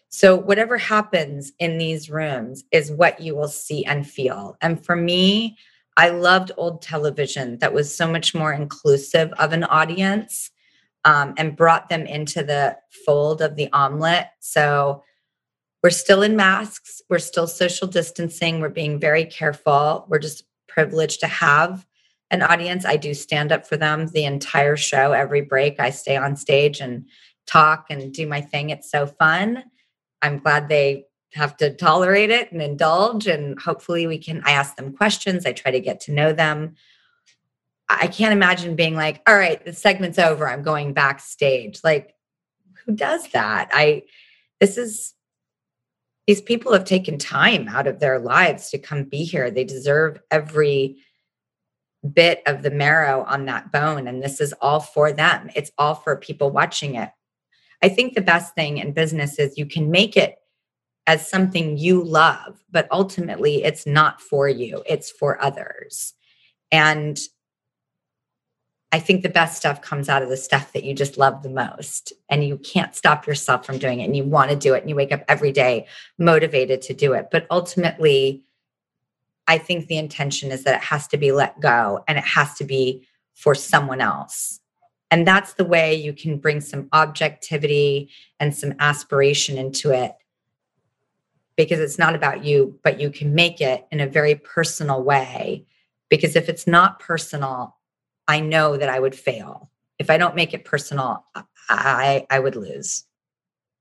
So, 0.09 0.37
whatever 0.37 0.79
happens 0.79 1.53
in 1.59 1.79
these 1.79 2.09
rooms 2.09 2.65
is 2.71 2.91
what 2.91 3.21
you 3.21 3.35
will 3.35 3.49
see 3.49 3.85
and 3.85 4.09
feel. 4.09 4.57
And 4.61 4.85
for 4.85 4.95
me, 4.95 5.57
I 5.97 6.11
loved 6.11 6.53
old 6.57 6.83
television 6.83 7.59
that 7.59 7.73
was 7.73 7.95
so 7.95 8.11
much 8.11 8.35
more 8.35 8.53
inclusive 8.53 9.33
of 9.39 9.53
an 9.53 9.65
audience 9.65 10.51
um, 11.05 11.35
and 11.37 11.57
brought 11.57 11.89
them 11.89 12.07
into 12.07 12.43
the 12.43 12.77
fold 13.05 13.43
of 13.43 13.57
the 13.57 13.71
omelet. 13.73 14.27
So 14.41 15.03
we're 15.83 15.91
still 15.91 16.23
in 16.23 16.35
masks, 16.35 17.03
we're 17.11 17.19
still 17.19 17.47
social 17.47 17.87
distancing, 17.87 18.61
we're 18.61 18.71
being 18.71 18.99
very 18.99 19.25
careful. 19.25 20.07
We're 20.09 20.19
just 20.19 20.45
privileged 20.67 21.21
to 21.21 21.27
have 21.27 21.87
an 22.31 22.43
audience. 22.43 22.85
I 22.85 22.97
do 22.97 23.15
stand 23.15 23.53
up 23.53 23.67
for 23.67 23.77
them 23.77 24.07
the 24.09 24.25
entire 24.25 24.77
show, 24.77 25.13
every 25.13 25.43
break. 25.43 25.79
I 25.79 25.91
stay 25.91 26.17
on 26.17 26.37
stage 26.37 26.81
and 26.81 27.07
talk 27.47 27.87
and 27.91 28.13
do 28.13 28.27
my 28.27 28.41
thing. 28.41 28.71
It's 28.71 28.91
so 28.91 29.07
fun. 29.07 29.63
I'm 30.23 30.39
glad 30.39 30.69
they 30.69 31.05
have 31.35 31.57
to 31.59 31.75
tolerate 31.75 32.31
it 32.31 32.53
and 32.53 32.63
indulge 32.63 33.27
and 33.27 33.61
hopefully 33.61 34.07
we 34.07 34.19
can 34.19 34.43
i 34.45 34.53
ask 34.53 34.77
them 34.77 34.97
questions 34.97 35.45
i 35.45 35.53
try 35.53 35.71
to 35.71 35.81
get 35.81 36.01
to 36.01 36.13
know 36.13 36.33
them. 36.33 36.75
I 37.89 38.07
can't 38.07 38.33
imagine 38.33 38.77
being 38.77 38.95
like 38.95 39.23
all 39.27 39.37
right 39.37 39.63
the 39.65 39.73
segment's 39.73 40.19
over 40.19 40.49
i'm 40.49 40.63
going 40.63 40.93
backstage. 40.95 41.81
Like 41.85 42.15
who 42.85 42.95
does 42.95 43.29
that? 43.29 43.71
I 43.73 44.03
this 44.61 44.79
is 44.79 45.15
these 46.27 46.41
people 46.41 46.73
have 46.73 46.85
taken 46.85 47.19
time 47.19 47.69
out 47.69 47.87
of 47.87 48.01
their 48.01 48.19
lives 48.19 48.71
to 48.71 48.79
come 48.79 49.05
be 49.05 49.25
here. 49.25 49.51
They 49.51 49.65
deserve 49.65 50.21
every 50.31 50.97
bit 52.13 52.43
of 52.47 52.63
the 52.63 52.71
marrow 52.71 53.25
on 53.25 53.47
that 53.47 53.73
bone 53.73 54.07
and 54.07 54.23
this 54.23 54.41
is 54.41 54.55
all 54.61 54.81
for 54.81 55.13
them. 55.13 55.51
It's 55.55 55.71
all 55.77 55.95
for 55.95 56.17
people 56.17 56.51
watching 56.51 56.95
it. 56.95 57.11
I 57.83 57.89
think 57.89 58.15
the 58.15 58.23
best 58.23 58.55
thing 58.55 58.79
in 58.79 58.93
business 58.93 59.39
is 59.39 59.59
you 59.59 59.67
can 59.67 59.91
make 59.91 60.17
it 60.17 60.37
as 61.07 61.29
something 61.29 61.77
you 61.77 62.03
love, 62.03 62.65
but 62.71 62.89
ultimately 62.91 63.63
it's 63.63 63.87
not 63.87 64.21
for 64.21 64.49
you, 64.49 64.83
it's 64.87 65.11
for 65.11 65.43
others. 65.43 66.15
And 66.73 67.19
I 68.95 69.01
think 69.01 69.23
the 69.23 69.29
best 69.29 69.57
stuff 69.57 69.83
comes 69.83 70.09
out 70.09 70.23
of 70.23 70.29
the 70.29 70.37
stuff 70.37 70.73
that 70.73 70.85
you 70.85 70.95
just 70.95 71.19
love 71.19 71.43
the 71.43 71.51
most. 71.51 72.13
And 72.31 72.45
you 72.45 72.59
can't 72.59 72.95
stop 72.95 73.27
yourself 73.27 73.67
from 73.67 73.79
doing 73.79 73.99
it. 73.99 74.05
And 74.05 74.17
you 74.17 74.23
want 74.23 74.51
to 74.51 74.57
do 74.57 74.73
it. 74.73 74.83
And 74.83 74.89
you 74.89 74.95
wake 74.95 75.11
up 75.11 75.25
every 75.27 75.51
day 75.51 75.87
motivated 76.17 76.81
to 76.83 76.95
do 76.95 77.13
it. 77.13 77.27
But 77.33 77.49
ultimately, 77.51 78.45
I 79.49 79.59
think 79.59 79.89
the 79.89 79.99
intention 79.99 80.53
is 80.53 80.63
that 80.63 80.77
it 80.77 80.85
has 80.85 81.09
to 81.09 81.17
be 81.17 81.33
let 81.33 81.59
go 81.59 82.05
and 82.07 82.17
it 82.17 82.25
has 82.25 82.55
to 82.55 82.65
be 82.65 83.05
for 83.35 83.57
someone 83.57 84.01
else. 84.01 84.61
And 85.11 85.27
that's 85.27 85.55
the 85.55 85.65
way 85.65 85.93
you 85.95 86.13
can 86.13 86.39
bring 86.39 86.61
some 86.61 86.89
objectivity 86.93 88.11
and 88.39 88.55
some 88.55 88.75
aspiration 88.79 89.59
into 89.59 89.91
it 89.91 90.13
because 91.57 91.81
it's 91.81 91.99
not 91.99 92.15
about 92.15 92.45
you, 92.45 92.79
but 92.83 93.01
you 93.01 93.11
can 93.11 93.35
make 93.35 93.61
it 93.61 93.87
in 93.91 94.01
a 94.01 94.07
very 94.07 94.35
personal 94.35 95.03
way 95.03 95.65
because 96.11 96.37
if 96.37 96.49
it's 96.49 96.67
not 96.67 97.01
personal, 97.01 97.77
I 98.27 98.41
know 98.41 98.77
that 98.77 98.89
I 98.89 98.99
would 98.99 99.15
fail. 99.15 99.71
If 99.99 100.11
I 100.11 100.19
don't 100.19 100.35
make 100.35 100.55
it 100.55 100.65
personal, 100.65 101.25
I, 101.69 102.27
I 102.31 102.39
would 102.39 102.57
lose. 102.57 103.05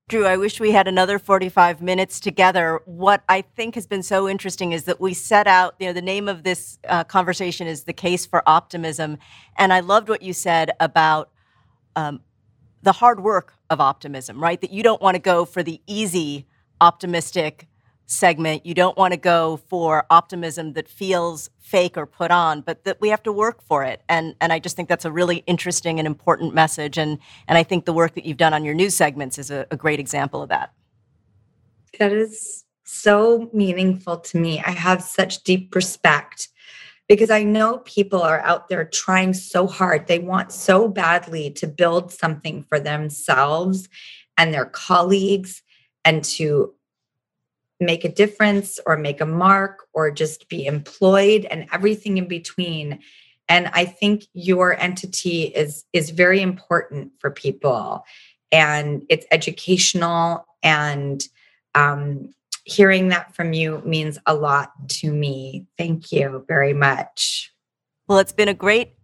Drew, 0.08 0.26
I 0.26 0.36
wish 0.36 0.60
we 0.60 0.72
had 0.72 0.86
another 0.86 1.18
45 1.18 1.80
minutes 1.80 2.20
together. 2.20 2.80
What 2.84 3.24
I 3.26 3.40
think 3.40 3.74
has 3.74 3.86
been 3.86 4.02
so 4.02 4.28
interesting 4.28 4.72
is 4.72 4.84
that 4.84 5.00
we 5.00 5.14
set 5.14 5.46
out, 5.46 5.74
you 5.78 5.86
know, 5.86 5.94
the 5.94 6.02
name 6.02 6.28
of 6.28 6.42
this 6.42 6.78
uh, 6.86 7.04
conversation 7.04 7.66
is 7.66 7.84
The 7.84 7.94
Case 7.94 8.26
for 8.26 8.42
Optimism. 8.46 9.16
And 9.56 9.72
I 9.72 9.80
loved 9.80 10.10
what 10.10 10.20
you 10.20 10.34
said 10.34 10.72
about 10.78 11.30
um, 11.96 12.20
the 12.82 12.92
hard 12.92 13.20
work 13.20 13.54
of 13.70 13.80
optimism, 13.80 14.42
right? 14.42 14.60
That 14.60 14.72
you 14.72 14.82
don't 14.82 15.00
want 15.00 15.14
to 15.14 15.20
go 15.20 15.46
for 15.46 15.62
the 15.62 15.80
easy, 15.86 16.46
optimistic 16.84 17.66
segment. 18.06 18.66
You 18.66 18.74
don't 18.74 18.96
want 18.98 19.12
to 19.14 19.16
go 19.16 19.56
for 19.68 20.04
optimism 20.10 20.74
that 20.74 20.86
feels 20.86 21.48
fake 21.58 21.96
or 21.96 22.04
put 22.04 22.30
on, 22.30 22.60
but 22.60 22.84
that 22.84 23.00
we 23.00 23.08
have 23.08 23.22
to 23.22 23.32
work 23.32 23.62
for 23.62 23.82
it. 23.82 24.02
And 24.08 24.34
and 24.40 24.52
I 24.52 24.58
just 24.58 24.76
think 24.76 24.90
that's 24.90 25.06
a 25.06 25.10
really 25.10 25.38
interesting 25.46 25.98
and 25.98 26.06
important 26.06 26.54
message. 26.54 26.98
And 26.98 27.18
and 27.48 27.56
I 27.56 27.62
think 27.62 27.86
the 27.86 27.94
work 27.94 28.14
that 28.14 28.26
you've 28.26 28.36
done 28.36 28.52
on 28.52 28.64
your 28.64 28.74
news 28.74 28.94
segments 28.94 29.38
is 29.38 29.50
a, 29.50 29.66
a 29.70 29.76
great 29.76 29.98
example 29.98 30.42
of 30.42 30.50
that. 30.50 30.72
That 31.98 32.12
is 32.12 32.64
so 32.84 33.48
meaningful 33.54 34.18
to 34.18 34.38
me. 34.38 34.60
I 34.60 34.72
have 34.72 35.02
such 35.02 35.42
deep 35.42 35.74
respect 35.74 36.48
because 37.08 37.30
I 37.30 37.42
know 37.44 37.78
people 37.78 38.20
are 38.22 38.40
out 38.40 38.68
there 38.68 38.84
trying 38.84 39.32
so 39.32 39.66
hard. 39.66 40.06
They 40.06 40.18
want 40.18 40.52
so 40.52 40.88
badly 40.88 41.50
to 41.52 41.66
build 41.66 42.12
something 42.12 42.64
for 42.64 42.78
themselves 42.78 43.88
and 44.36 44.52
their 44.52 44.66
colleagues 44.66 45.62
and 46.04 46.24
to 46.24 46.74
make 47.80 48.04
a 48.04 48.08
difference 48.08 48.78
or 48.86 48.96
make 48.96 49.20
a 49.20 49.26
mark 49.26 49.86
or 49.92 50.10
just 50.10 50.48
be 50.48 50.66
employed 50.66 51.44
and 51.46 51.66
everything 51.72 52.18
in 52.18 52.28
between. 52.28 53.00
And 53.48 53.68
i 53.74 53.84
think 53.84 54.24
your 54.32 54.78
entity 54.80 55.42
is 55.44 55.84
is 55.92 56.10
very 56.10 56.40
important 56.40 57.12
for 57.18 57.30
people. 57.30 58.04
And 58.52 59.04
it's 59.08 59.26
educational 59.32 60.46
and 60.62 61.26
um, 61.74 62.32
hearing 62.64 63.08
that 63.08 63.34
from 63.34 63.52
you 63.52 63.82
means 63.84 64.16
a 64.26 64.34
lot 64.34 64.70
to 64.88 65.12
me. 65.12 65.66
Thank 65.76 66.12
you 66.12 66.44
very 66.46 66.72
much. 66.72 67.52
Well 68.06 68.18
it's 68.18 68.32
been 68.32 68.48
a 68.48 68.54
great 68.54 68.94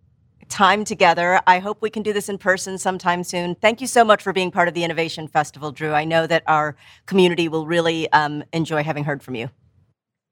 time 0.51 0.85
together. 0.85 1.41
I 1.47 1.59
hope 1.59 1.81
we 1.81 1.89
can 1.89 2.03
do 2.03 2.13
this 2.13 2.29
in 2.29 2.37
person 2.37 2.77
sometime 2.77 3.25
soon. 3.25 3.55
Thank 3.55 3.81
you 3.81 3.87
so 3.87 4.05
much 4.05 4.23
for 4.23 4.33
being 4.33 4.51
part 4.51 4.69
of 4.69 4.75
the 4.75 4.85
Innovation 4.85 5.29
Festival, 5.29 5.73
Drew. 5.73 5.93
I 5.93 6.05
know 6.05 6.27
that 6.27 6.43
our 6.47 6.77
community 7.07 7.49
will 7.49 7.67
really 7.67 8.11
um, 8.13 8.45
enjoy 8.53 8.83
having 8.83 9.05
heard 9.05 9.23
from 9.23 9.37
you. 9.37 9.49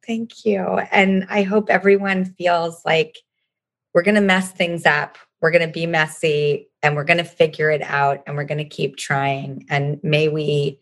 Thank 0.06 0.44
you. 0.44 0.60
And 0.90 1.26
I 1.30 1.42
hope 1.42 1.70
everyone 1.70 2.24
feels 2.24 2.84
like 2.84 3.18
we're 3.94 4.02
going 4.02 4.14
to 4.16 4.20
mess 4.20 4.52
things 4.52 4.84
up. 4.84 5.18
We're 5.40 5.50
going 5.50 5.66
to 5.66 5.72
be 5.72 5.86
messy 5.86 6.68
and 6.82 6.96
we're 6.96 7.04
going 7.04 7.18
to 7.18 7.24
figure 7.24 7.70
it 7.70 7.82
out 7.82 8.22
and 8.26 8.36
we're 8.36 8.44
going 8.44 8.58
to 8.58 8.64
keep 8.64 8.96
trying. 8.96 9.66
And 9.70 10.00
may 10.02 10.28
we 10.28 10.80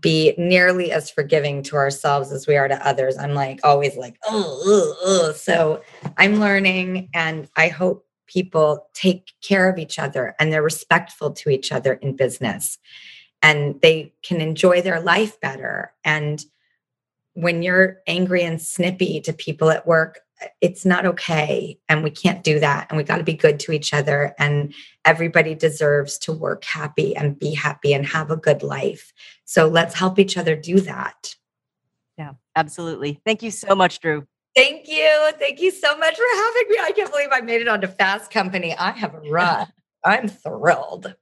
be 0.00 0.34
nearly 0.36 0.92
as 0.92 1.10
forgiving 1.10 1.62
to 1.64 1.76
ourselves 1.76 2.32
as 2.32 2.46
we 2.46 2.56
are 2.56 2.68
to 2.68 2.86
others. 2.86 3.16
I'm 3.16 3.34
like 3.34 3.60
always 3.64 3.96
like, 3.96 4.16
oh, 4.26 4.60
oh, 4.64 4.96
oh. 5.04 5.32
so 5.32 5.82
I'm 6.16 6.40
learning 6.40 7.08
and 7.14 7.48
I 7.56 7.68
hope 7.68 8.05
people 8.26 8.88
take 8.94 9.32
care 9.42 9.68
of 9.68 9.78
each 9.78 9.98
other 9.98 10.34
and 10.38 10.52
they're 10.52 10.62
respectful 10.62 11.32
to 11.32 11.50
each 11.50 11.72
other 11.72 11.94
in 11.94 12.16
business 12.16 12.78
and 13.42 13.80
they 13.80 14.12
can 14.22 14.40
enjoy 14.40 14.82
their 14.82 15.00
life 15.00 15.40
better. 15.40 15.92
And 16.04 16.44
when 17.34 17.62
you're 17.62 17.98
angry 18.06 18.42
and 18.42 18.60
snippy 18.60 19.20
to 19.20 19.32
people 19.32 19.70
at 19.70 19.86
work, 19.86 20.20
it's 20.60 20.84
not 20.84 21.06
okay. 21.06 21.78
And 21.88 22.02
we 22.02 22.10
can't 22.10 22.42
do 22.42 22.58
that. 22.60 22.86
And 22.88 22.96
we 22.96 23.04
got 23.04 23.18
to 23.18 23.24
be 23.24 23.34
good 23.34 23.58
to 23.60 23.72
each 23.72 23.94
other. 23.94 24.34
And 24.38 24.74
everybody 25.04 25.54
deserves 25.54 26.18
to 26.18 26.32
work 26.32 26.64
happy 26.64 27.16
and 27.16 27.38
be 27.38 27.54
happy 27.54 27.94
and 27.94 28.06
have 28.06 28.30
a 28.30 28.36
good 28.36 28.62
life. 28.62 29.12
So 29.44 29.66
let's 29.68 29.94
help 29.94 30.18
each 30.18 30.36
other 30.36 30.56
do 30.56 30.80
that. 30.80 31.34
Yeah, 32.18 32.32
absolutely. 32.54 33.20
Thank 33.24 33.42
you 33.42 33.50
so 33.50 33.74
much, 33.74 34.00
Drew. 34.00 34.26
Thank 34.56 34.88
you. 34.88 35.30
Thank 35.38 35.60
you 35.60 35.70
so 35.70 35.96
much 35.98 36.16
for 36.16 36.24
having 36.34 36.64
me. 36.70 36.78
I 36.80 36.92
can't 36.92 37.10
believe 37.10 37.28
I 37.30 37.42
made 37.42 37.60
it 37.60 37.68
onto 37.68 37.86
Fast 37.86 38.30
Company. 38.30 38.74
I 38.74 38.92
have 38.92 39.14
a 39.14 39.20
run. 39.20 39.66
I'm 40.02 40.28
thrilled. 40.28 41.14